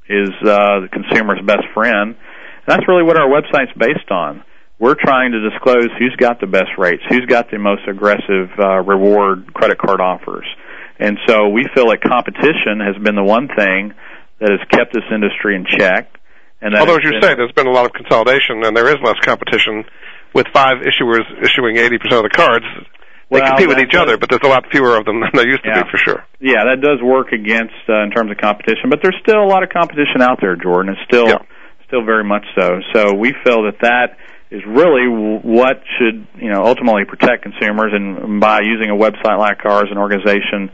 is 0.08 0.30
uh, 0.48 0.80
the 0.80 0.89
consumer's 0.93 1.41
best 1.46 1.68
friend. 1.74 2.16
And 2.16 2.68
that's 2.68 2.88
really 2.88 3.04
what 3.04 3.18
our 3.18 3.28
website's 3.28 3.74
based 3.78 4.10
on. 4.10 4.46
We're 4.78 4.95
trying 4.99 5.32
to 5.32 5.49
disclose 5.49 5.88
who's 5.97 6.15
got 6.17 6.41
the 6.41 6.47
best 6.47 6.76
rates, 6.78 7.01
who's 7.09 7.26
got 7.28 7.49
the 7.49 7.57
most 7.59 7.88
aggressive 7.88 8.49
uh, 8.59 8.82
reward 8.84 9.53
credit 9.53 9.78
card 9.78 10.01
offers. 10.01 10.45
And 10.99 11.17
so 11.28 11.47
we 11.49 11.65
feel 11.73 11.88
that 11.91 12.01
competition 12.03 12.80
has 12.84 12.95
been 13.01 13.15
the 13.15 13.23
one 13.23 13.47
thing 13.47 13.93
that 14.39 14.51
has 14.51 14.59
kept 14.71 14.93
this 14.93 15.03
industry 15.13 15.55
in 15.55 15.65
check. 15.65 16.11
And 16.61 16.76
Although, 16.76 16.95
as 16.97 17.03
you 17.03 17.11
been- 17.11 17.21
say, 17.21 17.36
there's 17.36 17.51
been 17.53 17.67
a 17.67 17.71
lot 17.71 17.86
of 17.86 17.93
consolidation, 17.93 18.63
and 18.65 18.76
there 18.76 18.88
is 18.88 18.95
less 19.03 19.19
competition 19.23 19.86
with 20.34 20.47
five 20.53 20.84
issuers 20.84 21.23
issuing 21.41 21.78
80% 21.78 22.19
of 22.19 22.23
the 22.23 22.36
cards. 22.36 22.65
They 23.32 23.39
Well, 23.39 23.47
compete 23.47 23.67
with 23.67 23.80
each 23.80 23.95
other, 23.95 24.17
but 24.17 24.30
there's 24.30 24.43
a 24.43 24.47
lot 24.47 24.65
fewer 24.71 24.97
of 24.97 25.05
them 25.05 25.19
than 25.21 25.32
there 25.34 25.47
used 25.47 25.63
to 25.63 25.69
Yeah. 25.69 25.84
be, 25.84 25.89
for 25.89 25.97
sure. 25.97 26.23
yeah, 26.39 26.63
that 26.65 26.82
does 26.82 27.01
work 27.01 27.32
against 27.32 27.73
uh, 27.89 28.03
in 28.03 28.11
terms 28.11 28.30
of 28.32 28.38
competition, 28.38 28.89
but 28.89 29.01
there's 29.01 29.15
still 29.21 29.41
a 29.41 29.47
lot 29.49 29.63
of 29.63 29.69
competition 29.69 30.21
out 30.21 30.39
there, 30.41 30.55
Jordan. 30.55 30.93
It's 30.93 31.01
still 31.07 31.28
Yeah. 31.28 31.39
still 31.88 32.03
very 32.03 32.23
much 32.23 32.45
so. 32.57 32.82
So 32.93 33.13
we 33.15 33.34
feel 33.43 33.63
that 33.63 33.80
that 33.82 34.17
is 34.56 34.64
really 34.66 35.08
what 35.08 35.82
should 35.97 36.26
you 36.41 36.49
know 36.49 36.64
ultimately 36.64 37.03
protect 37.06 37.43
consumers, 37.43 37.91
and 37.93 38.39
by 38.39 38.62
using 38.62 38.89
a 38.89 38.95
website 38.95 39.38
like 39.38 39.66
ours, 39.66 39.88
an 39.91 39.97
organization, 39.97 40.72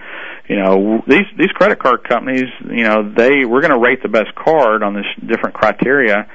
you 0.47 0.57
know 0.57 1.01
these 1.07 1.25
these 1.37 1.51
credit 1.53 1.79
card 1.79 2.07
companies, 2.07 2.49
you 2.69 2.83
know 2.83 3.11
they 3.11 3.45
we're 3.45 3.61
going 3.61 3.73
to 3.73 3.79
rate 3.79 4.03
the 4.03 4.09
best 4.09 4.35
card 4.35 4.83
on 4.83 4.93
this 4.93 5.05
different 5.27 5.55
criteria. 5.55 6.27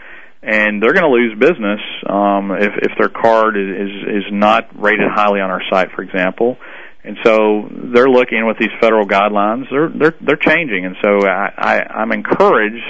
And 0.43 0.81
they're 0.81 0.93
going 0.93 1.03
to 1.03 1.11
lose 1.11 1.35
business 1.41 1.81
um, 2.09 2.53
if 2.53 2.71
if 2.79 2.93
their 3.01 3.09
card 3.09 3.57
is, 3.57 3.91
is 4.23 4.25
not 4.31 4.69
rated 4.81 5.09
highly 5.11 5.41
on 5.41 5.51
our 5.51 5.63
site, 5.69 5.91
for 5.91 6.03
example. 6.03 6.57
And 7.03 7.17
so 7.25 7.69
they're 7.93 8.09
looking 8.09 8.47
with 8.47 8.57
these 8.59 8.71
federal 8.81 9.07
guidelines. 9.07 9.65
They're 9.71 9.89
they're 9.89 10.15
they're 10.21 10.37
changing, 10.37 10.87
and 10.87 10.95
so 11.03 11.27
I, 11.27 11.51
I 11.57 11.75
I'm 12.01 12.13
encouraged. 12.13 12.85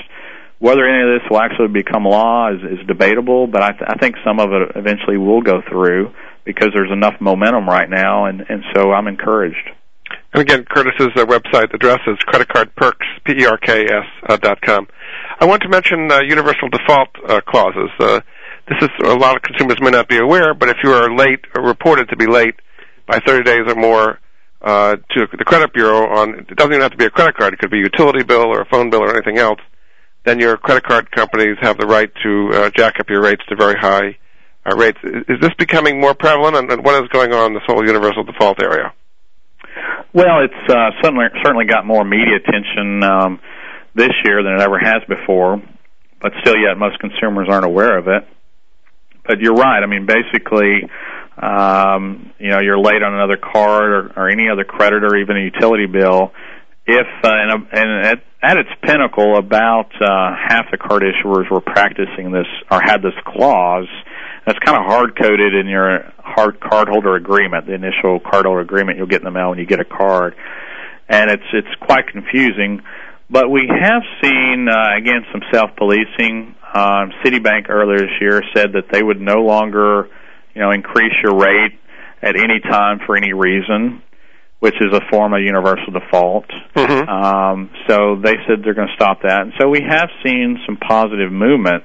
Whether 0.59 0.89
any 0.89 1.03
of 1.03 1.21
this 1.21 1.31
will 1.31 1.41
actually 1.41 1.69
become 1.69 2.05
law 2.05 2.51
is, 2.51 2.81
is 2.81 2.87
debatable, 2.87 3.47
but 3.47 3.63
I, 3.63 3.73
th- 3.73 3.89
I 3.89 3.99
think 3.99 4.17
some 4.25 4.41
of 4.41 4.53
it 4.53 4.73
eventually 4.75 5.19
will 5.19 5.43
go 5.43 5.61
through 5.69 6.15
because 6.45 6.69
there's 6.73 6.91
enough 6.91 7.15
momentum 7.21 7.69
right 7.69 7.91
now, 7.91 8.27
and 8.27 8.41
and 8.49 8.65
so 8.75 8.93
I'm 8.93 9.07
encouraged. 9.07 9.69
And 10.33 10.41
again, 10.43 10.65
Curtis's 10.65 11.13
uh, 11.17 11.27
website 11.27 11.75
address 11.75 11.99
is 12.07 12.17
creditcardperks, 12.29 13.07
P-E-R-K-S, 13.25 14.05
uh, 14.29 14.37
dot 14.37 14.61
com. 14.63 14.87
I 15.41 15.45
want 15.45 15.63
to 15.63 15.69
mention 15.69 16.11
uh, 16.11 16.21
universal 16.23 16.69
default 16.69 17.09
uh, 17.27 17.41
clauses. 17.47 17.91
Uh, 17.99 18.21
this 18.69 18.79
is 18.83 18.89
a 19.05 19.15
lot 19.15 19.37
of 19.37 19.43
consumers 19.43 19.79
may 19.81 19.91
not 19.91 20.09
be 20.09 20.19
aware, 20.19 20.55
but 20.55 20.69
if 20.69 20.77
you 20.83 20.93
are 20.93 21.15
late 21.15 21.41
or 21.55 21.63
reported 21.63 22.09
to 22.11 22.17
be 22.17 22.27
late 22.27 22.55
by 23.07 23.21
30 23.25 23.45
days 23.45 23.61
or 23.67 23.75
more 23.75 24.19
uh, 24.63 24.97
to 24.97 25.27
the 25.39 25.45
credit 25.45 25.73
bureau 25.73 26.09
on, 26.19 26.41
it 26.41 26.57
doesn't 26.57 26.73
even 26.73 26.83
have 26.83 26.91
to 26.91 26.97
be 26.97 27.05
a 27.05 27.11
credit 27.11 27.37
card. 27.37 27.55
It 27.55 27.59
could 27.59 27.71
be 27.71 27.79
a 27.79 27.83
utility 27.83 28.25
bill 28.25 28.47
or 28.47 28.63
a 28.63 28.67
phone 28.67 28.91
bill 28.91 29.03
or 29.03 29.15
anything 29.15 29.39
else. 29.39 29.61
Then 30.27 30.41
your 30.41 30.57
credit 30.57 30.83
card 30.83 31.11
companies 31.13 31.57
have 31.63 31.79
the 31.79 31.87
right 31.87 32.11
to 32.25 32.51
uh, 32.53 32.71
jack 32.77 32.99
up 32.99 33.09
your 33.09 33.23
rates 33.23 33.43
to 33.49 33.55
very 33.55 33.77
high 33.79 34.19
uh, 34.67 34.77
rates. 34.77 34.99
Is 35.05 35.23
is 35.29 35.41
this 35.41 35.55
becoming 35.57 36.01
more 36.01 36.15
prevalent, 36.15 36.57
and, 36.57 36.71
and 36.71 36.85
what 36.85 37.01
is 37.01 37.09
going 37.11 37.33
on 37.33 37.53
in 37.53 37.55
this 37.55 37.63
whole 37.65 37.87
universal 37.87 38.25
default 38.25 38.61
area? 38.61 38.93
Well, 40.13 40.43
it's 40.43 40.69
uh, 40.69 40.91
certainly 41.01 41.27
certainly 41.45 41.67
got 41.67 41.87
more 41.87 42.05
media 42.05 42.37
attention 42.43 43.05
um, 43.05 43.41
this 43.95 44.11
year 44.25 44.43
than 44.43 44.55
it 44.55 44.61
ever 44.61 44.81
has 44.81 45.03
before, 45.09 45.63
but 46.21 46.33
still, 46.41 46.57
yet 46.57 46.77
most 46.77 46.99
consumers 46.99 47.47
aren't 47.49 47.65
aware 47.65 47.97
of 47.97 48.09
it. 48.09 48.27
But 49.29 49.39
you're 49.39 49.55
right. 49.55 49.81
I 49.81 49.87
mean, 49.87 50.07
basically, 50.07 50.91
um, 51.39 52.33
you 52.41 52.51
know, 52.51 52.59
you're 52.59 52.79
late 52.79 53.03
on 53.03 53.15
another 53.15 53.37
card 53.37 53.91
or, 53.91 54.13
or 54.17 54.29
any 54.29 54.49
other 54.49 54.65
credit 54.65 55.05
or 55.05 55.17
even 55.17 55.37
a 55.37 55.41
utility 55.41 55.87
bill. 55.87 56.33
If 56.87 57.07
uh, 57.25 57.29
and, 57.29 57.67
and 57.73 58.07
at, 58.07 58.19
at 58.43 58.57
its 58.59 58.71
pinnacle, 58.83 59.37
about 59.37 59.91
uh, 60.01 60.37
half 60.37 60.71
the 60.71 60.79
card 60.79 61.03
issuers 61.03 61.51
were 61.51 61.61
practicing 61.61 62.31
this 62.31 62.47
or 62.71 62.81
had 62.81 62.99
this 63.03 63.15
clause. 63.27 63.89
That's 64.47 64.59
kind 64.61 64.79
of 64.79 64.85
hard 64.87 65.19
coded 65.21 65.55
in 65.55 65.67
your 65.67 66.13
hard 66.19 66.61
cardholder 66.61 67.17
agreement, 67.17 67.67
the 67.67 67.75
initial 67.75 68.21
cardholder 68.21 68.63
agreement 68.63 68.99
you'll 68.99 69.09
get 69.09 69.21
in 69.21 69.25
the 69.25 69.33
mail 69.33 69.51
when 69.51 69.59
you 69.59 69.67
get 69.67 69.81
a 69.81 69.85
card, 69.85 70.37
and 71.09 71.29
it's 71.29 71.49
it's 71.53 71.75
quite 71.81 72.07
confusing. 72.07 72.83
But 73.29 73.51
we 73.51 73.69
have 73.69 74.03
seen 74.23 74.69
uh, 74.71 74.97
again 74.97 75.27
some 75.33 75.43
self 75.53 75.71
policing. 75.77 76.55
Um, 76.73 77.11
Citibank 77.25 77.69
earlier 77.69 77.99
this 77.99 78.21
year 78.21 78.43
said 78.55 78.75
that 78.75 78.93
they 78.93 79.03
would 79.03 79.21
no 79.21 79.43
longer, 79.43 80.09
you 80.55 80.61
know, 80.61 80.71
increase 80.71 81.15
your 81.25 81.35
rate 81.35 81.79
at 82.23 82.37
any 82.37 82.61
time 82.61 83.01
for 83.07 83.17
any 83.17 83.33
reason, 83.33 84.03
which 84.61 84.75
is 84.81 84.93
a 84.93 85.01
form 85.11 85.35
of 85.35 85.41
universal 85.41 85.93
default. 85.93 86.47
Mm-hmm. 86.75 87.09
Um, 87.09 87.71
so 87.89 88.17
they 88.23 88.35
said 88.47 88.65
they're 88.65 88.75
going 88.75 88.89
to 88.89 88.95
stop 88.95 89.23
that, 89.23 89.43
and 89.43 89.53
so 89.61 89.69
we 89.69 89.81
have 89.87 90.09
seen 90.25 90.59
some 90.67 90.77
positive 90.77 91.31
movement. 91.31 91.85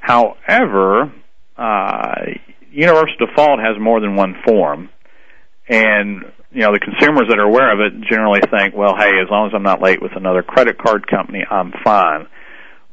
However, 0.00 1.12
uh, 1.56 2.14
universal 2.70 3.16
default 3.18 3.60
has 3.60 3.76
more 3.80 4.00
than 4.00 4.16
one 4.16 4.34
form, 4.46 4.88
and 5.68 6.22
you 6.50 6.60
know 6.60 6.72
the 6.72 6.80
consumers 6.80 7.28
that 7.28 7.38
are 7.38 7.48
aware 7.48 7.72
of 7.72 7.80
it 7.80 8.08
generally 8.08 8.40
think, 8.50 8.74
well, 8.74 8.94
hey, 8.96 9.12
as 9.22 9.28
long 9.30 9.48
as 9.48 9.52
I'm 9.54 9.62
not 9.62 9.82
late 9.82 10.02
with 10.02 10.12
another 10.16 10.42
credit 10.42 10.78
card 10.78 11.06
company, 11.06 11.44
I'm 11.48 11.72
fine. 11.84 12.26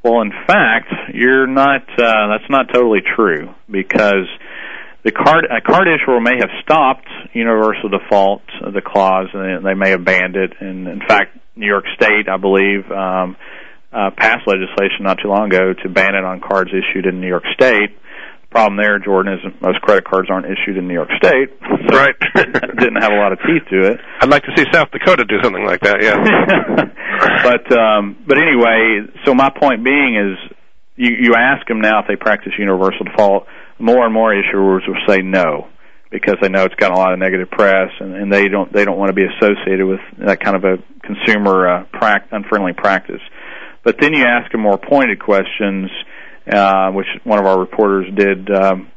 Well, 0.04 0.22
in 0.22 0.32
fact, 0.48 0.94
you're 1.14 1.48
not. 1.48 1.82
Uh, 1.98 2.28
that's 2.32 2.50
not 2.50 2.68
totally 2.74 3.02
true 3.16 3.54
because 3.70 4.28
the 5.04 5.12
card 5.12 5.46
a 5.46 5.62
card 5.62 5.88
issuer 5.88 6.20
may 6.20 6.36
have 6.40 6.50
stopped 6.62 7.08
universal 7.34 7.90
default 7.90 8.42
uh, 8.62 8.72
the 8.72 8.82
clause 8.82 9.28
and 9.34 9.66
they 9.66 9.74
may 9.74 9.92
have 9.92 10.04
banned 10.04 10.36
it. 10.36 10.54
And 10.60 10.88
in 10.88 11.00
fact, 11.08 11.38
New 11.56 11.68
York 11.68 11.86
State, 11.96 12.28
I 12.28 12.38
believe, 12.38 12.90
um, 12.92 13.38
uh, 13.92 14.12
passed 14.16 14.46
legislation 14.46 15.02
not 15.02 15.18
too 15.22 15.30
long 15.30 15.48
ago 15.48 15.74
to 15.74 15.90
ban 15.90 16.16
it 16.16 16.24
on 16.24 16.42
cards 16.42 16.72
issued 16.72 17.06
in 17.06 17.22
New 17.22 17.28
York 17.28 17.44
State. 17.54 17.96
The 17.96 18.48
problem 18.52 18.78
there, 18.78 19.00
Jordan, 19.00 19.34
is 19.34 19.40
most 19.62 19.82
credit 19.82 20.06
cards 20.06 20.30
aren't 20.30 20.46
issued 20.46 20.78
in 20.78 20.88
New 20.88 20.94
York 20.94 21.10
State. 21.18 21.50
So 21.88 21.96
Right. 21.96 22.16
didn't 22.36 23.02
have 23.02 23.12
a 23.12 23.18
lot 23.18 23.32
of 23.32 23.40
teeth 23.40 23.64
to 23.72 23.94
it. 23.94 24.00
I'd 24.22 24.30
like 24.30 24.44
to 24.44 24.52
see 24.56 24.66
South 24.72 24.92
Dakota 24.92 25.26
do 25.26 25.36
something 25.44 25.66
like 25.66 25.82
that. 25.82 26.02
Yeah. 26.02 26.18
but 27.44 27.78
um, 27.78 28.18
but 28.28 28.38
anyway, 28.38 29.08
so 29.26 29.34
my 29.34 29.50
point 29.50 29.84
being 29.84 30.16
is, 30.16 30.56
you 30.96 31.12
you 31.20 31.36
ask 31.36 31.68
them 31.68 31.82
now 31.82 32.02
if 32.02 32.08
they 32.08 32.16
practice 32.16 32.54
universal 32.58 33.06
default. 33.06 33.48
More 33.80 34.06
and 34.06 34.14
more 34.14 34.34
issuers 34.34 34.88
will 34.88 35.02
say 35.08 35.22
no 35.22 35.68
because 36.12 36.36
they 36.42 36.50
know 36.50 36.64
it's 36.64 36.76
got 36.76 36.92
a 36.92 36.96
lot 36.96 37.14
of 37.14 37.20
negative 37.20 37.50
press, 37.50 37.92
and, 38.00 38.16
and 38.16 38.34
they 38.34 38.48
don't 38.48 38.72
they 38.74 38.84
don't 38.84 38.98
want 38.98 39.10
to 39.10 39.14
be 39.14 39.26
associated 39.26 39.86
with 39.86 40.00
that 40.18 40.44
kind 40.44 40.56
of 40.56 40.64
a 40.64 40.78
consumer 41.02 41.68
uh, 41.68 42.20
unfriendly 42.32 42.74
practice. 42.74 43.22
But 43.84 43.98
then 44.00 44.14
you 44.14 44.26
ask 44.26 44.52
them 44.52 44.62
more 44.62 44.78
pointed 44.78 45.20
questions, 45.20 45.90
uh, 46.52 46.92
which 46.92 47.08
one 47.24 47.40
of 47.40 47.46
our 47.46 47.60
reporters 47.60 48.14
did 48.16 48.50
um, 48.52 48.92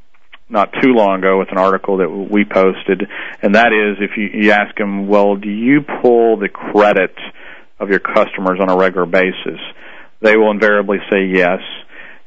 not 0.48 0.72
too 0.82 0.92
long 0.92 1.18
ago 1.20 1.38
with 1.38 1.50
an 1.52 1.58
article 1.58 1.98
that 1.98 2.10
we 2.10 2.44
posted, 2.44 3.02
and 3.40 3.54
that 3.54 3.72
is 3.72 3.98
if 4.00 4.16
you, 4.16 4.42
you 4.42 4.50
ask 4.50 4.76
them, 4.76 5.06
well, 5.06 5.36
do 5.36 5.48
you 5.48 5.80
pull 6.02 6.36
the 6.36 6.48
credit 6.48 7.14
of 7.78 7.88
your 7.88 8.00
customers 8.00 8.58
on 8.60 8.68
a 8.68 8.76
regular 8.76 9.06
basis? 9.06 9.60
They 10.20 10.36
will 10.36 10.50
invariably 10.50 10.98
say 11.10 11.24
yes. 11.26 11.60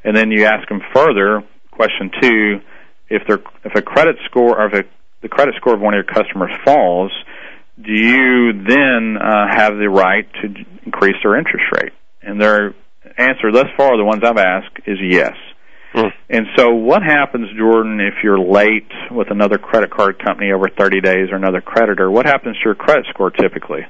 And 0.04 0.16
then 0.16 0.30
you 0.30 0.44
ask 0.44 0.68
them 0.68 0.80
further, 0.94 1.42
question 1.76 2.10
two, 2.20 2.60
if 3.08 3.22
they 3.28 3.34
if 3.64 3.74
a 3.74 3.82
credit 3.82 4.16
score 4.24 4.58
or 4.58 4.66
if 4.66 4.84
a, 4.84 4.88
the 5.22 5.28
credit 5.28 5.54
score 5.56 5.74
of 5.74 5.80
one 5.80 5.94
of 5.94 6.04
your 6.04 6.14
customers 6.14 6.50
falls, 6.64 7.12
do 7.76 7.92
you 7.92 8.52
then 8.66 9.16
uh, 9.20 9.46
have 9.50 9.76
the 9.76 9.88
right 9.88 10.26
to 10.42 10.48
increase 10.84 11.16
their 11.22 11.36
interest 11.36 11.66
rate? 11.72 11.92
And 12.22 12.40
their 12.40 12.74
answer 13.18 13.52
thus 13.52 13.66
far, 13.76 13.96
the 13.96 14.04
ones 14.04 14.22
I've 14.24 14.38
asked, 14.38 14.80
is 14.86 14.98
yes. 15.00 15.34
Mm. 15.94 16.10
And 16.28 16.46
so, 16.56 16.74
what 16.74 17.02
happens, 17.02 17.48
Jordan, 17.56 18.00
if 18.00 18.22
you're 18.22 18.38
late 18.38 18.90
with 19.10 19.30
another 19.30 19.58
credit 19.58 19.90
card 19.90 20.22
company 20.22 20.52
over 20.52 20.68
30 20.68 21.00
days 21.00 21.28
or 21.30 21.36
another 21.36 21.60
creditor? 21.60 22.10
What 22.10 22.26
happens 22.26 22.56
to 22.56 22.62
your 22.64 22.74
credit 22.74 23.06
score 23.10 23.30
typically? 23.30 23.80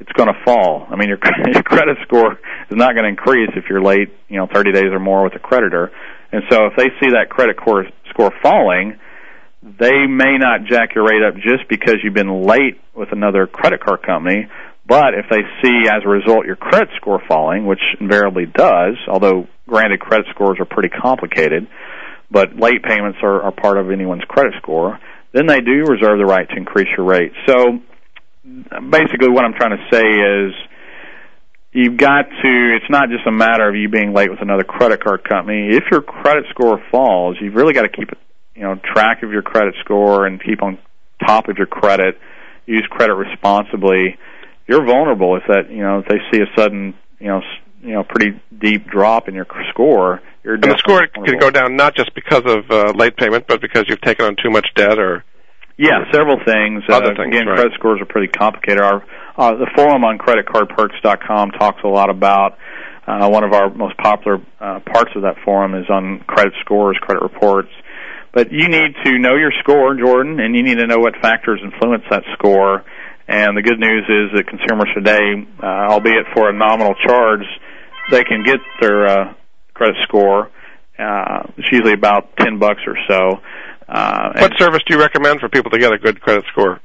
It's 0.00 0.12
going 0.12 0.28
to 0.28 0.44
fall. 0.44 0.86
I 0.90 0.96
mean, 0.96 1.08
your, 1.08 1.18
your 1.52 1.62
credit 1.62 1.96
score 2.02 2.32
is 2.32 2.76
not 2.76 2.94
going 2.94 3.04
to 3.04 3.08
increase 3.08 3.50
if 3.56 3.64
you're 3.70 3.82
late, 3.82 4.10
you 4.28 4.36
know, 4.36 4.48
30 4.52 4.72
days 4.72 4.90
or 4.90 4.98
more 4.98 5.22
with 5.22 5.34
a 5.34 5.38
creditor. 5.38 5.92
And 6.32 6.42
so, 6.50 6.66
if 6.66 6.76
they 6.76 6.88
see 7.00 7.12
that 7.12 7.28
credit 7.28 7.56
score 8.10 8.32
falling, 8.42 8.98
they 9.62 10.06
may 10.06 10.38
not 10.38 10.64
jack 10.64 10.94
your 10.94 11.04
rate 11.04 11.22
up 11.22 11.34
just 11.36 11.68
because 11.68 11.96
you've 12.02 12.14
been 12.14 12.42
late 12.42 12.80
with 12.94 13.12
another 13.12 13.46
credit 13.46 13.80
card 13.80 14.02
company. 14.02 14.48
But 14.86 15.14
if 15.14 15.26
they 15.30 15.42
see 15.62 15.88
as 15.88 16.02
a 16.04 16.08
result 16.08 16.46
your 16.46 16.56
credit 16.56 16.88
score 16.96 17.22
falling, 17.28 17.66
which 17.66 17.80
invariably 18.00 18.46
does, 18.46 18.96
although 19.06 19.46
granted 19.68 20.00
credit 20.00 20.26
scores 20.30 20.58
are 20.58 20.64
pretty 20.64 20.88
complicated, 20.88 21.68
but 22.30 22.56
late 22.56 22.82
payments 22.82 23.18
are, 23.22 23.42
are 23.42 23.52
part 23.52 23.78
of 23.78 23.90
anyone's 23.90 24.24
credit 24.24 24.54
score, 24.58 24.98
then 25.32 25.46
they 25.46 25.60
do 25.60 25.84
reserve 25.86 26.18
the 26.18 26.26
right 26.26 26.48
to 26.48 26.56
increase 26.56 26.88
your 26.96 27.06
rate. 27.06 27.32
So 27.46 27.78
basically 28.90 29.30
what 29.30 29.44
I'm 29.44 29.54
trying 29.54 29.78
to 29.78 29.84
say 29.92 30.02
is 30.02 30.52
you've 31.72 31.96
got 31.96 32.28
to 32.42 32.76
it's 32.76 32.90
not 32.90 33.08
just 33.08 33.26
a 33.26 33.32
matter 33.32 33.68
of 33.68 33.74
you 33.74 33.88
being 33.88 34.12
late 34.12 34.30
with 34.30 34.40
another 34.40 34.64
credit 34.64 35.02
card 35.02 35.24
company. 35.28 35.68
If 35.70 35.84
your 35.90 36.02
credit 36.02 36.44
score 36.50 36.82
falls, 36.90 37.36
you've 37.40 37.54
really 37.54 37.72
got 37.72 37.82
to 37.82 37.88
keep 37.88 38.10
you 38.54 38.62
know 38.62 38.76
track 38.94 39.22
of 39.22 39.32
your 39.32 39.42
credit 39.42 39.74
score 39.80 40.26
and 40.26 40.42
keep 40.42 40.62
on 40.62 40.78
top 41.26 41.48
of 41.48 41.56
your 41.56 41.66
credit. 41.66 42.18
Use 42.66 42.86
credit 42.90 43.14
responsibly. 43.14 44.18
You're 44.68 44.84
vulnerable 44.84 45.36
if 45.36 45.42
that 45.48 45.70
you 45.70 45.82
know 45.82 46.00
if 46.00 46.06
they 46.06 46.18
see 46.30 46.42
a 46.42 46.60
sudden 46.60 46.94
you 47.18 47.28
know 47.28 47.40
you 47.82 47.94
know 47.94 48.04
pretty 48.04 48.40
deep 48.56 48.86
drop 48.86 49.28
in 49.28 49.34
your 49.34 49.46
score. 49.70 50.20
You're 50.44 50.54
and 50.54 50.64
the 50.64 50.78
score 50.78 51.06
can 51.06 51.38
go 51.38 51.50
down 51.50 51.76
not 51.76 51.94
just 51.94 52.14
because 52.14 52.42
of 52.44 52.70
uh, 52.70 52.92
late 52.96 53.16
payment, 53.16 53.46
but 53.46 53.60
because 53.60 53.84
you've 53.88 54.00
taken 54.00 54.26
on 54.26 54.36
too 54.42 54.50
much 54.50 54.66
debt 54.74 54.98
or 54.98 55.24
yeah, 55.78 56.04
several 56.12 56.38
things. 56.44 56.84
Other 56.88 57.12
uh, 57.12 57.16
things, 57.16 57.34
again, 57.34 57.46
right. 57.46 57.56
credit 57.56 57.72
scores 57.74 58.00
are 58.00 58.06
pretty 58.06 58.28
complicated. 58.28 58.80
Our 58.80 59.04
uh, 59.36 59.56
the 59.56 59.70
forum 59.74 60.04
on 60.04 60.18
creditcardperks.com 60.18 61.52
talks 61.52 61.80
a 61.84 61.88
lot 61.88 62.10
about 62.10 62.58
uh, 63.06 63.28
one 63.28 63.44
of 63.44 63.52
our 63.52 63.72
most 63.72 63.96
popular 63.96 64.38
uh, 64.60 64.80
parts 64.80 65.10
of 65.16 65.22
that 65.22 65.36
forum 65.44 65.74
is 65.74 65.86
on 65.88 66.20
credit 66.26 66.52
scores, 66.60 66.96
credit 67.00 67.22
reports. 67.22 67.70
But 68.32 68.52
you 68.52 68.68
need 68.68 68.94
to 69.04 69.18
know 69.18 69.34
your 69.36 69.52
score, 69.60 69.94
Jordan, 69.94 70.40
and 70.40 70.54
you 70.56 70.62
need 70.62 70.78
to 70.78 70.86
know 70.86 70.98
what 70.98 71.14
factors 71.20 71.60
influence 71.62 72.04
that 72.10 72.22
score. 72.34 72.84
And 73.28 73.56
the 73.56 73.62
good 73.62 73.78
news 73.78 74.04
is 74.08 74.36
that 74.36 74.46
consumers 74.48 74.88
today, 74.94 75.46
uh, 75.62 75.92
albeit 75.92 76.26
for 76.34 76.48
a 76.48 76.52
nominal 76.52 76.94
charge, 77.06 77.44
they 78.10 78.24
can 78.24 78.42
get 78.44 78.58
their 78.80 79.06
uh, 79.06 79.34
credit 79.74 79.96
score. 80.02 80.50
Uh, 80.98 81.48
it's 81.56 81.68
usually 81.72 81.94
about 81.94 82.36
ten 82.36 82.58
bucks 82.58 82.80
or 82.86 82.96
so. 83.08 83.40
Uh, 83.92 84.32
what 84.40 84.52
service 84.58 84.80
do 84.88 84.94
you 84.96 85.00
recommend 85.00 85.38
for 85.38 85.48
people 85.50 85.70
to 85.70 85.78
get 85.78 85.92
a 85.92 85.98
good 85.98 86.18
credit 86.20 86.44
score? 86.50 86.80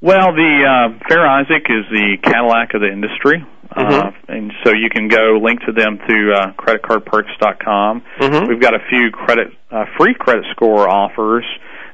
Well, 0.00 0.32
the 0.34 0.52
uh, 0.66 0.98
Fair 1.08 1.26
Isaac 1.26 1.66
is 1.68 1.84
the 1.90 2.16
Cadillac 2.22 2.74
of 2.74 2.80
the 2.80 2.90
industry. 2.92 3.44
Uh, 3.44 3.48
Mm-hmm. 3.72 4.06
Uh, 4.06 4.36
and 4.36 4.52
so 4.62 4.70
you 4.74 4.90
can 4.90 5.08
go 5.08 5.40
link 5.42 5.60
to 5.64 5.72
them 5.72 5.98
through 6.06 6.34
uh, 6.34 6.52
creditcardperks.com. 6.60 8.02
Mhm. 8.20 8.48
We've 8.48 8.60
got 8.60 8.74
a 8.74 8.80
few 8.90 9.10
credit 9.10 9.48
uh, 9.70 9.86
free 9.98 10.12
credit 10.14 10.44
score 10.50 10.88
offers. 10.88 11.44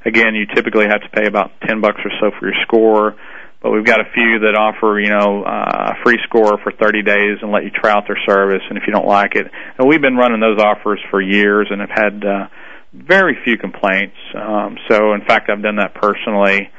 Again, 0.05 0.35
you 0.35 0.47
typically 0.53 0.87
have 0.87 1.03
to 1.03 1.09
pay 1.11 1.27
about 1.27 1.53
ten 1.67 1.81
bucks 1.81 2.01
or 2.05 2.11
so 2.21 2.33
for 2.37 2.47
your 2.47 2.57
score, 2.63 3.15
but 3.63 3.71
we've 3.71 3.85
got 3.85 4.01
a 4.01 4.11
few 4.13 4.41
that 4.41 4.57
offer 4.59 4.99
you 4.99 5.11
know 5.11 5.45
uh, 5.45 5.95
a 5.95 6.03
free 6.03 6.19
score 6.25 6.59
for 6.63 6.73
30 6.73 7.03
days 7.03 7.39
and 7.43 7.53
let 7.53 7.63
you 7.63 7.71
try 7.71 7.93
out 7.93 8.07
their 8.09 8.19
service. 8.27 8.63
And 8.69 8.77
if 8.77 8.85
you 8.87 8.93
don't 8.93 9.07
like 9.07 9.37
it, 9.37 9.47
and 9.79 9.89
we've 9.89 10.03
been 10.03 10.17
running 10.17 10.41
those 10.41 10.59
offers 10.59 11.01
for 11.11 11.21
years 11.23 11.69
and 11.71 11.81
have 11.81 11.91
had 11.95 12.25
uh, 12.25 12.47
very 12.93 13.37
few 13.45 13.57
complaints. 13.59 14.17
Um, 14.35 14.77
so 14.89 15.13
in 15.13 15.23
fact, 15.27 15.51
I've 15.51 15.63
done 15.63 15.77
that 15.77 15.95
personally. 15.95 16.71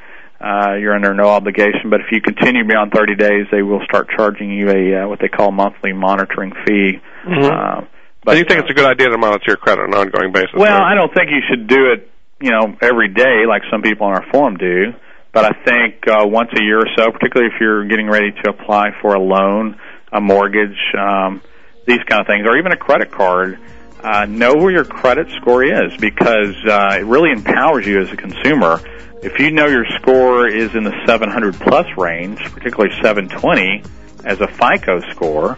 Uh, 0.41 0.75
you're 0.79 0.95
under 0.95 1.13
no 1.13 1.27
obligation, 1.27 1.89
but 1.89 1.99
if 1.99 2.07
you 2.11 2.21
continue 2.21 2.63
beyond 2.65 2.93
30 2.93 3.15
days, 3.15 3.45
they 3.51 3.61
will 3.61 3.81
start 3.83 4.07
charging 4.15 4.51
you 4.51 4.69
a 4.69 5.03
uh, 5.03 5.07
what 5.07 5.19
they 5.19 5.27
call 5.27 5.51
monthly 5.51 5.91
monitoring 5.91 6.53
fee. 6.65 6.99
Mhm. 7.27 7.43
Uh, 7.51 7.81
But 8.23 8.37
you 8.37 8.45
think 8.45 8.61
it's 8.61 8.69
a 8.69 8.73
good 8.73 8.85
idea 8.85 9.09
to 9.09 9.17
monitor 9.17 9.43
your 9.47 9.57
credit 9.57 9.81
on 9.83 9.93
an 9.93 9.99
ongoing 9.99 10.31
basis? 10.31 10.53
well, 10.53 10.79
right? 10.79 10.91
I 10.93 10.95
don't 10.95 11.13
think 11.13 11.29
you 11.29 11.41
should 11.49 11.67
do 11.67 11.91
it, 11.91 12.09
you 12.39 12.51
know, 12.51 12.73
every 12.81 13.09
day 13.09 13.45
like 13.47 13.63
some 13.69 13.81
people 13.81 14.07
on 14.07 14.13
our 14.13 14.25
forum 14.31 14.55
do. 14.57 14.93
But 15.31 15.45
I 15.45 15.51
think 15.63 16.07
uh, 16.07 16.25
once 16.25 16.49
a 16.55 16.63
year 16.63 16.79
or 16.79 16.87
so, 16.97 17.11
particularly 17.11 17.51
if 17.53 17.61
you're 17.61 17.85
getting 17.85 18.09
ready 18.09 18.31
to 18.31 18.49
apply 18.49 18.91
for 19.01 19.13
a 19.13 19.19
loan, 19.19 19.75
a 20.11 20.19
mortgage, 20.21 20.77
um, 20.97 21.41
these 21.85 21.99
kind 22.07 22.21
of 22.21 22.27
things, 22.27 22.47
or 22.47 22.57
even 22.57 22.71
a 22.71 22.77
credit 22.77 23.11
card, 23.11 23.59
uh, 24.03 24.25
know 24.25 24.55
where 24.55 24.71
your 24.71 24.85
credit 24.85 25.27
score 25.41 25.63
is 25.63 25.95
because 25.97 26.55
uh, 26.67 26.97
it 26.99 27.05
really 27.05 27.31
empowers 27.31 27.85
you 27.85 28.01
as 28.01 28.11
a 28.11 28.17
consumer. 28.17 28.81
If 29.21 29.39
you 29.39 29.51
know 29.51 29.67
your 29.67 29.85
score 29.99 30.47
is 30.47 30.73
in 30.75 30.83
the 30.83 30.93
700 31.05 31.55
plus 31.55 31.85
range, 31.97 32.39
particularly 32.53 32.95
720 33.01 33.83
as 34.23 34.39
a 34.39 34.47
FICO 34.47 35.01
score, 35.11 35.57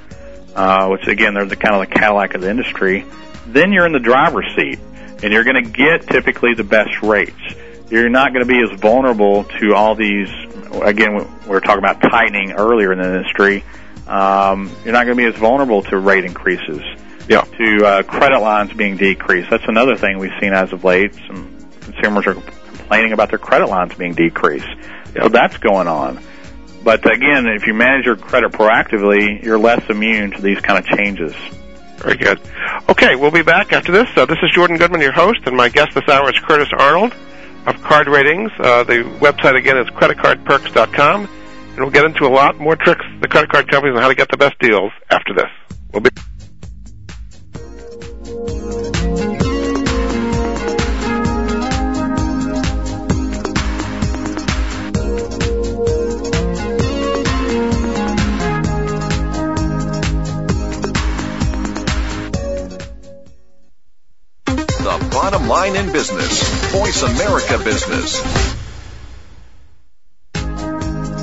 uh, 0.56 0.88
which 0.90 1.08
again 1.08 1.34
they're 1.34 1.46
the 1.46 1.56
kind 1.56 1.76
of 1.76 1.88
the 1.88 1.94
Cadillac 1.94 2.34
of 2.34 2.42
the 2.42 2.50
industry, 2.50 3.06
then 3.48 3.72
you're 3.72 3.86
in 3.86 3.94
the 3.94 4.00
driver's 4.00 4.48
seat 4.56 4.80
and 5.24 5.32
you're 5.32 5.44
going 5.44 5.64
to 5.64 5.70
get 5.70 6.08
typically 6.08 6.54
the 6.56 6.64
best 6.64 7.02
rates. 7.04 7.38
You're 7.90 8.10
not 8.10 8.34
going 8.34 8.46
to 8.46 8.52
be 8.52 8.62
as 8.64 8.80
vulnerable 8.80 9.44
to 9.60 9.76
all 9.76 9.96
these. 9.96 10.30
Again, 10.82 11.16
we 11.44 11.50
were 11.50 11.60
talking 11.60 11.80
about 11.80 12.02
tightening 12.02 12.54
earlier 12.54 12.94
in 12.94 13.00
the 13.00 13.06
industry. 13.06 13.64
Um, 14.08 14.76
you're 14.84 14.94
not 14.94 15.06
going 15.06 15.18
to 15.18 15.24
be 15.24 15.26
as 15.26 15.36
vulnerable 15.36 15.84
to 15.84 15.98
rate 15.98 16.26
increases, 16.26 16.82
Yeah. 17.28 17.42
to 17.42 17.86
uh, 17.86 18.04
credit 18.04 18.40
lines 18.40 18.74
being 18.74 18.98
decreased. 18.98 19.50
That's 19.50 19.68
another 19.68 19.96
thing 19.96 20.18
we've 20.18 20.32
seen 20.40 20.54
as 20.54 20.74
of 20.74 20.84
late. 20.84 21.14
Some 21.28 21.58
consumers 21.82 22.28
are 22.28 22.34
complaining 22.34 23.14
about 23.14 23.30
their 23.30 23.40
credit 23.40 23.68
lines 23.68 23.94
being 23.96 24.14
decreased. 24.14 24.68
So 25.16 25.30
that's 25.30 25.58
going 25.58 25.88
on. 25.88 26.22
But 26.84 27.06
again, 27.06 27.48
if 27.48 27.68
you 27.68 27.74
manage 27.74 28.06
your 28.06 28.16
credit 28.16 28.52
proactively, 28.52 29.44
you're 29.44 29.60
less 29.60 29.88
immune 29.90 30.32
to 30.32 30.42
these 30.42 30.60
kind 30.60 30.80
of 30.80 30.86
changes. 30.98 31.34
Very 31.98 32.18
good. 32.18 32.40
Okay, 32.90 33.16
we'll 33.16 33.30
be 33.32 33.44
back 33.44 33.72
after 33.74 33.92
this. 33.92 34.10
Uh, 34.16 34.26
this 34.26 34.40
is 34.42 34.50
Jordan 34.52 34.78
Goodman, 34.78 35.02
your 35.02 35.12
host, 35.12 35.42
and 35.46 35.56
my 35.56 35.70
guest 35.70 35.94
this 35.94 36.08
hour 36.10 36.28
is 36.30 36.40
Curtis 36.40 36.70
Arnold 36.76 37.14
of 37.68 37.80
Card 37.84 38.08
Ratings. 38.08 38.52
Uh, 38.60 38.84
the 38.84 39.04
website 39.20 39.56
again 39.56 39.78
is 39.78 39.88
creditcardperks.com, 39.90 41.26
and 41.26 41.78
we'll 41.78 41.92
get 41.92 42.06
into 42.06 42.26
a 42.26 42.34
lot 42.34 42.60
more 42.60 42.76
tricks 42.76 43.06
the 43.22 43.28
credit 43.28 43.52
card 43.52 43.70
companies 43.70 43.96
on 43.96 44.02
how 44.02 44.08
to 44.08 44.16
get 44.16 44.30
the 44.30 44.38
best 44.38 44.58
deals 44.60 44.92
after 45.12 45.36
this. 45.36 45.78
We'll 45.94 46.02
be. 46.02 46.10
Bottom 65.62 65.76
line 65.76 65.86
in 65.86 65.92
business. 65.92 66.42
Voice 66.72 67.04
America 67.04 67.58
Business. 67.64 68.51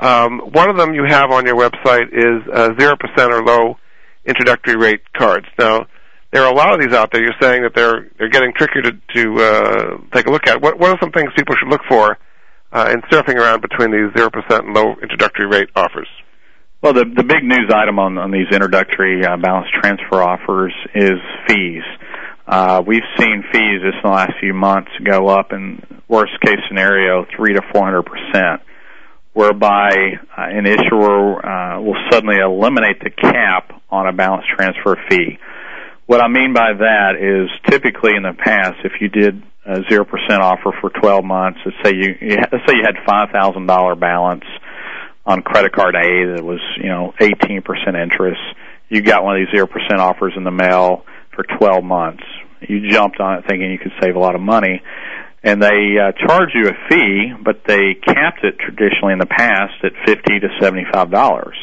Um, 0.00 0.40
one 0.52 0.68
of 0.68 0.76
them 0.76 0.94
you 0.94 1.04
have 1.08 1.30
on 1.30 1.46
your 1.46 1.56
website 1.56 2.08
is 2.12 2.42
uh, 2.52 2.70
zero 2.78 2.96
percent 2.96 3.32
or 3.32 3.42
low 3.42 3.76
introductory 4.24 4.76
rate 4.76 5.00
cards. 5.12 5.46
Now, 5.58 5.86
there 6.32 6.42
are 6.42 6.52
a 6.52 6.54
lot 6.54 6.74
of 6.74 6.80
these 6.80 6.92
out 6.92 7.10
there. 7.12 7.22
You're 7.22 7.40
saying 7.40 7.62
that 7.62 7.74
they're 7.74 8.10
they're 8.18 8.28
getting 8.28 8.52
trickier 8.56 8.82
to, 8.82 8.92
to 8.92 9.42
uh, 9.42 9.98
take 10.12 10.26
a 10.26 10.30
look 10.30 10.46
at. 10.48 10.60
What 10.60 10.78
what 10.78 10.90
are 10.90 10.98
some 11.00 11.12
things 11.12 11.30
people 11.36 11.54
should 11.58 11.70
look 11.70 11.82
for 11.88 12.18
uh, 12.72 12.92
in 12.92 13.02
surfing 13.02 13.36
around 13.36 13.62
between 13.62 13.92
these 13.92 14.12
zero 14.16 14.30
percent 14.30 14.66
and 14.66 14.74
low 14.74 14.94
introductory 15.00 15.46
rate 15.46 15.68
offers? 15.76 16.08
Well, 16.82 16.92
the 16.92 17.04
the 17.04 17.24
big 17.24 17.44
news 17.44 17.70
item 17.72 17.98
on 18.00 18.18
on 18.18 18.32
these 18.32 18.48
introductory 18.52 19.24
uh, 19.24 19.36
balance 19.36 19.68
transfer 19.80 20.22
offers 20.22 20.74
is 20.94 21.20
fees. 21.46 21.84
Uh, 22.46 22.82
we've 22.86 23.06
seen 23.16 23.44
fees 23.52 23.80
just 23.80 23.96
in 23.96 24.10
the 24.10 24.10
last 24.10 24.32
few 24.40 24.52
months 24.52 24.90
go 25.02 25.28
up 25.28 25.52
in 25.52 25.80
worst 26.08 26.32
case 26.44 26.58
scenario 26.68 27.24
three 27.36 27.54
to 27.54 27.62
four 27.72 27.84
hundred 27.84 28.02
percent 28.02 28.60
whereby 29.34 29.90
uh, 30.38 30.46
an 30.48 30.64
issuer 30.64 31.44
uh, 31.44 31.80
will 31.82 31.98
suddenly 32.10 32.36
eliminate 32.38 33.02
the 33.02 33.10
cap 33.10 33.82
on 33.90 34.06
a 34.08 34.12
balance 34.12 34.44
transfer 34.56 34.96
fee. 35.10 35.38
What 36.06 36.22
I 36.22 36.28
mean 36.28 36.54
by 36.54 36.72
that 36.72 37.16
is 37.18 37.50
typically 37.70 38.12
in 38.16 38.22
the 38.22 38.32
past, 38.32 38.76
if 38.84 38.92
you 39.00 39.08
did 39.08 39.42
a 39.66 39.80
zero 39.90 40.04
percent 40.04 40.40
offer 40.40 40.72
for 40.80 40.90
12 40.90 41.24
months, 41.24 41.58
let's 41.64 41.76
say 41.84 41.96
you, 41.96 42.14
let's 42.52 42.64
say 42.66 42.76
you 42.76 42.84
had 42.84 42.96
five 43.08 43.30
thousand 43.32 43.66
dollar 43.66 43.94
balance 43.94 44.44
on 45.26 45.42
credit 45.42 45.72
card 45.72 45.94
A 45.94 46.36
that 46.36 46.44
was 46.44 46.60
you 46.76 46.88
know 46.88 47.12
18 47.20 47.62
percent 47.62 47.96
interest, 47.96 48.40
you 48.88 49.02
got 49.02 49.24
one 49.24 49.36
of 49.36 49.46
these 49.46 49.54
zero 49.54 49.66
percent 49.66 49.98
offers 49.98 50.34
in 50.36 50.44
the 50.44 50.50
mail 50.50 51.04
for 51.34 51.44
12 51.58 51.82
months. 51.82 52.22
You 52.60 52.88
jumped 52.88 53.18
on 53.20 53.38
it 53.38 53.44
thinking 53.48 53.72
you 53.72 53.78
could 53.78 53.92
save 54.00 54.14
a 54.14 54.18
lot 54.18 54.34
of 54.34 54.40
money 54.40 54.82
and 55.44 55.62
they 55.62 56.00
uh, 56.00 56.12
charge 56.26 56.50
you 56.54 56.68
a 56.68 56.88
fee, 56.88 57.32
but 57.44 57.60
they 57.66 57.94
capped 57.94 58.42
it 58.42 58.58
traditionally 58.58 59.12
in 59.12 59.18
the 59.18 59.26
past 59.26 59.76
at 59.84 59.92
fifty 60.06 60.40
to 60.40 60.48
seventy-five 60.60 61.10
dollars. 61.10 61.54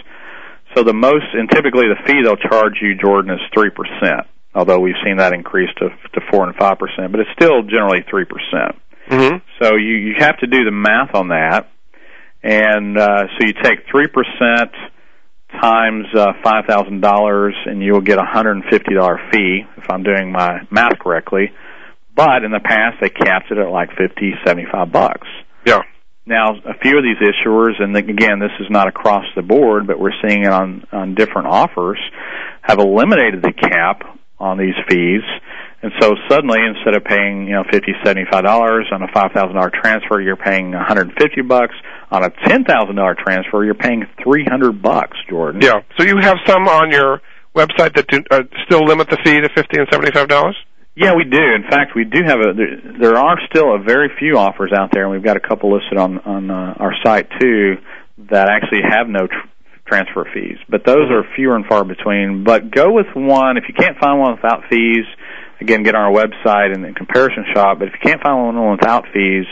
So 0.76 0.84
the 0.84 0.94
most, 0.94 1.26
and 1.34 1.50
typically 1.50 1.88
the 1.90 2.00
fee 2.06 2.22
they'll 2.24 2.38
charge 2.38 2.76
you, 2.82 2.96
Jordan, 2.96 3.32
is 3.32 3.42
three 3.54 3.72
percent. 3.72 4.28
Although 4.54 4.80
we've 4.80 5.02
seen 5.04 5.18
that 5.18 5.34
increase 5.34 5.70
to 5.80 5.90
to 5.90 6.22
four 6.30 6.48
and 6.48 6.56
five 6.56 6.78
percent, 6.78 7.12
but 7.12 7.22
it's 7.22 7.32
still 7.34 7.64
generally 7.64 8.06
three 8.08 8.26
percent. 8.26 8.78
Mm-hmm. 9.10 9.38
So 9.60 9.76
you 9.76 9.96
you 9.96 10.16
have 10.20 10.38
to 10.40 10.48
do 10.48 10.64
the 10.64 10.72
math 10.72 11.16
on 11.16 11.30
that, 11.30 11.68
and 12.44 12.98
uh, 12.98 13.24
so 13.34 13.48
you 13.48 13.54
take 13.54 13.90
three 13.90 14.08
percent 14.08 14.72
times 15.60 16.06
uh, 16.16 16.34
five 16.44 16.66
thousand 16.70 17.02
dollars, 17.02 17.56
and 17.66 17.82
you 17.82 17.94
will 17.94 18.02
get 18.02 18.20
a 18.20 18.26
hundred 18.26 18.58
and 18.58 18.64
fifty 18.70 18.94
dollar 18.94 19.20
fee 19.34 19.64
if 19.76 19.90
I'm 19.90 20.04
doing 20.04 20.32
my 20.32 20.60
math 20.70 21.00
correctly 21.00 21.52
but 22.22 22.44
in 22.44 22.52
the 22.52 22.60
past, 22.60 22.98
they 23.02 23.10
capped 23.10 23.50
it 23.50 23.58
at 23.58 23.70
like 23.70 23.90
fifty, 23.98 24.34
seventy-five 24.46 24.92
bucks. 24.92 25.28
Yeah. 25.66 25.82
Now, 26.26 26.54
a 26.54 26.78
few 26.80 26.98
of 26.98 27.04
these 27.04 27.18
issuers, 27.18 27.82
and 27.82 27.98
again, 27.98 28.38
this 28.38 28.52
is 28.60 28.68
not 28.70 28.88
across 28.88 29.26
the 29.36 29.42
board, 29.42 29.88
but 29.88 30.00
we're 30.00 30.14
seeing 30.22 30.44
it 30.44 30.52
on 30.52 30.86
on 30.92 31.16
different 31.16 31.48
offers, 31.48 31.98
have 32.62 32.78
eliminated 32.78 33.42
the 33.42 33.54
cap 33.54 34.04
on 34.40 34.58
these 34.58 34.78
fees, 34.88 35.26
and 35.82 35.92
so 36.00 36.14
suddenly, 36.30 36.60
instead 36.62 36.96
of 36.96 37.04
paying 37.04 37.48
you 37.48 37.54
know 37.54 37.64
fifty, 37.72 37.94
seventy-five 38.06 38.44
dollars 38.44 38.86
on 38.92 39.02
a 39.02 39.08
five 39.12 39.32
thousand 39.34 39.56
dollar 39.56 39.72
transfer, 39.74 40.22
you're 40.22 40.36
paying 40.36 40.72
one 40.72 40.86
hundred 40.86 41.10
and 41.10 41.18
fifty 41.20 41.42
bucks. 41.42 41.74
On 42.12 42.24
a 42.24 42.30
ten 42.48 42.66
thousand 42.66 42.98
dollar 42.98 43.16
transfer, 43.18 43.66
you're 43.66 43.74
paying 43.74 44.06
three 44.24 44.46
hundred 44.46 44.80
bucks, 44.82 45.18
Jordan. 45.28 45.62
Yeah. 45.62 45.82
So 45.98 46.06
you 46.06 46.18
have 46.22 46.38
some 46.46 46.68
on 46.68 46.92
your 46.92 47.22
website 47.56 47.96
that 47.96 48.06
do, 48.08 48.22
uh, 48.30 48.44
still 48.66 48.86
limit 48.86 49.10
the 49.10 49.18
fee 49.24 49.42
to 49.42 49.50
fifty 49.56 49.80
and 49.80 49.88
seventy-five 49.92 50.28
dollars. 50.28 50.56
Yeah, 50.96 51.16
we 51.16 51.24
do. 51.24 51.38
In 51.40 51.64
fact, 51.70 51.94
we 51.96 52.04
do 52.04 52.20
have 52.26 52.40
a. 52.40 52.54
There, 52.54 53.00
there 53.00 53.18
are 53.18 53.38
still 53.50 53.76
a 53.76 53.80
very 53.80 54.10
few 54.20 54.38
offers 54.38 54.72
out 54.76 54.90
there, 54.92 55.04
and 55.04 55.12
we've 55.12 55.24
got 55.24 55.38
a 55.38 55.40
couple 55.40 55.74
listed 55.74 55.98
on 55.98 56.20
on 56.20 56.52
uh, 56.52 56.76
our 56.78 56.94
site 57.04 57.30
too 57.40 57.78
that 58.30 58.50
actually 58.50 58.82
have 58.88 59.08
no 59.08 59.26
tr- 59.26 59.48
transfer 59.88 60.28
fees. 60.34 60.58
But 60.68 60.86
those 60.86 61.10
are 61.10 61.24
fewer 61.36 61.56
and 61.56 61.66
far 61.66 61.86
between. 61.86 62.44
But 62.44 62.72
go 62.72 62.92
with 62.92 63.08
one 63.16 63.56
if 63.58 63.64
you 63.70 63.74
can't 63.74 63.98
find 64.00 64.20
one 64.20 64.36
without 64.36 64.64
fees. 64.70 65.06
Again, 65.62 65.84
get 65.84 65.96
on 65.96 66.02
our 66.02 66.12
website 66.12 66.74
and, 66.74 66.86
and 66.86 66.96
comparison 66.96 67.46
shop. 67.54 67.80
But 67.80 67.88
if 67.88 67.94
you 67.94 68.00
can't 68.04 68.22
find 68.22 68.56
one 68.58 68.72
without 68.72 69.06
fees, 69.14 69.46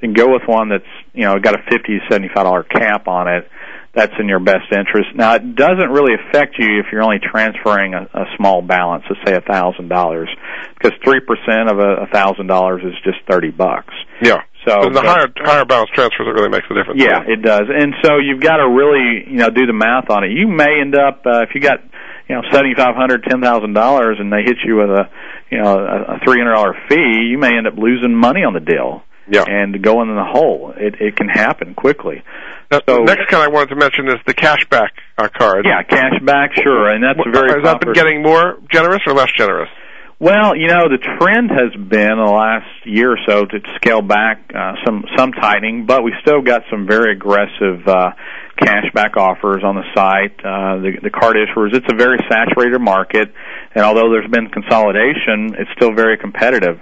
then 0.00 0.12
go 0.12 0.32
with 0.32 0.42
one 0.46 0.70
that's 0.70 0.90
you 1.14 1.24
know 1.24 1.38
got 1.38 1.54
a 1.54 1.62
fifty 1.70 2.00
seventy 2.10 2.28
five 2.34 2.44
dollar 2.44 2.64
cap 2.64 3.06
on 3.06 3.28
it 3.28 3.48
that's 3.94 4.12
in 4.20 4.28
your 4.28 4.38
best 4.38 4.70
interest. 4.70 5.10
Now, 5.14 5.34
it 5.34 5.56
doesn't 5.56 5.90
really 5.90 6.14
affect 6.14 6.56
you 6.58 6.78
if 6.78 6.86
you're 6.92 7.02
only 7.02 7.18
transferring 7.18 7.94
a, 7.94 8.06
a 8.14 8.24
small 8.36 8.62
balance, 8.62 9.04
let's 9.10 9.20
say 9.26 9.36
a 9.36 9.40
thousand 9.40 9.88
dollars, 9.88 10.28
because 10.74 10.92
three 11.04 11.20
percent 11.20 11.68
of 11.68 11.78
a 11.78 12.06
thousand 12.12 12.46
dollars 12.46 12.82
is 12.84 12.94
just 13.04 13.18
thirty 13.28 13.50
bucks. 13.50 13.94
Yeah. 14.22 14.42
So 14.66 14.92
the 14.92 15.00
higher 15.00 15.26
higher 15.36 15.64
balance 15.64 15.90
transfers 15.94 16.28
it 16.28 16.36
really 16.36 16.50
makes 16.50 16.66
a 16.70 16.74
difference. 16.74 17.00
Yeah, 17.00 17.24
it 17.26 17.42
does. 17.42 17.66
And 17.72 17.94
so 18.04 18.18
you've 18.18 18.42
got 18.42 18.58
to 18.58 18.68
really 18.68 19.24
you 19.26 19.38
know 19.40 19.48
do 19.48 19.66
the 19.66 19.72
math 19.72 20.10
on 20.10 20.22
it. 20.22 20.32
You 20.32 20.46
may 20.46 20.80
end 20.80 20.94
up 20.94 21.24
uh, 21.24 21.42
if 21.42 21.54
you 21.54 21.60
got 21.60 21.80
you 22.28 22.36
know 22.36 22.42
seventy 22.52 22.74
five 22.76 22.94
hundred, 22.94 23.24
ten 23.24 23.40
thousand 23.40 23.72
dollars, 23.72 24.18
and 24.20 24.30
they 24.30 24.42
hit 24.44 24.58
you 24.64 24.76
with 24.76 24.90
a 24.90 25.08
you 25.50 25.58
know 25.58 25.80
a, 25.80 26.14
a 26.14 26.20
three 26.22 26.38
hundred 26.38 26.54
dollar 26.54 26.76
fee, 26.88 27.26
you 27.26 27.38
may 27.38 27.56
end 27.56 27.66
up 27.66 27.74
losing 27.74 28.14
money 28.14 28.44
on 28.44 28.52
the 28.52 28.60
deal. 28.60 29.02
Yeah. 29.30 29.44
and 29.46 29.82
going 29.82 30.08
in 30.10 30.16
the 30.16 30.24
hole. 30.24 30.72
It 30.76 30.96
it 31.00 31.16
can 31.16 31.28
happen 31.28 31.74
quickly. 31.74 32.22
Now, 32.70 32.80
So- 32.86 32.96
the 32.96 33.02
next 33.04 33.28
kind 33.28 33.42
I 33.42 33.48
wanted 33.48 33.70
to 33.70 33.76
mention 33.76 34.08
is 34.08 34.16
the 34.26 34.34
cashback 34.34 34.90
uh, 35.18 35.28
card. 35.28 35.64
Yeah, 35.66 35.82
cash 35.82 36.20
back, 36.22 36.50
sure, 36.54 36.88
and 36.90 37.02
that's 37.02 37.18
a 37.18 37.30
very 37.30 37.50
Has 37.52 37.62
that 37.64 37.80
been 37.80 37.92
getting 37.92 38.22
more 38.22 38.58
generous 38.70 39.02
or 39.06 39.14
less 39.14 39.30
generous? 39.36 39.68
Well, 40.20 40.54
you 40.54 40.66
know, 40.68 40.88
the 40.90 40.98
trend 40.98 41.50
has 41.50 41.72
been 41.74 42.18
the 42.18 42.30
last 42.30 42.68
year 42.84 43.12
or 43.12 43.18
so 43.26 43.46
to 43.46 43.58
scale 43.76 44.02
back 44.02 44.42
uh, 44.54 44.74
some 44.84 45.04
some 45.16 45.32
tightening, 45.32 45.86
but 45.86 46.04
we 46.04 46.12
still 46.20 46.42
got 46.42 46.60
some 46.70 46.86
very 46.86 47.12
aggressive 47.12 47.88
uh, 47.88 48.10
cashback 48.60 49.16
offers 49.16 49.64
on 49.64 49.74
the 49.74 49.86
site. 49.96 50.36
Uh, 50.38 50.78
the, 50.84 50.92
the 51.02 51.10
card 51.10 51.36
issuers, 51.36 51.72
it's 51.72 51.88
a 51.90 51.96
very 51.96 52.18
saturated 52.28 52.78
market, 52.80 53.32
and 53.74 53.84
although 53.84 54.12
there's 54.12 54.30
been 54.30 54.48
consolidation, 54.48 55.56
it's 55.58 55.70
still 55.76 55.94
very 55.94 56.18
competitive. 56.18 56.78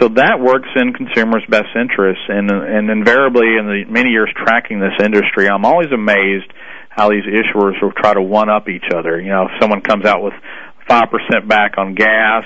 So 0.00 0.08
that 0.20 0.38
works 0.40 0.68
in 0.76 0.92
consumers' 0.92 1.44
best 1.48 1.72
interests, 1.74 2.24
and 2.28 2.50
and 2.50 2.90
invariably 2.90 3.56
in 3.56 3.64
the 3.66 3.84
many 3.88 4.10
years 4.10 4.30
tracking 4.36 4.80
this 4.80 4.98
industry, 5.02 5.48
I'm 5.48 5.64
always 5.64 5.90
amazed 5.92 6.52
how 6.90 7.10
these 7.10 7.24
issuers 7.24 7.80
will 7.82 7.92
try 7.92 8.14
to 8.14 8.22
one 8.22 8.50
up 8.50 8.68
each 8.68 8.86
other. 8.94 9.20
You 9.20 9.30
know, 9.30 9.46
if 9.46 9.52
someone 9.60 9.80
comes 9.80 10.04
out 10.04 10.22
with 10.22 10.34
five 10.88 11.10
percent 11.10 11.48
back 11.48 11.78
on 11.78 11.94
gas, 11.94 12.44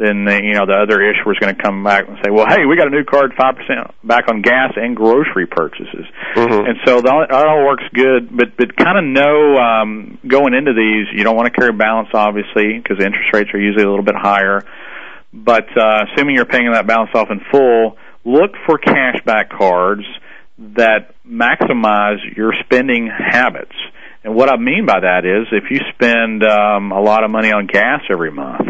then 0.00 0.24
the, 0.24 0.40
you 0.40 0.56
know 0.56 0.64
the 0.64 0.80
other 0.80 1.04
issuer 1.04 1.36
is 1.36 1.38
going 1.38 1.54
to 1.54 1.62
come 1.62 1.84
back 1.84 2.08
and 2.08 2.16
say, 2.24 2.32
"Well, 2.32 2.48
hey, 2.48 2.64
we 2.64 2.76
got 2.76 2.88
a 2.88 2.90
new 2.90 3.04
card, 3.04 3.36
five 3.36 3.60
percent 3.60 3.92
back 4.02 4.32
on 4.32 4.40
gas 4.40 4.72
and 4.76 4.96
grocery 4.96 5.46
purchases." 5.46 6.08
Mhm. 6.34 6.64
And 6.64 6.76
so 6.86 7.02
that, 7.04 7.26
that 7.28 7.46
all 7.46 7.66
works 7.66 7.84
good, 7.92 8.34
but 8.34 8.56
but 8.56 8.74
kind 8.76 8.96
of 8.96 9.04
know 9.04 9.60
um, 9.60 10.18
going 10.26 10.54
into 10.54 10.72
these, 10.72 11.12
you 11.12 11.22
don't 11.22 11.36
want 11.36 11.52
to 11.52 11.54
carry 11.54 11.72
balance, 11.72 12.08
obviously, 12.14 12.80
because 12.80 12.96
interest 13.04 13.28
rates 13.34 13.50
are 13.52 13.60
usually 13.60 13.84
a 13.84 13.90
little 13.90 14.04
bit 14.04 14.16
higher. 14.16 14.64
But 15.32 15.68
uh, 15.76 16.06
assuming 16.08 16.34
you're 16.34 16.48
paying 16.48 16.72
that 16.72 16.86
balance 16.86 17.10
off 17.14 17.28
in 17.30 17.40
full, 17.52 17.98
look 18.24 18.52
for 18.66 18.78
cashback 18.78 19.50
cards 19.50 20.04
that 20.76 21.14
maximize 21.26 22.18
your 22.36 22.52
spending 22.64 23.06
habits. 23.06 23.76
And 24.24 24.34
what 24.34 24.50
I 24.50 24.56
mean 24.56 24.84
by 24.86 25.00
that 25.00 25.24
is 25.24 25.46
if 25.52 25.70
you 25.70 25.80
spend 25.94 26.42
um, 26.42 26.92
a 26.92 27.00
lot 27.00 27.24
of 27.24 27.30
money 27.30 27.52
on 27.52 27.66
gas 27.66 28.00
every 28.10 28.30
month, 28.30 28.68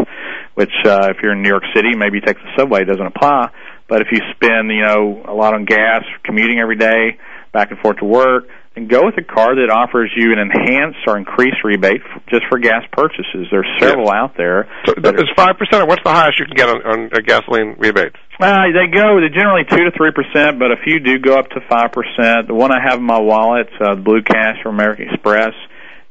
which 0.55 0.73
uh, 0.85 1.09
if 1.11 1.19
you're 1.23 1.33
in 1.33 1.43
New 1.43 1.49
York 1.49 1.65
City, 1.75 1.97
maybe 1.97 2.19
you 2.19 2.23
take 2.23 2.37
the 2.37 2.51
subway, 2.59 2.83
it 2.83 2.87
doesn't 2.87 3.07
apply. 3.07 3.51
But 3.89 4.03
if 4.03 4.09
you 4.13 4.21
spend, 4.35 4.71
you 4.71 4.83
know, 4.83 5.23
a 5.27 5.35
lot 5.35 5.55
on 5.55 5.65
gas, 5.65 6.05
commuting 6.25 6.59
every 6.61 6.77
day, 6.77 7.19
back 7.53 7.71
and 7.71 7.81
forth 7.81 7.99
to 7.99 8.05
work, 8.05 8.47
then 8.75 8.87
go 8.87 9.05
with 9.05 9.19
a 9.19 9.27
card 9.27 9.59
that 9.59 9.71
offers 9.71 10.13
you 10.15 10.33
an 10.33 10.39
enhanced 10.39 11.01
or 11.07 11.19
increased 11.19 11.65
rebate 11.65 12.01
f- 12.07 12.23
just 12.31 12.43
for 12.49 12.59
gas 12.59 12.83
purchases. 12.93 13.49
There's 13.51 13.67
several 13.81 14.11
out 14.11 14.37
there. 14.37 14.71
So 14.87 14.95
is 14.95 15.27
five 15.35 15.59
percent, 15.59 15.89
what's 15.89 16.05
the 16.05 16.15
highest 16.15 16.39
you 16.39 16.47
can 16.47 16.55
get 16.55 16.69
on, 16.69 16.83
on 16.87 16.99
uh, 17.13 17.19
gasoline 17.27 17.75
rebates? 17.79 18.17
uh, 18.39 18.71
they 18.71 18.87
go. 18.95 19.19
They're 19.19 19.35
generally 19.35 19.65
two 19.69 19.85
to 19.85 19.91
three 19.97 20.13
percent, 20.13 20.59
but 20.59 20.71
a 20.71 20.77
few 20.85 21.01
do 21.01 21.19
go 21.19 21.37
up 21.37 21.51
to 21.51 21.61
five 21.69 21.91
percent. 21.91 22.47
The 22.47 22.55
one 22.55 22.71
I 22.71 22.79
have 22.79 22.99
in 22.99 23.05
my 23.05 23.21
wallet, 23.21 23.69
uh, 23.81 23.97
Blue 23.97 24.23
Cash 24.23 24.63
from 24.63 24.77
American 24.77 25.11
Express, 25.11 25.53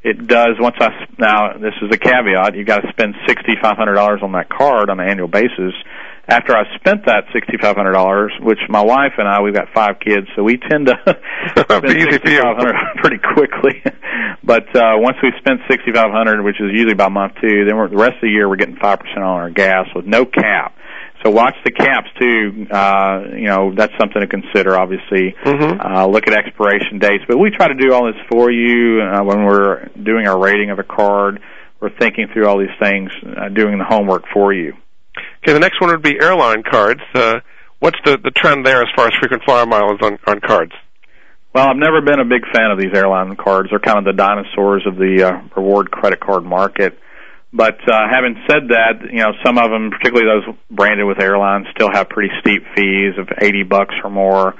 it 0.03 0.27
does. 0.27 0.55
Once 0.59 0.75
I 0.79 0.89
now 1.17 1.53
this 1.57 1.73
is 1.81 1.89
a 1.91 1.97
caveat. 1.97 2.55
You 2.55 2.63
got 2.63 2.79
to 2.81 2.89
spend 2.89 3.15
sixty 3.27 3.53
five 3.61 3.77
hundred 3.77 3.95
dollars 3.95 4.21
on 4.23 4.31
that 4.33 4.49
card 4.49 4.89
on 4.89 4.99
an 4.99 5.09
annual 5.09 5.27
basis. 5.27 5.73
After 6.27 6.55
I've 6.55 6.69
spent 6.79 7.05
that 7.07 7.25
sixty 7.33 7.57
five 7.59 7.75
hundred 7.75 7.93
dollars, 7.93 8.31
which 8.41 8.59
my 8.69 8.83
wife 8.83 9.13
and 9.17 9.27
I, 9.27 9.41
we've 9.41 9.53
got 9.53 9.67
five 9.73 9.99
kids, 9.99 10.27
so 10.35 10.43
we 10.43 10.57
tend 10.57 10.87
to 10.87 10.95
spend 11.57 11.83
Be 11.83 11.89
easy 11.89 12.05
for 12.05 12.05
you. 12.05 12.11
sixty 12.11 12.37
five 12.37 12.55
hundred 12.57 12.75
pretty 13.01 13.17
quickly. 13.33 13.81
but 14.43 14.69
uh, 14.75 14.93
once 15.01 15.17
we 15.23 15.31
spend 15.39 15.59
sixty 15.69 15.91
five 15.91 16.11
hundred, 16.11 16.43
which 16.43 16.61
is 16.61 16.69
usually 16.71 16.93
by 16.95 17.09
month 17.09 17.33
two, 17.41 17.65
then 17.65 17.75
we're, 17.75 17.89
the 17.89 17.97
rest 17.97 18.15
of 18.15 18.21
the 18.21 18.29
year 18.29 18.47
we're 18.47 18.57
getting 18.61 18.77
five 18.77 18.99
percent 18.99 19.19
on 19.25 19.41
our 19.41 19.49
gas 19.49 19.87
with 19.95 20.05
no 20.05 20.23
cap. 20.23 20.75
So 21.23 21.31
watch 21.31 21.55
the 21.65 21.71
caps 21.71 22.07
too. 22.19 22.65
Uh, 22.71 23.35
you 23.35 23.47
know 23.47 23.73
that's 23.75 23.93
something 23.99 24.21
to 24.21 24.27
consider. 24.27 24.77
Obviously, 24.77 25.35
Mhm. 25.43 25.83
uh, 25.83 26.05
look 26.07 26.27
at 26.27 26.33
expiration 26.33 26.99
dates. 26.99 27.25
But 27.27 27.37
we 27.37 27.49
try 27.51 27.67
to 27.67 27.73
do 27.73 27.93
all 27.93 28.05
this 28.05 28.15
for 28.31 28.49
you 28.51 29.01
uh, 29.01 29.21
when 29.23 29.43
we're 29.43 29.87
doing 30.01 30.27
our 30.27 30.39
rating 30.39 30.69
of 30.71 30.79
a 30.79 30.83
card. 30.83 31.39
We're 31.81 31.89
thinking 31.89 32.27
through 32.33 32.47
all 32.47 32.57
these 32.57 32.75
things, 32.79 33.11
uh, 33.25 33.49
doing 33.49 33.77
the 33.77 33.85
homework 33.85 34.23
for 34.33 34.53
you. 34.53 34.73
Okay, 35.43 35.53
the 35.53 35.59
next 35.59 35.79
one 35.81 35.89
would 35.91 36.01
be 36.01 36.17
airline 36.21 36.63
cards. 36.63 37.01
Uh, 37.13 37.39
what's 37.79 37.97
the 38.05 38.17
the 38.17 38.31
trend 38.31 38.65
there 38.65 38.81
as 38.81 38.87
far 38.95 39.07
as 39.07 39.13
frequent 39.19 39.43
flyer 39.43 39.65
miles 39.65 39.99
on 40.01 40.17
on 40.25 40.39
cards? 40.39 40.71
Well, 41.53 41.67
I've 41.67 41.77
never 41.77 41.99
been 42.01 42.19
a 42.19 42.25
big 42.25 42.43
fan 42.53 42.69
of 42.71 42.77
these 42.79 42.93
airline 42.93 43.35
cards. 43.35 43.71
They're 43.71 43.79
kind 43.79 43.97
of 43.97 44.05
the 44.05 44.13
dinosaurs 44.13 44.85
of 44.85 44.97
the 44.97 45.23
uh, 45.23 45.41
reward 45.55 45.89
credit 45.91 46.19
card 46.19 46.43
market. 46.45 46.97
But 47.51 47.79
uh, 47.89 48.07
having 48.09 48.35
said 48.47 48.69
that, 48.69 49.09
you 49.11 49.19
know, 49.19 49.33
some 49.43 49.57
of 49.57 49.71
them, 49.71 49.89
particularly 49.89 50.29
those 50.29 50.55
branded 50.69 51.07
with 51.07 51.19
airlines, 51.19 51.65
still 51.75 51.89
have 51.91 52.09
pretty 52.09 52.29
steep 52.41 52.63
fees 52.75 53.17
of 53.17 53.27
80 53.41 53.63
bucks 53.63 53.95
or 54.03 54.11
more. 54.11 54.53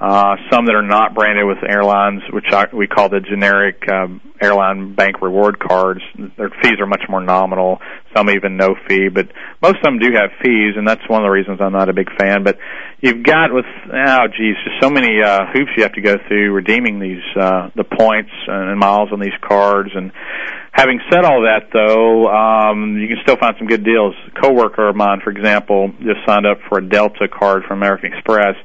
Uh, 0.00 0.36
some 0.50 0.64
that 0.64 0.74
are 0.74 0.86
not 0.86 1.14
branded 1.14 1.44
with 1.44 1.58
airlines, 1.62 2.22
which 2.32 2.46
I, 2.52 2.66
we 2.72 2.86
call 2.86 3.10
the 3.10 3.20
generic 3.20 3.86
um, 3.86 4.22
airline 4.40 4.94
bank 4.94 5.20
reward 5.20 5.58
cards, 5.58 6.00
their 6.38 6.48
fees 6.62 6.80
are 6.80 6.86
much 6.86 7.02
more 7.10 7.20
nominal. 7.20 7.80
Some 8.16 8.30
even 8.30 8.56
no 8.56 8.74
fee, 8.88 9.08
but 9.12 9.28
most 9.60 9.76
of 9.76 9.82
them 9.82 9.98
do 9.98 10.10
have 10.14 10.30
fees, 10.42 10.74
and 10.76 10.88
that's 10.88 11.06
one 11.06 11.22
of 11.22 11.26
the 11.26 11.30
reasons 11.30 11.60
I'm 11.60 11.72
not 11.72 11.90
a 11.90 11.92
big 11.92 12.08
fan. 12.18 12.42
But 12.42 12.56
you've 13.00 13.22
got 13.22 13.52
with 13.52 13.66
oh 13.92 14.26
geez, 14.28 14.56
just 14.64 14.80
so 14.80 14.88
many 14.88 15.20
uh, 15.22 15.44
hoops 15.52 15.70
you 15.76 15.82
have 15.82 15.92
to 15.92 16.00
go 16.00 16.16
through 16.26 16.52
redeeming 16.52 16.98
these 16.98 17.22
uh, 17.36 17.68
the 17.76 17.84
points 17.84 18.32
and 18.48 18.80
miles 18.80 19.12
on 19.12 19.20
these 19.20 19.36
cards. 19.46 19.90
And 19.94 20.12
having 20.72 21.00
said 21.12 21.24
all 21.24 21.42
that, 21.42 21.68
though, 21.72 22.26
um, 22.26 22.96
you 22.96 23.06
can 23.06 23.18
still 23.22 23.36
find 23.36 23.54
some 23.58 23.68
good 23.68 23.84
deals. 23.84 24.14
A 24.34 24.40
coworker 24.40 24.88
of 24.88 24.96
mine, 24.96 25.20
for 25.22 25.30
example, 25.30 25.92
just 26.00 26.24
signed 26.26 26.46
up 26.46 26.58
for 26.68 26.78
a 26.78 26.88
Delta 26.88 27.28
card 27.28 27.64
from 27.68 27.78
American 27.78 28.14
Express. 28.14 28.56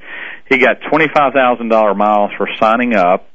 He 0.50 0.58
got 0.58 0.78
twenty 0.90 1.08
five 1.14 1.34
thousand 1.34 1.70
dollar 1.70 1.94
miles 1.96 2.32
for 2.38 2.48
signing 2.60 2.94
up 2.94 3.28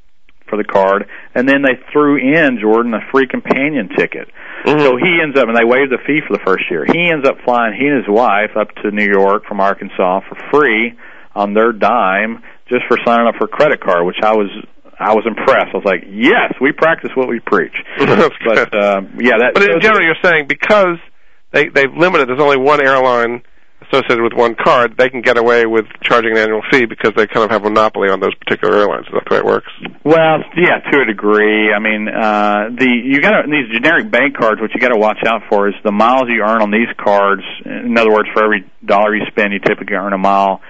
for 0.49 0.57
the 0.57 0.65
card, 0.65 1.09
and 1.35 1.49
then 1.49 1.63
they 1.63 1.79
threw 1.93 2.17
in 2.17 2.59
Jordan 2.61 2.93
a 2.95 3.01
free 3.13 3.27
companion 3.27 3.89
ticket. 3.97 4.29
So 4.67 4.97
he 4.97 5.19
ends 5.23 5.39
up, 5.39 5.49
and 5.49 5.57
they 5.57 5.65
waived 5.65 5.91
the 5.91 5.99
fee 6.07 6.21
for 6.27 6.37
the 6.37 6.43
first 6.45 6.65
year. 6.71 6.85
He 6.85 7.09
ends 7.09 7.27
up 7.27 7.37
flying 7.45 7.73
he 7.79 7.87
and 7.87 7.97
his 7.97 8.09
wife 8.09 8.57
up 8.57 8.75
to 8.83 8.91
New 8.91 9.07
York 9.07 9.47
from 9.47 9.61
Arkansas 9.61 10.21
for 10.29 10.37
free 10.51 10.93
on 11.35 11.55
their 11.55 11.73
dime 11.73 12.43
just 12.69 12.83
for 12.89 12.99
signing 13.07 13.27
up 13.27 13.37
for 13.39 13.45
a 13.45 13.49
credit 13.49 13.81
card, 13.81 14.05
which 14.05 14.19
I 14.23 14.33
was 14.35 14.51
I 14.99 15.15
was 15.15 15.25
impressed. 15.27 15.73
I 15.73 15.79
was 15.79 15.87
like, 15.87 16.05
yes, 16.07 16.53
we 16.61 16.73
practice 16.73 17.11
what 17.15 17.29
we 17.29 17.41
preach. 17.41 17.75
But 18.45 18.75
uh, 18.75 19.01
yeah, 19.19 19.39
that. 19.39 19.53
But 19.55 19.63
in 19.63 19.81
general, 19.81 20.05
you're 20.05 20.21
saying 20.23 20.47
because 20.47 20.99
they 21.53 21.69
they've 21.69 21.93
limited, 21.93 22.29
there's 22.29 22.41
only 22.41 22.59
one 22.59 22.85
airline 22.85 23.43
associated 23.89 24.23
with 24.23 24.35
one 24.35 24.55
card, 24.55 24.97
they 24.97 25.09
can 25.09 25.21
get 25.21 25.39
away 25.39 25.67
with 25.67 25.87
charging 26.03 26.33
an 26.33 26.39
annual 26.39 26.63
fee 26.71 26.87
because 26.87 27.13
they 27.17 27.27
kind 27.27 27.45
of 27.45 27.51
have 27.51 27.65
a 27.65 27.69
monopoly 27.69 28.09
on 28.11 28.21
those 28.21 28.35
particular 28.35 28.79
airlines. 28.79 29.07
Is 29.07 29.13
that 29.15 29.25
the 29.29 29.35
way 29.35 29.41
it 29.41 29.45
works? 29.45 29.73
Well, 30.05 30.45
yeah, 30.57 30.79
to 30.91 31.01
a 31.03 31.05
degree. 31.07 31.73
I 31.73 31.79
mean, 31.79 32.09
uh, 32.09 32.71
the 32.77 32.89
you 32.89 33.21
got 33.21 33.47
these 33.47 33.71
generic 33.73 34.11
bank 34.11 34.37
cards. 34.37 34.61
What 34.61 34.71
you 34.75 34.81
got 34.81 34.93
to 34.93 34.99
watch 34.99 35.19
out 35.27 35.43
for 35.49 35.69
is 35.69 35.75
the 35.85 35.93
miles 35.93 36.25
you 36.29 36.43
earn 36.43 36.63
on 36.63 36.71
these 36.71 36.91
cards. 36.97 37.43
In 37.65 37.97
other 37.97 38.13
words, 38.13 38.29
for 38.33 38.45
every 38.45 38.71
dollar 38.85 39.15
you 39.15 39.25
spend, 39.29 39.53
you 39.53 39.61
typically 39.61 39.97
earn 39.97 40.13
a 40.13 40.19
mile. 40.19 40.61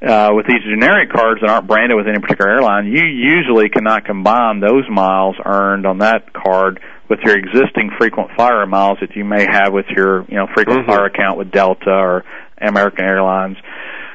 Uh, 0.00 0.30
with 0.32 0.46
these 0.46 0.62
generic 0.62 1.10
cards 1.10 1.40
that 1.40 1.50
aren't 1.50 1.66
branded 1.66 1.96
with 1.96 2.06
any 2.06 2.20
particular 2.20 2.52
airline, 2.52 2.86
you 2.86 3.02
usually 3.02 3.68
cannot 3.68 4.04
combine 4.04 4.60
those 4.60 4.84
miles 4.88 5.34
earned 5.44 5.84
on 5.86 5.98
that 5.98 6.32
card 6.32 6.78
with 7.08 7.18
your 7.24 7.36
existing 7.36 7.90
frequent 7.98 8.30
flyer 8.36 8.64
miles 8.64 8.98
that 9.00 9.16
you 9.16 9.24
may 9.24 9.44
have 9.50 9.72
with 9.72 9.86
your, 9.90 10.24
you 10.28 10.36
know, 10.36 10.46
frequent 10.54 10.82
Mhm. 10.82 10.86
flyer 10.86 11.06
account 11.06 11.36
with 11.36 11.50
Delta 11.50 11.90
or 11.90 12.24
American 12.60 13.04
Airlines. 13.04 13.56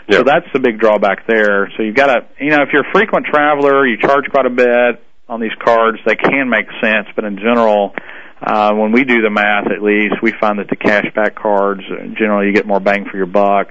Yeah. 0.07 0.17
So 0.17 0.23
that's 0.23 0.47
the 0.53 0.59
big 0.59 0.79
drawback 0.79 1.27
there. 1.27 1.71
So 1.77 1.83
you've 1.83 1.95
got 1.95 2.07
to, 2.07 2.27
you 2.39 2.51
know, 2.51 2.63
if 2.63 2.69
you're 2.73 2.87
a 2.87 2.91
frequent 2.91 3.25
traveler, 3.25 3.87
you 3.87 3.97
charge 3.97 4.25
quite 4.31 4.45
a 4.45 4.49
bit 4.49 5.03
on 5.29 5.39
these 5.39 5.55
cards. 5.63 5.99
They 6.05 6.15
can 6.15 6.49
make 6.49 6.67
sense, 6.81 7.07
but 7.15 7.23
in 7.23 7.37
general, 7.37 7.93
uh, 8.41 8.73
when 8.73 8.91
we 8.91 9.05
do 9.05 9.21
the 9.21 9.29
math, 9.29 9.71
at 9.71 9.81
least 9.81 10.15
we 10.21 10.33
find 10.39 10.59
that 10.59 10.67
the 10.69 10.75
cashback 10.75 11.35
cards 11.35 11.81
uh, 11.89 12.07
generally 12.17 12.47
you 12.47 12.53
get 12.53 12.67
more 12.67 12.81
bang 12.81 13.05
for 13.09 13.15
your 13.15 13.25
buck 13.25 13.67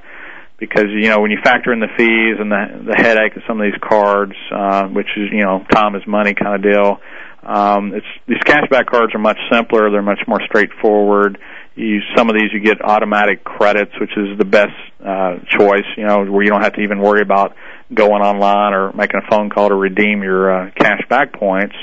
because 0.58 0.86
you 0.88 1.10
know 1.10 1.20
when 1.20 1.30
you 1.30 1.38
factor 1.42 1.72
in 1.72 1.80
the 1.80 1.90
fees 1.96 2.36
and 2.38 2.50
the 2.50 2.92
the 2.92 2.96
headache 2.96 3.36
of 3.36 3.42
some 3.46 3.60
of 3.60 3.66
these 3.66 3.80
cards, 3.82 4.32
uh, 4.54 4.86
which 4.88 5.08
is 5.16 5.28
you 5.30 5.42
know 5.42 5.64
time 5.70 5.94
is 5.94 6.02
money 6.06 6.34
kind 6.34 6.54
of 6.54 6.62
deal. 6.62 7.00
Um, 7.42 7.92
it's 7.92 8.06
these 8.26 8.38
cashback 8.46 8.86
cards 8.86 9.12
are 9.14 9.18
much 9.18 9.38
simpler. 9.52 9.90
They're 9.90 10.00
much 10.00 10.22
more 10.26 10.40
straightforward. 10.46 11.36
You 11.74 12.00
some 12.16 12.28
of 12.28 12.34
these 12.34 12.52
you 12.52 12.60
get 12.60 12.82
automatic 12.82 13.44
credits, 13.44 13.92
which 14.00 14.10
is 14.16 14.36
the 14.38 14.44
best 14.44 14.74
uh, 15.04 15.38
choice. 15.48 15.86
You 15.96 16.06
know 16.06 16.24
where 16.24 16.42
you 16.42 16.50
don't 16.50 16.62
have 16.62 16.74
to 16.74 16.82
even 16.82 17.00
worry 17.00 17.22
about 17.22 17.54
going 17.94 18.22
online 18.22 18.74
or 18.74 18.92
making 18.92 19.20
a 19.24 19.30
phone 19.30 19.50
call 19.50 19.68
to 19.68 19.74
redeem 19.74 20.22
your 20.22 20.52
uh, 20.52 20.70
cashback 20.72 21.32
points. 21.32 21.74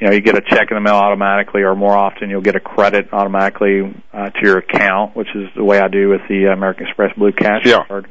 You 0.00 0.06
know 0.06 0.12
you 0.12 0.20
get 0.20 0.36
a 0.36 0.40
check 0.40 0.70
in 0.70 0.76
the 0.76 0.80
mail 0.80 0.94
automatically, 0.94 1.62
or 1.62 1.74
more 1.74 1.96
often 1.96 2.30
you'll 2.30 2.42
get 2.42 2.56
a 2.56 2.60
credit 2.60 3.08
automatically 3.12 3.92
uh, 4.12 4.30
to 4.30 4.40
your 4.42 4.58
account, 4.58 5.16
which 5.16 5.28
is 5.34 5.48
the 5.56 5.64
way 5.64 5.78
I 5.78 5.88
do 5.88 6.08
with 6.10 6.22
the 6.28 6.52
American 6.52 6.86
Express 6.86 7.12
Blue 7.16 7.32
Cash 7.32 7.62
Yeah. 7.64 7.84
card. 7.86 8.06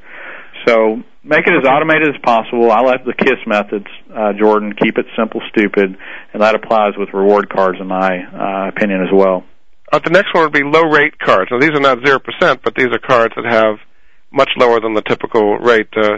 So 0.67 1.01
make 1.23 1.47
it 1.47 1.53
as 1.53 1.67
automated 1.67 2.15
as 2.15 2.21
possible. 2.21 2.71
I 2.71 2.81
like 2.81 3.05
the 3.05 3.13
KISS 3.13 3.39
methods, 3.47 3.87
uh, 4.13 4.33
Jordan. 4.33 4.73
Keep 4.73 4.97
it 4.97 5.05
simple, 5.17 5.41
stupid, 5.49 5.97
and 6.33 6.41
that 6.41 6.55
applies 6.55 6.93
with 6.97 7.09
reward 7.13 7.49
cards, 7.49 7.79
in 7.79 7.87
my 7.87 8.23
uh, 8.23 8.69
opinion, 8.69 9.01
as 9.01 9.09
well. 9.13 9.43
Uh, 9.93 9.99
the 10.03 10.09
next 10.09 10.33
one 10.33 10.41
would 10.41 10.51
be 10.51 10.63
low 10.63 10.89
rate 10.89 11.19
cards. 11.19 11.51
Now 11.51 11.59
these 11.59 11.69
are 11.69 11.79
not 11.79 11.99
zero 12.03 12.17
percent, 12.17 12.61
but 12.63 12.73
these 12.73 12.87
are 12.87 12.97
cards 12.97 13.35
that 13.35 13.45
have 13.45 13.77
much 14.31 14.49
lower 14.57 14.81
than 14.81 14.95
the 14.95 15.03
typical 15.03 15.59
rate. 15.59 15.93
Uh, 15.95 16.17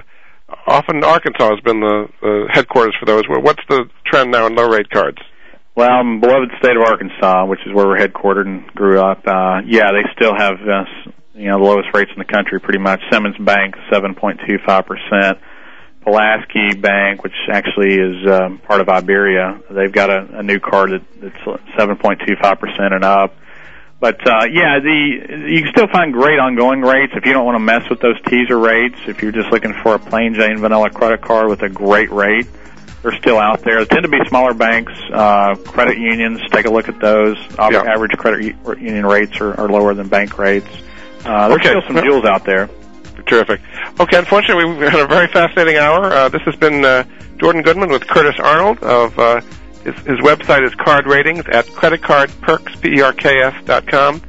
often 0.66 1.04
Arkansas 1.04 1.50
has 1.50 1.60
been 1.60 1.82
the, 1.82 2.08
the 2.22 2.48
headquarters 2.54 2.96
for 2.98 3.06
those. 3.06 3.24
What's 3.28 3.64
the 3.68 3.90
trend 4.06 4.32
now 4.32 4.48
in 4.48 4.56
low 4.56 4.70
rate 4.70 4.90
cards? 4.90 5.18
Well, 5.76 5.92
beloved 6.22 6.52
state 6.58 6.78
of 6.78 6.84
Arkansas, 6.88 7.48
which 7.48 7.60
is 7.68 7.74
where 7.74 7.86
we're 7.86 8.00
headquartered 8.00 8.48
and 8.48 8.66
grew 8.68 9.02
up, 9.02 9.28
uh, 9.28 9.60
yeah, 9.68 9.92
they 9.92 10.08
still 10.16 10.34
have 10.34 10.56
uh, 10.64 11.12
you 11.34 11.52
know 11.52 11.58
the 11.58 11.66
lowest 11.66 11.90
rates 11.94 12.12
in 12.16 12.20
the 12.20 12.32
country, 12.32 12.62
pretty 12.62 12.80
much. 12.80 13.02
Simmons 13.12 13.36
Bank, 13.38 13.76
seven 13.92 14.16
point 14.16 14.40
two 14.48 14.56
five 14.66 14.86
percent. 14.86 15.38
Pulaski 16.06 16.80
Bank, 16.80 17.24
which 17.24 17.36
actually 17.52 17.96
is 17.96 18.16
um, 18.32 18.60
part 18.60 18.80
of 18.80 18.88
Iberia, 18.88 19.60
they've 19.72 19.92
got 19.92 20.12
a, 20.12 20.40
a 20.40 20.44
new 20.44 20.60
card 20.60 20.92
that, 20.92 21.04
that's 21.20 21.60
seven 21.78 21.98
point 21.98 22.22
two 22.26 22.36
five 22.42 22.58
percent 22.58 22.94
and 22.94 23.04
up. 23.04 23.34
But 24.06 24.22
uh, 24.22 24.45
yeah, 24.51 24.78
the 24.78 25.49
you 25.49 25.64
can 25.64 25.72
still 25.72 25.88
find 25.88 26.14
great 26.14 26.38
ongoing 26.38 26.82
rates 26.82 27.14
if 27.16 27.26
you 27.26 27.34
don't 27.34 27.43
want 27.43 27.56
to 27.56 27.60
mess 27.60 27.89
with 27.89 28.01
those 28.01 28.22
teaser 28.30 28.56
rates. 28.56 28.99
If 29.08 29.24
you're 29.24 29.32
just 29.32 29.51
looking 29.51 29.74
for 29.82 29.95
a 29.95 29.99
plain 29.99 30.36
Jane 30.36 30.60
vanilla 30.60 30.91
credit 30.91 31.22
card 31.24 31.49
with 31.49 31.64
a 31.64 31.70
great 31.70 32.12
rate, 32.12 32.45
they're 33.01 33.18
still 33.18 33.39
out 33.39 33.64
there. 33.64 33.80
They 33.80 33.86
tend 33.86 34.03
to 34.03 34.10
be 34.10 34.20
smaller 34.28 34.53
banks, 34.53 34.93
uh, 35.12 35.56
credit 35.56 35.97
unions. 35.97 36.39
Take 36.51 36.68
a 36.68 36.70
look 36.70 36.88
at 36.88 36.99
those. 36.99 37.36
Yeah. 37.58 37.82
Average 37.82 38.12
credit 38.12 38.56
union 38.80 39.08
rates 39.08 39.41
are, 39.41 39.60
are 39.60 39.68
lower 39.68 39.95
than 39.95 40.08
bank 40.08 40.38
rates. 40.38 40.70
Uh, 41.26 41.47
there's 41.47 41.62
okay. 41.62 41.70
still 41.70 41.82
some 41.88 42.06
jewels 42.06 42.26
out 42.26 42.45
there. 42.45 42.70
Terrific. 43.26 43.60
Okay, 43.99 44.20
unfortunately, 44.20 44.66
we've 44.66 44.88
had 44.88 44.99
a 44.99 45.08
very 45.08 45.30
fascinating 45.30 45.78
hour. 45.78 46.14
Uh, 46.14 46.30
this 46.30 46.43
has 46.43 46.56
been 46.58 46.86
uh, 46.86 47.06
Jordan 47.38 47.64
Goodman 47.64 47.89
with 47.89 48.06
Curtis 48.06 48.39
Arnold 48.39 48.84
of 48.84 49.18
uh, 49.18 49.41
his, 49.86 49.96
his 50.06 50.20
website 50.20 50.66
is 50.66 50.74
card 50.76 51.06
ratings 51.06 51.46
at 51.48 51.66
creditcardperks, 51.68 52.82
P-E-R-K-S 52.82 53.64
dot 53.66 53.88
com. 53.88 54.22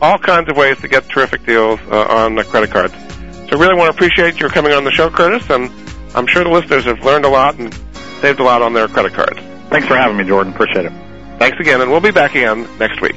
All 0.00 0.18
kinds 0.18 0.50
of 0.50 0.56
ways 0.56 0.78
to 0.80 0.88
get 0.88 1.08
terrific 1.08 1.46
deals 1.46 1.78
uh, 1.90 2.06
on 2.08 2.34
the 2.34 2.42
credit 2.42 2.70
cards. 2.70 2.94
So 2.94 3.58
I 3.58 3.60
really 3.60 3.74
want 3.74 3.92
to 3.92 3.96
appreciate 3.96 4.40
your 4.40 4.48
coming 4.48 4.72
on 4.72 4.84
the 4.84 4.90
show, 4.90 5.10
Curtis, 5.10 5.48
and 5.50 5.70
I'm 6.16 6.26
sure 6.26 6.42
the 6.42 6.50
listeners 6.50 6.86
have 6.86 7.04
learned 7.04 7.26
a 7.26 7.28
lot 7.28 7.58
and 7.58 7.72
saved 8.20 8.40
a 8.40 8.42
lot 8.42 8.62
on 8.62 8.72
their 8.72 8.88
credit 8.88 9.12
cards. 9.12 9.38
Thanks 9.68 9.86
for 9.86 9.96
having 9.96 10.16
me, 10.16 10.24
Jordan. 10.24 10.52
Appreciate 10.52 10.86
it. 10.86 10.92
Thanks 11.38 11.60
again, 11.60 11.80
and 11.80 11.90
we'll 11.90 12.00
be 12.00 12.10
back 12.10 12.34
again 12.34 12.66
next 12.78 13.00
week. 13.00 13.16